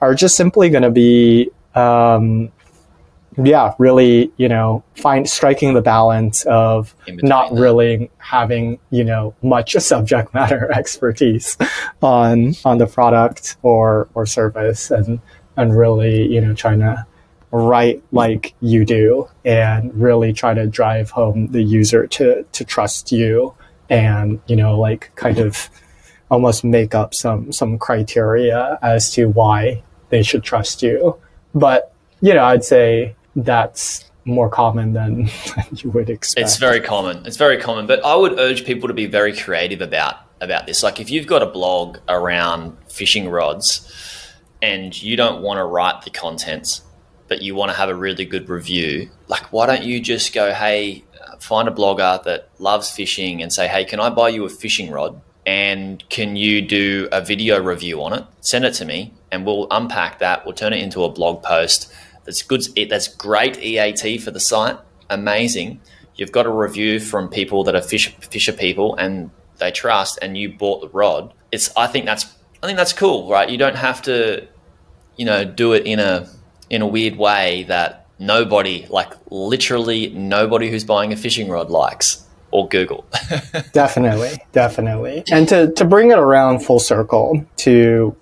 are 0.00 0.14
just 0.14 0.36
simply 0.36 0.70
going 0.70 0.84
to 0.84 0.90
be 0.90 1.50
um, 1.74 2.52
yeah, 3.42 3.74
really, 3.78 4.32
you 4.36 4.48
know, 4.48 4.82
find 4.94 5.28
striking 5.28 5.74
the 5.74 5.82
balance 5.82 6.44
of 6.46 6.94
not 7.08 7.50
that. 7.50 7.60
really 7.60 8.10
having, 8.18 8.78
you 8.90 9.04
know, 9.04 9.34
much 9.42 9.72
subject 9.78 10.32
matter 10.34 10.70
expertise 10.74 11.56
on 12.02 12.54
on 12.64 12.78
the 12.78 12.86
product 12.86 13.56
or 13.62 14.08
or 14.14 14.26
service 14.26 14.90
and 14.90 15.20
and 15.56 15.76
really, 15.76 16.26
you 16.26 16.40
know, 16.40 16.54
trying 16.54 16.80
to 16.80 17.06
write 17.50 18.02
like 18.12 18.54
you 18.60 18.84
do 18.84 19.28
and 19.44 19.94
really 19.94 20.32
try 20.32 20.52
to 20.52 20.66
drive 20.66 21.10
home 21.10 21.46
the 21.52 21.62
user 21.62 22.06
to 22.06 22.44
to 22.52 22.64
trust 22.64 23.12
you 23.12 23.54
and 23.88 24.40
you 24.46 24.56
know 24.56 24.78
like 24.78 25.10
kind 25.14 25.38
of 25.38 25.70
almost 26.30 26.64
make 26.64 26.94
up 26.94 27.14
some 27.14 27.50
some 27.52 27.78
criteria 27.78 28.78
as 28.82 29.10
to 29.12 29.26
why 29.26 29.82
they 30.10 30.22
should 30.22 30.42
trust 30.42 30.82
you 30.82 31.16
but 31.54 31.94
you 32.20 32.34
know 32.34 32.44
i'd 32.44 32.64
say 32.64 33.15
that's 33.36 34.10
more 34.24 34.50
common 34.50 34.92
than, 34.92 35.30
you 35.72 35.90
would 35.90 36.10
expect 36.10 36.44
it's 36.44 36.56
very 36.56 36.80
common 36.80 37.24
it's 37.26 37.36
very 37.36 37.56
common 37.56 37.86
but 37.86 38.04
i 38.04 38.14
would 38.14 38.38
urge 38.40 38.64
people 38.64 38.88
to 38.88 38.94
be 38.94 39.06
very 39.06 39.36
creative 39.36 39.80
about 39.80 40.16
about 40.40 40.66
this 40.66 40.82
like 40.82 40.98
if 40.98 41.10
you've 41.10 41.28
got 41.28 41.42
a 41.42 41.46
blog 41.46 41.98
around 42.08 42.76
fishing 42.88 43.28
rods 43.28 43.92
and 44.62 45.00
you 45.00 45.16
don't 45.16 45.42
want 45.42 45.58
to 45.58 45.64
write 45.64 46.02
the 46.02 46.10
contents, 46.10 46.82
but 47.28 47.42
you 47.42 47.54
want 47.54 47.70
to 47.70 47.76
have 47.76 47.88
a 47.88 47.94
really 47.94 48.24
good 48.24 48.48
review, 48.48 49.10
like 49.28 49.52
why 49.52 49.66
don't 49.66 49.82
you 49.82 50.00
just 50.00 50.32
go, 50.32 50.52
hey, 50.52 51.04
find 51.40 51.68
a 51.68 51.70
blogger 51.70 52.22
that 52.24 52.50
loves 52.58 52.90
fishing 52.90 53.42
and 53.42 53.52
say, 53.52 53.68
hey, 53.68 53.84
can 53.84 54.00
I 54.00 54.10
buy 54.10 54.28
you 54.28 54.44
a 54.44 54.48
fishing 54.48 54.90
rod? 54.90 55.20
And 55.44 56.06
can 56.08 56.34
you 56.34 56.62
do 56.62 57.08
a 57.12 57.20
video 57.20 57.62
review 57.62 58.02
on 58.02 58.12
it? 58.12 58.24
Send 58.40 58.64
it 58.64 58.72
to 58.74 58.84
me 58.84 59.14
and 59.30 59.46
we'll 59.46 59.68
unpack 59.70 60.18
that. 60.18 60.44
We'll 60.44 60.54
turn 60.54 60.72
it 60.72 60.82
into 60.82 61.04
a 61.04 61.08
blog 61.08 61.42
post. 61.42 61.92
That's 62.26 62.42
good. 62.42 62.62
That's 62.88 63.08
great 63.08 63.58
EAT 63.58 64.20
for 64.22 64.30
the 64.30 64.40
site. 64.40 64.78
Amazing. 65.08 65.80
You've 66.16 66.32
got 66.32 66.46
a 66.46 66.50
review 66.50 67.00
from 67.00 67.28
people 67.28 67.64
that 67.64 67.74
are 67.74 67.82
fish, 67.82 68.14
fisher 68.16 68.52
people 68.52 68.94
and 68.96 69.30
they 69.58 69.70
trust 69.70 70.18
and 70.20 70.36
you 70.36 70.52
bought 70.52 70.80
the 70.80 70.88
rod. 70.88 71.32
It's, 71.52 71.74
I 71.76 71.86
think 71.86 72.04
that's, 72.04 72.26
I 72.62 72.66
think 72.66 72.76
that's 72.76 72.92
cool, 72.92 73.30
right? 73.30 73.48
You 73.48 73.58
don't 73.58 73.76
have 73.76 74.02
to, 74.02 74.46
you 75.16 75.24
know, 75.24 75.44
do 75.44 75.72
it 75.72 75.86
in 75.86 76.00
a, 76.00 76.28
in 76.68 76.82
a 76.82 76.86
weird 76.86 77.16
way 77.16 77.64
that 77.64 78.06
nobody, 78.18 78.86
like 78.88 79.12
literally 79.30 80.08
nobody 80.10 80.70
who's 80.70 80.84
buying 80.84 81.12
a 81.12 81.16
fishing 81.16 81.48
rod 81.48 81.70
likes 81.70 82.24
or 82.50 82.68
Google. 82.68 83.06
definitely, 83.72 84.42
definitely. 84.52 85.22
And 85.30 85.48
to, 85.48 85.72
to 85.72 85.84
bring 85.84 86.10
it 86.10 86.18
around 86.18 86.64
full 86.64 86.80
circle 86.80 87.44
to 87.58 88.16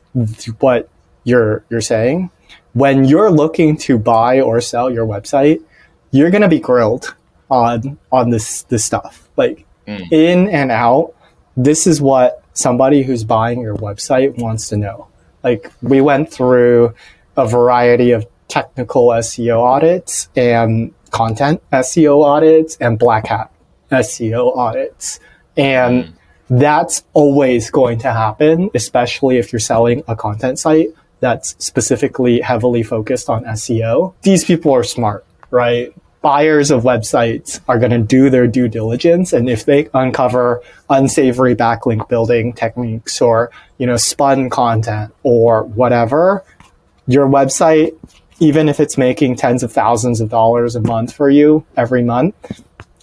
what 0.61 0.89
you're 1.25 1.65
you're 1.71 1.81
saying, 1.81 2.31
when 2.75 3.05
you're 3.05 3.31
looking 3.31 3.77
to 3.79 3.99
buy 3.99 4.41
or 4.41 4.61
sell 4.61 4.91
your 4.91 5.07
website, 5.07 5.63
you're 6.11 6.31
gonna 6.31 6.49
be 6.49 6.61
grilled 6.61 7.15
on 7.51 7.99
on 8.13 8.31
this 8.31 8.63
this 8.65 8.85
stuff. 8.85 9.29
Like 9.37 9.67
mm. 9.87 10.07
in 10.13 10.49
and 10.49 10.71
out, 10.71 11.15
this 11.57 11.87
is 11.87 12.01
what 12.01 12.43
somebody 12.53 13.03
who's 13.03 13.25
buying 13.25 13.61
your 13.61 13.77
website 13.77 14.37
wants 14.39 14.69
to 14.69 14.77
know. 14.77 15.09
Like 15.43 15.73
we 15.83 16.01
went 16.01 16.31
through 16.31 16.95
a 17.37 17.47
variety 17.47 18.13
of 18.13 18.27
technical 18.49 19.09
SEO 19.09 19.61
audits 19.61 20.29
and 20.37 20.93
content 21.11 21.63
SEO 21.73 22.25
audits 22.25 22.77
and 22.81 22.99
black 22.99 23.27
hat 23.27 23.51
SEO 23.91 24.57
audits. 24.57 25.21
And 25.57 26.05
mm. 26.05 26.13
that's 26.51 27.05
always 27.13 27.71
going 27.71 27.99
to 28.01 28.13
happen, 28.13 28.71
especially 28.75 29.39
if 29.39 29.53
you're 29.53 29.61
selling 29.61 30.03
a 30.09 30.17
content 30.17 30.59
site 30.59 30.89
that's 31.25 31.57
specifically 31.65 32.41
heavily 32.41 32.83
focused 32.83 33.31
on 33.31 33.45
SEO. 33.45 34.13
These 34.23 34.45
people 34.45 34.73
are 34.73 34.85
smart, 34.85 35.25
right? 35.51 35.95
Buyers 36.21 36.71
of 36.71 36.85
websites 36.85 37.61
are 37.67 37.79
going 37.79 37.93
to 37.93 37.99
do 37.99 38.29
their 38.29 38.47
due 38.47 38.69
diligence. 38.69 39.33
And 39.33 39.49
if 39.49 39.65
they 39.65 39.89
uncover 39.95 40.63
unsavory 40.91 41.57
backlink 41.57 42.09
building 42.09 42.53
techniques 42.53 43.21
or, 43.21 43.51
you 43.79 43.87
know, 43.87 43.97
spun 43.97 44.51
content 44.51 45.15
or 45.23 45.65
whatever, 45.65 46.45
your 47.07 47.27
website 47.27 47.97
even 48.41 48.69
if 48.69 48.81
it's 48.81 48.99
making 48.99 49.37
tens 49.37 49.63
of 49.63 49.73
thousands 49.73 50.21
of 50.21 50.29
dollars 50.29 50.75
a 50.75 50.81
month 50.81 51.13
for 51.13 51.31
you 51.31 51.65
every 51.77 52.03
month, 52.03 52.35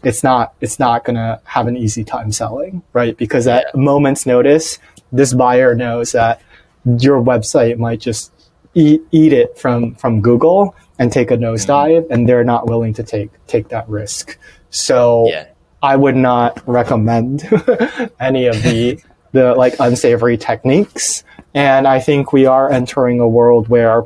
it's 0.03 0.23
not 0.23 0.53
it's 0.61 0.79
not 0.79 1.05
going 1.05 1.15
to 1.15 1.39
have 1.45 1.67
an 1.67 1.77
easy 1.77 2.03
time 2.03 2.31
selling, 2.31 2.83
right? 2.93 3.15
Because 3.17 3.47
at 3.47 3.65
a 3.73 3.77
moment's 3.77 4.25
notice, 4.25 4.77
this 5.11 5.33
buyer 5.33 5.75
knows 5.75 6.11
that 6.11 6.41
your 6.85 7.21
website 7.21 7.77
might 7.77 7.99
just 7.99 8.31
eat 8.73 9.01
eat 9.11 9.33
it 9.33 9.57
from 9.57 9.95
from 9.95 10.21
Google 10.21 10.75
and 10.99 11.11
take 11.11 11.31
a 11.31 11.37
nosedive, 11.37 12.03
mm-hmm. 12.03 12.13
and 12.13 12.29
they're 12.29 12.43
not 12.43 12.67
willing 12.67 12.93
to 12.95 13.03
take 13.03 13.29
take 13.47 13.69
that 13.69 13.87
risk. 13.89 14.37
So 14.69 15.27
yeah. 15.27 15.47
I 15.81 15.95
would 15.95 16.15
not 16.15 16.61
recommend 16.67 17.41
any 18.19 18.47
of 18.47 18.61
the 18.63 19.01
the 19.31 19.53
like 19.55 19.75
unsavory 19.79 20.37
techniques. 20.37 21.23
And 21.53 21.87
I 21.87 21.99
think 21.99 22.31
we 22.31 22.45
are 22.45 22.71
entering 22.71 23.19
a 23.19 23.27
world 23.27 23.67
where 23.67 24.05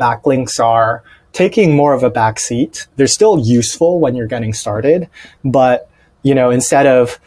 backlinks 0.00 0.58
are 0.58 1.04
taking 1.32 1.76
more 1.76 1.92
of 1.92 2.02
a 2.02 2.10
backseat. 2.10 2.86
They're 2.96 3.06
still 3.06 3.38
useful 3.38 4.00
when 4.00 4.16
you're 4.16 4.26
getting 4.26 4.52
started, 4.52 5.08
but 5.44 5.90
you 6.22 6.34
know, 6.34 6.50
instead 6.50 6.86
of 6.86 7.20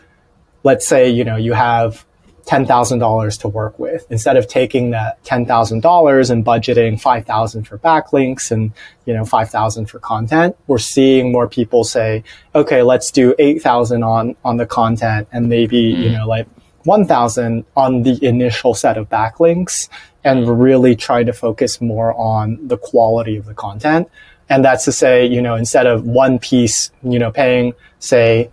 let's 0.63 0.85
say, 0.85 1.09
you 1.09 1.23
know, 1.23 1.37
you 1.37 1.53
have 1.53 2.05
$10,000 2.49 3.39
to 3.41 3.47
work 3.47 3.77
with. 3.77 4.07
Instead 4.09 4.35
of 4.35 4.47
taking 4.47 4.89
that 4.89 5.23
$10,000 5.23 6.31
and 6.31 6.43
budgeting 6.43 6.99
5,000 6.99 7.63
for 7.65 7.77
backlinks 7.77 8.49
and, 8.49 8.71
you 9.05 9.13
know, 9.13 9.23
5,000 9.23 9.85
for 9.85 9.99
content, 9.99 10.57
we're 10.65 10.79
seeing 10.79 11.31
more 11.31 11.47
people 11.47 11.83
say, 11.83 12.23
okay, 12.55 12.81
let's 12.81 13.11
do 13.11 13.35
8,000 13.37 14.01
on, 14.01 14.35
on 14.43 14.57
the 14.57 14.65
content 14.65 15.27
and 15.31 15.47
maybe, 15.47 15.93
mm. 15.93 15.99
you 15.99 16.09
know, 16.09 16.27
like 16.27 16.47
1,000 16.85 17.65
on 17.77 18.01
the 18.01 18.17
initial 18.25 18.73
set 18.73 18.97
of 18.97 19.07
backlinks 19.09 19.87
and 20.23 20.59
really 20.59 20.95
try 20.95 21.23
to 21.23 21.31
focus 21.31 21.79
more 21.79 22.15
on 22.15 22.67
the 22.67 22.77
quality 22.77 23.37
of 23.37 23.45
the 23.45 23.53
content. 23.53 24.09
And 24.49 24.65
that's 24.65 24.85
to 24.85 24.91
say, 24.91 25.23
you 25.23 25.43
know, 25.43 25.53
instead 25.53 25.85
of 25.85 26.03
one 26.03 26.39
piece, 26.39 26.89
you 27.03 27.19
know, 27.19 27.31
paying, 27.31 27.73
say, 27.99 28.49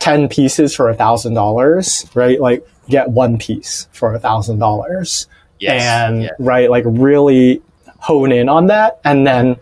10 0.00 0.28
pieces 0.28 0.74
for 0.74 0.90
a 0.90 0.94
thousand 0.94 1.32
dollars, 1.32 2.06
right? 2.14 2.38
Like 2.38 2.66
get 2.90 3.10
one 3.10 3.38
piece 3.38 3.88
for 3.92 4.14
a 4.14 4.18
thousand 4.18 4.58
dollars. 4.58 5.26
And 5.66 6.22
yes. 6.22 6.32
right, 6.38 6.70
like 6.70 6.84
really 6.86 7.62
hone 7.98 8.32
in 8.32 8.48
on 8.48 8.66
that. 8.66 9.00
And 9.04 9.26
then, 9.26 9.56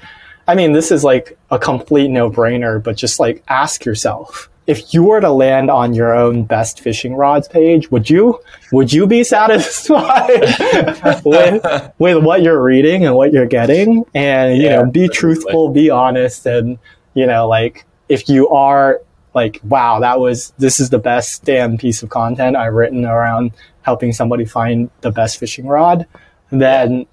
I 0.47 0.55
mean, 0.55 0.73
this 0.73 0.91
is 0.93 1.03
like 1.03 1.37
a 1.51 1.59
complete 1.59 2.09
no 2.09 2.31
brainer, 2.31 2.83
but 2.83 2.97
just 2.97 3.19
like 3.19 3.43
ask 3.49 3.85
yourself, 3.85 4.49
if 4.69 4.93
you 4.93 5.03
were 5.03 5.21
to 5.21 5.31
land 5.31 5.71
on 5.71 5.95
your 5.95 6.15
own 6.15 6.45
best 6.45 6.81
fishing 6.81 7.15
rods 7.15 7.49
page, 7.49 7.91
would 7.91 8.09
you 8.09 8.39
would 8.71 8.93
you 8.93 9.07
be 9.07 9.25
satisfied 9.37 10.29
with 11.25 11.93
with 11.99 12.23
what 12.23 12.43
you're 12.43 12.63
reading 12.63 13.05
and 13.07 13.17
what 13.17 13.33
you're 13.33 13.47
getting? 13.47 14.05
And 14.15 14.59
you 14.59 14.65
yeah, 14.65 14.83
know, 14.83 14.91
be 14.91 15.09
truthful, 15.09 15.71
be 15.71 15.91
honest, 15.91 16.47
and 16.47 16.79
you 17.15 17.27
know, 17.27 17.49
like 17.49 17.87
if 18.09 18.29
you 18.29 18.49
are 18.51 19.01
like, 19.35 19.61
wow, 19.63 20.01
that 20.01 20.21
was 20.21 20.53
this 20.59 20.81
is 20.81 20.91
the 20.91 20.99
best 20.99 21.45
damn 21.45 21.77
piece 21.77 22.03
of 22.03 22.09
content 22.09 22.57
I've 22.57 22.75
written 22.75 23.05
around 23.05 23.53
helping 23.89 24.13
somebody 24.13 24.45
find 24.45 24.91
the 25.01 25.11
best 25.11 25.39
fishing 25.39 25.67
rod, 25.67 26.07
then 26.51 27.07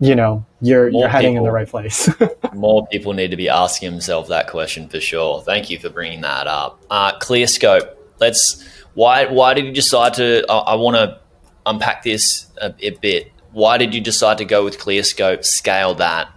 you 0.00 0.16
know 0.16 0.44
you're 0.60 0.90
more 0.90 1.02
you're 1.02 1.08
heading 1.08 1.34
people, 1.34 1.44
in 1.44 1.44
the 1.44 1.52
right 1.52 1.68
place. 1.68 2.08
more 2.54 2.84
people 2.88 3.12
need 3.12 3.30
to 3.30 3.36
be 3.36 3.48
asking 3.48 3.92
themselves 3.92 4.28
that 4.28 4.48
question 4.48 4.88
for 4.88 5.00
sure. 5.00 5.40
Thank 5.42 5.70
you 5.70 5.78
for 5.78 5.88
bringing 5.88 6.22
that 6.22 6.48
up. 6.48 6.80
Uh, 6.90 7.16
ClearScope. 7.18 7.94
Let's. 8.18 8.66
Why 8.94 9.26
why 9.26 9.54
did 9.54 9.66
you 9.66 9.72
decide 9.72 10.14
to? 10.14 10.44
I, 10.48 10.72
I 10.72 10.74
want 10.74 10.96
to 10.96 11.20
unpack 11.64 12.02
this 12.02 12.46
a, 12.60 12.74
a, 12.80 12.90
bit. 12.90 13.30
Why 13.52 13.78
did 13.78 13.94
you 13.94 14.00
decide 14.00 14.38
to 14.38 14.44
go 14.44 14.64
with 14.64 14.78
ClearScope? 14.78 15.44
Scale 15.44 15.94
that. 15.94 16.28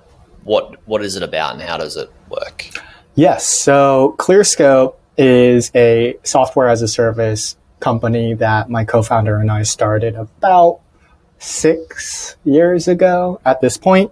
What 0.43 0.88
what 0.88 1.03
is 1.03 1.16
it 1.16 1.24
about 1.24 1.53
and 1.53 1.61
how 1.64 1.78
does 1.78 1.97
it 1.97 2.11
work? 2.30 2.70
Yes. 3.16 3.47
So 3.47 4.16
ClearScope 4.20 4.95
is 5.18 5.72
a 5.76 6.18
software 6.24 6.70
as 6.70 6.82
a 6.82 6.88
service 6.88 7.57
company 7.80 8.34
that 8.36 8.70
my 8.70 8.86
co-founder 8.86 9.38
and 9.38 9.51
I 9.51 9.64
started 9.64 10.16
about 10.16 10.80
six 11.38 12.38
years 12.45 12.88
ago 12.88 13.39
at 13.45 13.61
this 13.61 13.78
point. 13.78 14.11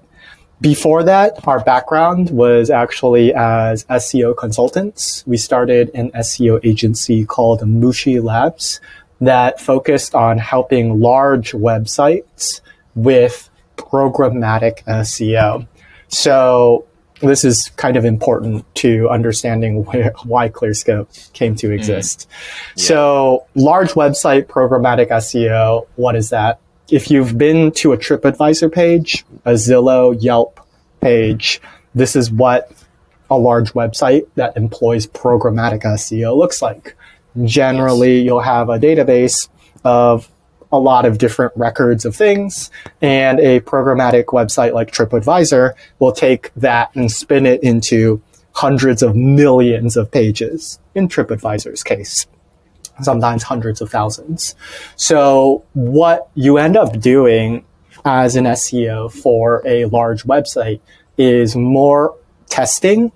Before 0.59 1.01
that, 1.03 1.47
our 1.47 1.63
background 1.63 2.29
was 2.29 2.69
actually 2.69 3.33
as 3.33 3.83
SEO 3.85 4.37
consultants. 4.37 5.23
We 5.25 5.37
started 5.37 5.89
an 5.95 6.11
SEO 6.11 6.63
agency 6.63 7.25
called 7.25 7.61
Mushi 7.61 8.21
Labs 8.21 8.79
that 9.21 9.59
focused 9.59 10.13
on 10.13 10.37
helping 10.37 10.99
large 10.99 11.53
websites 11.53 12.61
with 12.93 13.49
programmatic 13.77 14.83
SEO. 14.83 15.67
So 16.09 16.85
this 17.21 17.43
is 17.45 17.71
kind 17.77 17.97
of 17.97 18.05
important 18.05 18.65
to 18.75 19.09
understanding 19.09 19.85
where, 19.85 20.13
why 20.25 20.49
ClearScope 20.49 21.33
came 21.33 21.55
to 21.55 21.67
mm-hmm. 21.67 21.75
exist. 21.75 22.27
Mm. 22.29 22.33
Yeah. 22.77 22.83
So 22.83 23.47
large 23.55 23.91
website 23.91 24.45
programmatic 24.45 25.09
SEO, 25.09 25.87
what 25.95 26.15
is 26.15 26.29
that? 26.31 26.59
if 26.91 27.09
you've 27.09 27.37
been 27.37 27.71
to 27.71 27.93
a 27.93 27.97
TripAdvisor 27.97 28.71
page, 28.71 29.25
a 29.45 29.53
Zillow, 29.53 30.15
Yelp 30.21 30.59
page, 30.99 31.61
this 31.95 32.15
is 32.15 32.29
what 32.29 32.71
a 33.29 33.37
large 33.37 33.71
website 33.73 34.27
that 34.35 34.55
employs 34.57 35.07
programmatic 35.07 35.83
SEO 35.83 36.35
looks 36.35 36.61
like. 36.61 36.95
Generally, 37.43 38.19
you'll 38.19 38.41
have 38.41 38.69
a 38.69 38.77
database 38.77 39.47
of 39.85 40.29
a 40.71 40.79
lot 40.79 41.05
of 41.05 41.17
different 41.17 41.53
records 41.55 42.05
of 42.05 42.15
things. 42.15 42.71
And 43.01 43.39
a 43.39 43.59
programmatic 43.61 44.25
website 44.25 44.73
like 44.73 44.91
TripAdvisor 44.91 45.73
will 45.99 46.11
take 46.11 46.51
that 46.55 46.95
and 46.95 47.11
spin 47.11 47.45
it 47.45 47.61
into 47.63 48.21
hundreds 48.53 49.01
of 49.01 49.15
millions 49.15 49.95
of 49.97 50.11
pages 50.11 50.79
in 50.93 51.07
TripAdvisor's 51.07 51.83
case, 51.83 52.27
sometimes 53.01 53.43
hundreds 53.43 53.81
of 53.81 53.89
thousands. 53.89 54.55
So 54.95 55.63
what 55.73 56.29
you 56.35 56.57
end 56.57 56.77
up 56.77 56.99
doing 56.99 57.65
as 58.03 58.35
an 58.35 58.45
SEO 58.45 59.11
for 59.11 59.61
a 59.65 59.85
large 59.85 60.23
website 60.23 60.81
is 61.17 61.55
more 61.55 62.17
testing 62.49 63.11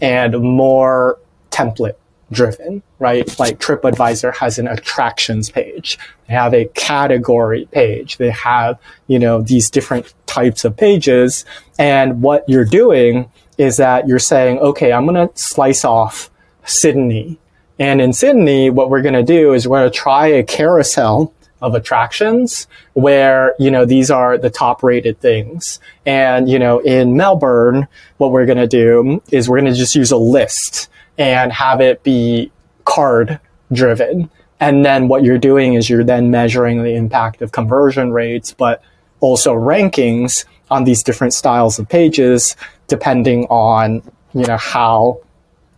and 0.00 0.40
more 0.40 1.18
template 1.50 1.96
driven, 2.30 2.82
right? 2.98 3.38
Like 3.38 3.58
TripAdvisor 3.58 4.36
has 4.36 4.58
an 4.58 4.68
attractions 4.68 5.50
page. 5.50 5.98
They 6.26 6.34
have 6.34 6.54
a 6.54 6.66
category 6.66 7.66
page. 7.70 8.18
They 8.18 8.30
have, 8.30 8.78
you 9.06 9.18
know, 9.18 9.40
these 9.40 9.70
different 9.70 10.12
types 10.26 10.64
of 10.64 10.76
pages. 10.76 11.44
And 11.78 12.22
what 12.22 12.48
you're 12.48 12.64
doing 12.64 13.30
is 13.56 13.78
that 13.78 14.06
you're 14.06 14.18
saying, 14.18 14.58
okay, 14.58 14.92
I'm 14.92 15.06
going 15.06 15.28
to 15.28 15.36
slice 15.38 15.84
off 15.84 16.30
Sydney. 16.64 17.38
And 17.78 18.00
in 18.00 18.12
Sydney, 18.12 18.70
what 18.70 18.90
we're 18.90 19.02
going 19.02 19.14
to 19.14 19.22
do 19.22 19.54
is 19.54 19.66
we're 19.66 19.80
going 19.80 19.90
to 19.90 19.96
try 19.96 20.26
a 20.28 20.42
carousel 20.42 21.32
of 21.60 21.74
attractions 21.74 22.68
where, 22.92 23.54
you 23.58 23.70
know, 23.70 23.84
these 23.84 24.10
are 24.10 24.38
the 24.38 24.50
top 24.50 24.82
rated 24.82 25.20
things. 25.20 25.80
And, 26.06 26.48
you 26.48 26.58
know, 26.58 26.78
in 26.78 27.16
Melbourne, 27.16 27.88
what 28.18 28.30
we're 28.30 28.46
going 28.46 28.58
to 28.58 28.68
do 28.68 29.22
is 29.30 29.48
we're 29.48 29.60
going 29.60 29.72
to 29.72 29.78
just 29.78 29.94
use 29.94 30.12
a 30.12 30.16
list 30.16 30.88
and 31.18 31.52
have 31.52 31.80
it 31.80 32.02
be 32.02 32.50
card 32.84 33.38
driven. 33.72 34.30
And 34.60 34.84
then 34.84 35.08
what 35.08 35.22
you're 35.22 35.38
doing 35.38 35.74
is 35.74 35.90
you're 35.90 36.04
then 36.04 36.30
measuring 36.30 36.82
the 36.82 36.94
impact 36.94 37.42
of 37.42 37.52
conversion 37.52 38.12
rates, 38.12 38.52
but 38.52 38.82
also 39.20 39.54
rankings 39.54 40.44
on 40.70 40.84
these 40.84 41.02
different 41.02 41.34
styles 41.34 41.78
of 41.78 41.88
pages, 41.88 42.56
depending 42.86 43.44
on, 43.46 44.02
you 44.32 44.44
know, 44.44 44.56
how 44.56 45.20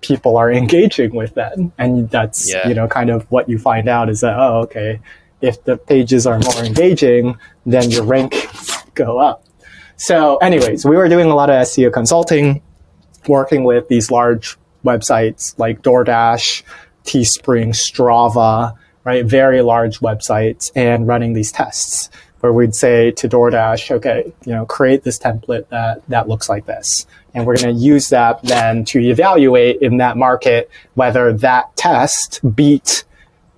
people 0.01 0.37
are 0.37 0.51
engaging 0.63 1.15
with 1.15 1.35
them. 1.35 1.73
And 1.79 2.09
that's, 2.11 2.51
yeah. 2.51 2.69
you 2.69 2.75
know, 2.75 2.89
kind 2.89 3.11
of 3.11 3.31
what 3.31 3.49
you 3.49 3.59
find 3.59 3.89
out 3.89 4.09
is 4.09 4.21
that, 4.21 4.39
oh, 4.39 4.61
okay, 4.63 5.01
if 5.41 5.65
the 5.65 5.77
pages 5.77 6.27
are 6.27 6.39
more 6.39 6.65
engaging, 6.65 7.39
then 7.67 7.91
your 7.91 8.05
rank 8.05 8.35
go 8.95 9.19
up. 9.19 9.45
So 9.97 10.37
anyways, 10.39 10.85
we 10.85 10.97
were 10.97 11.09
doing 11.09 11.31
a 11.31 11.35
lot 11.35 11.51
of 11.51 11.57
SEO 11.67 11.93
consulting, 11.93 12.63
working 13.29 13.65
with 13.65 13.89
these 13.89 14.11
large 14.11 14.57
websites 14.85 15.59
like 15.59 15.83
DoorDash, 15.83 16.63
Teespring, 17.05 17.71
Strava, 17.71 18.77
right? 19.05 19.25
Very 19.25 19.63
large 19.63 20.01
websites 20.01 20.71
and 20.75 21.07
running 21.07 21.33
these 21.33 21.53
tests 21.53 22.11
where 22.41 22.53
we'd 22.53 22.75
say 22.75 23.11
to 23.11 23.29
DoorDash, 23.29 23.91
okay, 23.97 24.33
you 24.47 24.53
know, 24.53 24.65
create 24.65 25.03
this 25.03 25.19
template 25.19 25.69
that, 25.69 26.07
that 26.09 26.29
looks 26.29 26.49
like 26.49 26.65
this. 26.67 27.07
And 27.35 27.47
we're 27.47 27.57
going 27.57 27.75
to 27.75 27.81
use 27.81 28.09
that 28.09 28.43
then 28.43 28.85
to 28.87 28.99
evaluate 28.99 29.83
in 29.83 29.99
that 29.99 30.17
market 30.17 30.71
whether 30.95 31.33
that 31.35 31.77
test 31.77 32.41
beat 32.57 33.05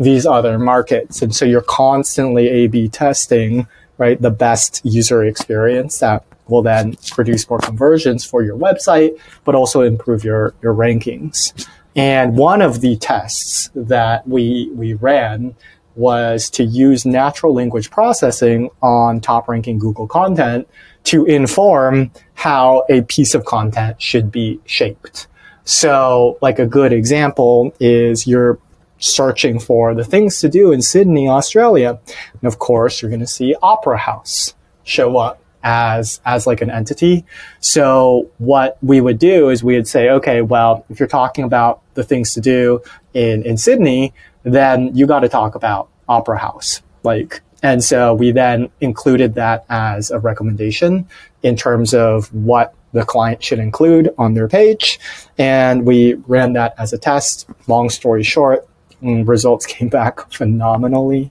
these 0.01 0.27
other 0.27 0.59
markets. 0.59 1.23
And 1.23 1.35
so 1.35 1.45
you're 1.45 1.62
constantly 1.62 2.49
A 2.49 2.66
B 2.66 2.89
testing, 2.89 3.68
right? 3.99 4.20
The 4.20 4.31
best 4.31 4.81
user 4.85 5.25
experience 5.25 6.01
that 6.01 6.25
will 6.53 6.63
then 6.63 6.95
produce 7.11 7.49
more 7.51 7.59
conversions 7.59 8.25
for 8.25 8.43
your 8.43 8.57
website, 8.57 9.19
but 9.45 9.57
also 9.57 9.81
improve 9.81 10.23
your, 10.23 10.55
your 10.63 10.75
rankings. 10.75 11.67
And 11.97 12.37
one 12.37 12.63
of 12.63 12.81
the 12.81 12.97
tests 12.97 13.71
that 13.75 14.27
we, 14.29 14.71
we 14.75 14.95
ran 14.95 15.57
was 15.95 16.49
to 16.51 16.65
use 16.65 17.05
natural 17.05 17.55
language 17.55 17.91
processing 17.91 18.71
on 18.81 19.21
top 19.21 19.49
ranking 19.49 19.79
Google 19.79 20.07
content 20.07 20.69
to 21.05 21.25
inform 21.25 22.11
how 22.35 22.85
a 22.89 23.03
piece 23.03 23.35
of 23.35 23.45
content 23.45 24.01
should 24.01 24.31
be 24.31 24.61
shaped. 24.65 25.27
So 25.65 26.39
like 26.41 26.59
a 26.59 26.67
good 26.67 26.93
example 26.93 27.75
is 27.79 28.27
you're 28.27 28.59
searching 28.99 29.59
for 29.59 29.95
the 29.95 30.05
things 30.05 30.41
to 30.41 30.49
do 30.49 30.73
in 30.73 30.81
Sydney, 30.81 31.29
Australia. 31.29 32.01
And 32.33 32.45
of 32.45 32.59
course, 32.59 33.03
you're 33.03 33.11
going 33.11 33.21
to 33.21 33.27
see 33.27 33.55
Opera 33.63 33.99
House 33.99 34.55
show 34.85 35.19
up 35.19 35.41
as 35.63 36.21
as 36.25 36.47
like 36.47 36.61
an 36.61 36.71
entity. 36.71 37.25
So 37.61 38.31
what 38.39 38.79
we 38.83 39.01
would 39.01 39.19
do 39.19 39.51
is 39.51 39.63
we 39.63 39.75
would 39.77 39.89
say, 39.89 40.11
okay, 40.11 40.43
well, 40.43 40.85
if 40.89 40.99
you're 40.99 41.09
talking 41.09 41.45
about 41.45 41.83
the 41.95 42.05
things 42.05 42.35
to 42.35 42.41
do 42.41 42.83
in 43.15 43.43
in 43.45 43.57
Sydney, 43.57 44.13
then 44.43 44.95
you 44.97 45.07
got 45.07 45.21
to 45.21 45.29
talk 45.29 45.55
about 45.55 45.89
Opera 46.09 46.39
House. 46.39 46.83
Like 47.03 47.43
and 47.63 47.83
so 47.83 48.15
we 48.15 48.33
then 48.33 48.71
included 48.81 49.35
that 49.35 49.65
as 49.69 50.11
a 50.11 50.19
recommendation 50.19 51.07
in 51.43 51.57
terms 51.57 51.95
of 51.95 52.33
what 52.35 52.75
the 52.93 53.05
client 53.05 53.43
should 53.43 53.61
include 53.61 54.11
on 54.19 54.35
their 54.35 54.49
page. 54.49 54.99
And 55.39 55.87
we 55.87 56.15
ran 56.27 56.55
that 56.55 56.75
as 56.77 56.93
a 56.93 56.99
test. 56.99 57.49
Long 57.69 57.89
story 57.89 58.25
short, 58.25 58.69
results 59.01 59.65
came 59.67 59.89
back 59.89 60.31
phenomenally 60.33 61.31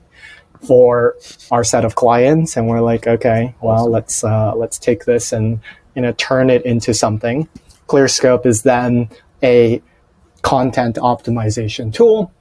for 0.66 1.16
our 1.50 1.64
set 1.64 1.84
of 1.84 1.94
clients 1.94 2.56
and 2.56 2.68
we're 2.68 2.80
like 2.80 3.06
okay 3.06 3.54
well 3.60 3.88
let's 3.90 4.22
uh, 4.22 4.54
let's 4.54 4.78
take 4.78 5.04
this 5.04 5.32
and 5.32 5.60
you 5.94 6.02
know 6.02 6.12
turn 6.12 6.50
it 6.50 6.64
into 6.64 6.94
something. 6.94 7.48
Clearscope 7.88 8.46
is 8.46 8.62
then 8.62 9.08
a 9.42 9.82
content 10.42 10.96
optimization 10.96 11.92
tool 11.92 12.32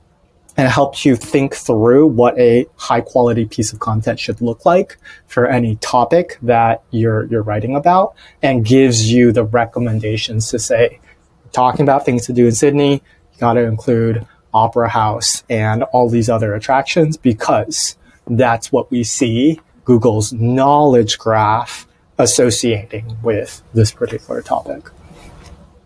and 0.57 0.67
it 0.67 0.71
helps 0.71 1.05
you 1.05 1.15
think 1.15 1.55
through 1.55 2.07
what 2.07 2.37
a 2.39 2.65
high 2.75 3.01
quality 3.01 3.45
piece 3.45 3.71
of 3.71 3.79
content 3.79 4.19
should 4.19 4.41
look 4.41 4.65
like 4.65 4.97
for 5.27 5.45
any 5.45 5.75
topic 5.77 6.37
that 6.41 6.81
you're 6.91 7.25
you're 7.25 7.43
writing 7.43 7.75
about 7.75 8.15
and 8.41 8.65
gives 8.65 9.11
you 9.11 9.31
the 9.31 9.43
recommendations 9.43 10.49
to 10.49 10.59
say 10.59 10.99
talking 11.51 11.83
about 11.83 12.05
things 12.05 12.25
to 12.25 12.33
do 12.33 12.47
in 12.47 12.53
Sydney 12.53 12.93
you 12.93 13.39
got 13.39 13.53
to 13.53 13.61
include 13.61 14.25
opera 14.53 14.89
house 14.89 15.43
and 15.49 15.83
all 15.83 16.09
these 16.09 16.29
other 16.29 16.53
attractions 16.55 17.17
because 17.17 17.95
that's 18.39 18.71
what 18.71 18.89
we 18.91 19.03
see 19.03 19.59
Google's 19.85 20.31
knowledge 20.33 21.17
graph 21.17 21.87
associating 22.17 23.17
with 23.23 23.61
this 23.73 23.91
particular 23.91 24.41
topic. 24.41 24.89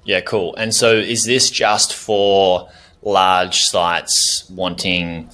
Yeah, 0.04 0.22
cool. 0.22 0.56
And 0.56 0.74
so 0.74 0.94
is 0.94 1.24
this 1.24 1.50
just 1.50 1.96
for 1.96 2.70
large 3.02 3.62
sites 3.62 4.50
wanting 4.50 5.30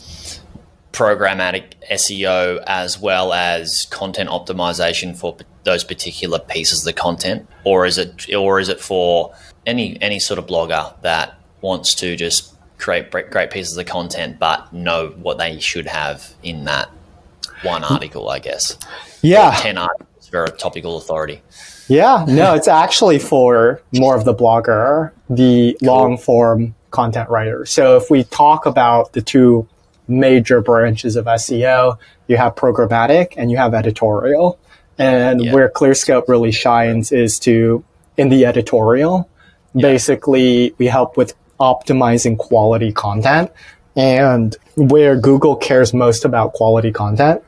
programmatic 0.91 1.73
SEO 1.89 2.61
as 2.67 2.99
well 2.99 3.33
as 3.33 3.85
content 3.89 4.29
optimization 4.29 5.15
for 5.17 5.37
those 5.63 5.83
particular 5.83 6.39
pieces 6.39 6.79
of 6.79 6.85
the 6.85 6.93
content 6.93 7.47
or 7.63 7.85
is 7.85 7.97
it 7.97 8.33
or 8.33 8.59
is 8.59 8.67
it 8.67 8.79
for 8.79 9.33
any 9.65 9.99
any 10.01 10.19
sort 10.19 10.37
of 10.37 10.45
blogger 10.47 10.93
that 11.01 11.37
wants 11.61 11.93
to 11.93 12.15
just 12.17 12.53
create 12.77 13.09
great 13.09 13.51
pieces 13.51 13.77
of 13.77 13.85
content 13.85 14.37
but 14.37 14.73
know 14.73 15.07
what 15.21 15.37
they 15.37 15.59
should 15.59 15.87
have 15.87 16.33
in 16.43 16.65
that 16.65 16.89
one 17.63 17.83
hmm. 17.83 17.93
article, 17.93 18.29
I 18.29 18.39
guess. 18.39 18.77
Yeah. 19.21 19.57
Or 19.57 19.61
10 19.61 19.77
articles 19.77 20.27
for 20.29 20.45
a 20.45 20.51
topical 20.51 20.97
authority. 20.97 21.41
Yeah, 21.87 22.25
no, 22.27 22.55
it's 22.55 22.67
actually 22.67 23.19
for 23.19 23.81
more 23.93 24.15
of 24.15 24.25
the 24.25 24.33
blogger, 24.33 25.11
the 25.29 25.77
cool. 25.79 25.87
long 25.87 26.17
form 26.17 26.73
content 26.89 27.29
writer. 27.29 27.65
So 27.65 27.97
if 27.97 28.09
we 28.09 28.23
talk 28.23 28.65
about 28.65 29.13
the 29.13 29.21
two 29.21 29.67
major 30.07 30.61
branches 30.61 31.15
of 31.15 31.25
SEO, 31.25 31.97
you 32.27 32.37
have 32.37 32.55
programmatic 32.55 33.33
and 33.37 33.51
you 33.51 33.57
have 33.57 33.73
editorial. 33.73 34.59
And 34.97 35.43
yeah. 35.43 35.53
where 35.53 35.69
ClearScope 35.69 36.27
really 36.27 36.51
shines 36.51 37.11
is 37.11 37.39
to, 37.39 37.83
in 38.17 38.29
the 38.29 38.45
editorial, 38.45 39.29
yeah. 39.73 39.81
basically 39.81 40.75
we 40.77 40.87
help 40.87 41.17
with 41.17 41.33
optimizing 41.59 42.37
quality 42.37 42.91
content. 42.91 43.51
And 43.95 44.55
where 44.75 45.17
Google 45.17 45.55
cares 45.55 45.93
most 45.93 46.23
about 46.23 46.53
quality 46.53 46.91
content 46.91 47.43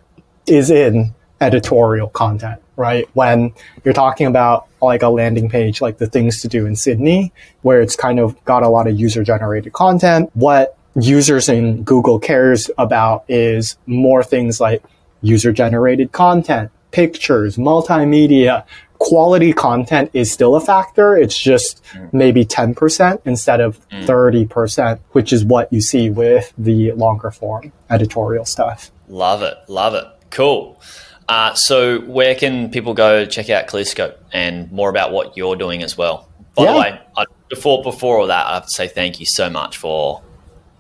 is 0.48 0.70
in 0.70 1.14
editorial 1.42 2.08
content, 2.08 2.62
right? 2.76 3.08
When 3.14 3.54
you're 3.84 3.94
talking 3.94 4.28
about 4.28 4.68
like 4.82 5.02
a 5.02 5.10
landing 5.10 5.50
page, 5.50 5.82
like 5.82 5.98
the 5.98 6.08
things 6.08 6.42
to 6.42 6.48
do 6.48 6.66
in 6.66 6.76
Sydney, 6.76 7.34
where 7.62 7.82
it's 7.82 7.96
kind 7.96 8.20
of 8.20 8.44
got 8.46 8.64
a 8.64 8.70
lot 8.70 8.88
of 8.88 9.00
user 9.00 9.24
generated 9.24 9.74
content, 9.74 10.30
what 10.34 10.78
users 10.96 11.50
in 11.50 11.84
Google 11.84 12.20
cares 12.20 12.70
about 12.78 13.26
is 13.28 13.78
more 13.86 14.24
things 14.24 14.60
like 14.60 14.84
user 15.22 15.52
generated 15.52 16.12
content, 16.12 16.72
pictures, 16.92 17.58
multimedia, 17.58 18.66
quality 19.00 19.52
content 19.52 20.10
is 20.14 20.32
still 20.32 20.56
a 20.56 20.62
factor. 20.62 21.18
It's 21.18 21.38
just 21.38 21.84
mm. 21.92 22.12
maybe 22.14 22.46
10% 22.46 23.22
instead 23.26 23.60
of 23.60 23.78
30%, 23.90 24.48
mm. 24.48 25.00
which 25.12 25.34
is 25.34 25.44
what 25.44 25.72
you 25.74 25.82
see 25.82 26.10
with 26.10 26.54
the 26.58 26.94
longer 26.94 27.32
form 27.32 27.74
editorial 27.90 28.46
stuff. 28.46 28.92
Love 29.10 29.42
it. 29.42 29.58
Love 29.68 29.94
it. 29.94 30.06
Cool. 30.34 30.82
Uh, 31.30 31.54
so, 31.54 32.02
where 32.02 32.36
can 32.36 32.70
people 32.72 32.94
go 32.94 33.26
check 33.26 33.50
out 33.50 33.68
ClearScope 33.68 34.16
and 34.34 34.70
more 34.72 34.90
about 34.90 35.12
what 35.12 35.38
you're 35.38 35.56
doing 35.56 35.84
as 35.84 35.98
well? 35.98 36.28
By 36.56 36.64
yeah. 36.64 36.74
the 36.74 36.80
way, 36.80 37.02
I, 37.16 37.26
before 37.50 37.84
before 37.84 38.20
all 38.20 38.28
that, 38.28 38.48
I 38.48 38.56
have 38.56 38.66
to 38.66 38.72
say 38.72 38.88
thank 38.88 39.20
you 39.20 39.26
so 39.26 39.50
much 39.50 39.78
for 39.78 40.22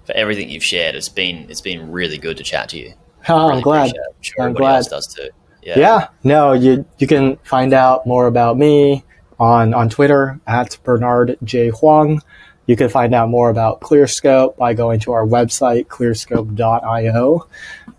for 0.05 0.13
everything 0.13 0.49
you've 0.49 0.63
shared. 0.63 0.95
It's 0.95 1.07
been 1.07 1.49
it's 1.49 1.61
been 1.61 1.91
really 1.91 2.17
good 2.17 2.37
to 2.37 2.43
chat 2.43 2.69
to 2.69 2.79
you. 2.79 2.93
Oh, 3.29 3.45
really 3.45 3.57
I'm 3.57 3.61
glad. 3.61 3.87
I'm, 3.89 4.21
sure 4.21 4.45
I'm 4.45 4.53
glad. 4.53 4.85
does 4.85 5.07
too. 5.07 5.29
Yeah. 5.61 5.79
yeah. 5.79 6.07
No, 6.23 6.53
you 6.53 6.85
you 6.97 7.07
can 7.07 7.37
find 7.43 7.73
out 7.73 8.05
more 8.07 8.25
about 8.25 8.57
me 8.57 9.03
on 9.39 9.73
on 9.73 9.89
Twitter 9.89 10.39
at 10.47 10.77
Bernard 10.83 11.37
J 11.43 11.69
Huang. 11.69 12.21
You 12.65 12.75
can 12.75 12.89
find 12.89 13.13
out 13.13 13.29
more 13.29 13.49
about 13.49 13.81
ClearScope 13.81 14.55
by 14.55 14.73
going 14.73 14.99
to 15.01 15.11
our 15.11 15.25
website, 15.25 15.87
clearscope.io. 15.87 17.47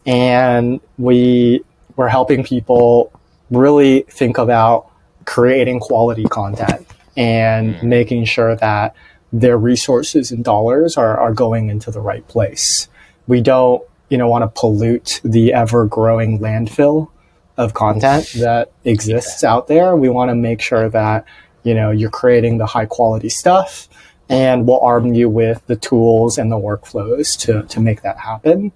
And 0.07 0.81
we, 0.97 1.63
we're 1.97 2.09
helping 2.09 2.45
people 2.45 3.13
really 3.51 4.03
think 4.09 4.39
about 4.39 4.91
creating 5.27 5.81
quality 5.81 6.25
content 6.25 6.87
and 7.17 7.75
mm-hmm. 7.75 7.89
making 7.89 8.25
sure 8.25 8.57
that 8.57 8.95
their 9.33 9.59
resources 9.59 10.31
and 10.31 10.45
dollars 10.45 10.97
are, 10.97 11.19
are 11.19 11.33
going 11.33 11.69
into 11.69 11.91
the 11.91 12.01
right 12.01 12.27
place. 12.29 12.89
We 13.27 13.41
don't, 13.41 13.83
you 14.09 14.17
know, 14.17 14.29
want 14.29 14.43
to 14.43 14.61
pollute 14.61 15.21
the 15.25 15.53
ever 15.53 15.87
growing 15.87 16.39
landfill 16.39 17.11
of 17.57 17.75
content 17.75 18.33
that 18.39 18.73
exists 18.85 19.45
out 19.45 19.67
there. 19.67 19.97
We 19.97 20.09
want 20.09 20.31
to 20.31 20.35
make 20.35 20.61
sure 20.61 20.89
that, 20.89 21.25
you 21.63 21.75
know, 21.75 21.91
you're 21.91 22.11
creating 22.11 22.59
the 22.59 22.67
high 22.67 22.87
quality 22.87 23.29
stuff 23.29 23.89
and 24.29 24.67
we'll 24.67 24.81
arm 24.81 25.15
you 25.15 25.29
with 25.29 25.67
the 25.67 25.77
tools 25.77 26.39
and 26.39 26.51
the 26.51 26.57
workflows 26.57 27.39
to, 27.41 27.63
to 27.69 27.81
make 27.81 28.03
that 28.03 28.19
happen. 28.19 28.73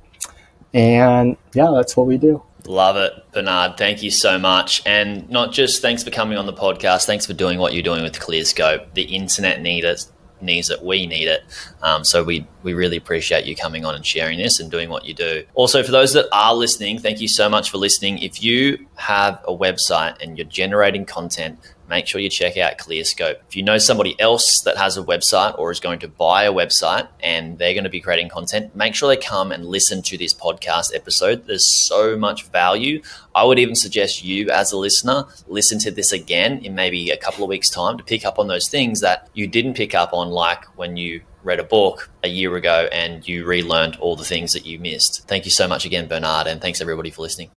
And 0.74 1.36
yeah, 1.54 1.70
that's 1.74 1.96
what 1.96 2.06
we 2.06 2.18
do. 2.18 2.42
Love 2.66 2.96
it, 2.96 3.12
Bernard. 3.32 3.78
Thank 3.78 4.02
you 4.02 4.10
so 4.10 4.38
much. 4.38 4.82
And 4.84 5.28
not 5.30 5.52
just 5.52 5.80
thanks 5.80 6.02
for 6.02 6.10
coming 6.10 6.36
on 6.36 6.44
the 6.44 6.52
podcast, 6.52 7.06
thanks 7.06 7.24
for 7.24 7.32
doing 7.32 7.58
what 7.58 7.72
you're 7.72 7.82
doing 7.82 8.02
with 8.02 8.18
ClearScope. 8.18 8.92
The 8.92 9.04
internet 9.04 9.62
needs 9.62 9.86
it, 9.86 10.04
needs 10.42 10.68
it, 10.68 10.82
we 10.82 11.06
need 11.06 11.28
it. 11.28 11.44
Um, 11.80 12.04
so 12.04 12.22
we, 12.22 12.46
we 12.62 12.74
really 12.74 12.98
appreciate 12.98 13.46
you 13.46 13.56
coming 13.56 13.86
on 13.86 13.94
and 13.94 14.04
sharing 14.04 14.38
this 14.38 14.60
and 14.60 14.70
doing 14.70 14.90
what 14.90 15.06
you 15.06 15.14
do. 15.14 15.44
Also, 15.54 15.82
for 15.82 15.92
those 15.92 16.12
that 16.12 16.26
are 16.30 16.54
listening, 16.54 16.98
thank 16.98 17.22
you 17.22 17.28
so 17.28 17.48
much 17.48 17.70
for 17.70 17.78
listening. 17.78 18.18
If 18.18 18.42
you 18.42 18.86
have 18.96 19.42
a 19.48 19.56
website 19.56 20.20
and 20.22 20.36
you're 20.36 20.46
generating 20.46 21.06
content, 21.06 21.58
make 21.88 22.06
sure 22.06 22.20
you 22.20 22.28
check 22.28 22.56
out 22.56 22.78
ClearScope. 22.78 23.36
If 23.48 23.56
you 23.56 23.62
know 23.62 23.78
somebody 23.78 24.18
else 24.20 24.60
that 24.64 24.76
has 24.76 24.96
a 24.96 25.02
website 25.02 25.58
or 25.58 25.70
is 25.70 25.80
going 25.80 25.98
to 26.00 26.08
buy 26.08 26.44
a 26.44 26.52
website 26.52 27.08
and 27.20 27.58
they're 27.58 27.74
going 27.74 27.84
to 27.84 27.90
be 27.90 28.00
creating 28.00 28.28
content, 28.28 28.74
make 28.76 28.94
sure 28.94 29.08
they 29.08 29.20
come 29.20 29.52
and 29.52 29.66
listen 29.66 30.02
to 30.02 30.18
this 30.18 30.34
podcast 30.34 30.94
episode. 30.94 31.46
There's 31.46 31.86
so 31.86 32.16
much 32.16 32.44
value. 32.44 33.02
I 33.34 33.44
would 33.44 33.58
even 33.58 33.74
suggest 33.74 34.24
you, 34.24 34.50
as 34.50 34.72
a 34.72 34.76
listener, 34.76 35.24
listen 35.46 35.78
to 35.80 35.90
this 35.90 36.12
again 36.12 36.58
in 36.58 36.74
maybe 36.74 37.10
a 37.10 37.16
couple 37.16 37.44
of 37.44 37.50
weeks' 37.50 37.70
time 37.70 37.96
to 37.98 38.04
pick 38.04 38.24
up 38.24 38.38
on 38.38 38.48
those 38.48 38.68
things 38.68 39.00
that 39.00 39.28
you 39.34 39.46
didn't 39.46 39.74
pick 39.74 39.94
up 39.94 40.12
on, 40.12 40.28
like 40.28 40.64
when 40.76 40.96
you 40.96 41.22
read 41.42 41.60
a 41.60 41.64
book 41.64 42.10
a 42.22 42.28
year 42.28 42.56
ago 42.56 42.88
and 42.92 43.26
you 43.26 43.44
relearned 43.44 43.96
all 43.96 44.16
the 44.16 44.24
things 44.24 44.52
that 44.52 44.66
you 44.66 44.78
missed. 44.78 45.26
Thank 45.28 45.44
you 45.44 45.50
so 45.50 45.68
much 45.68 45.84
again, 45.84 46.08
Bernard, 46.08 46.46
and 46.46 46.60
thanks 46.60 46.80
everybody 46.80 47.10
for 47.10 47.22
listening. 47.22 47.50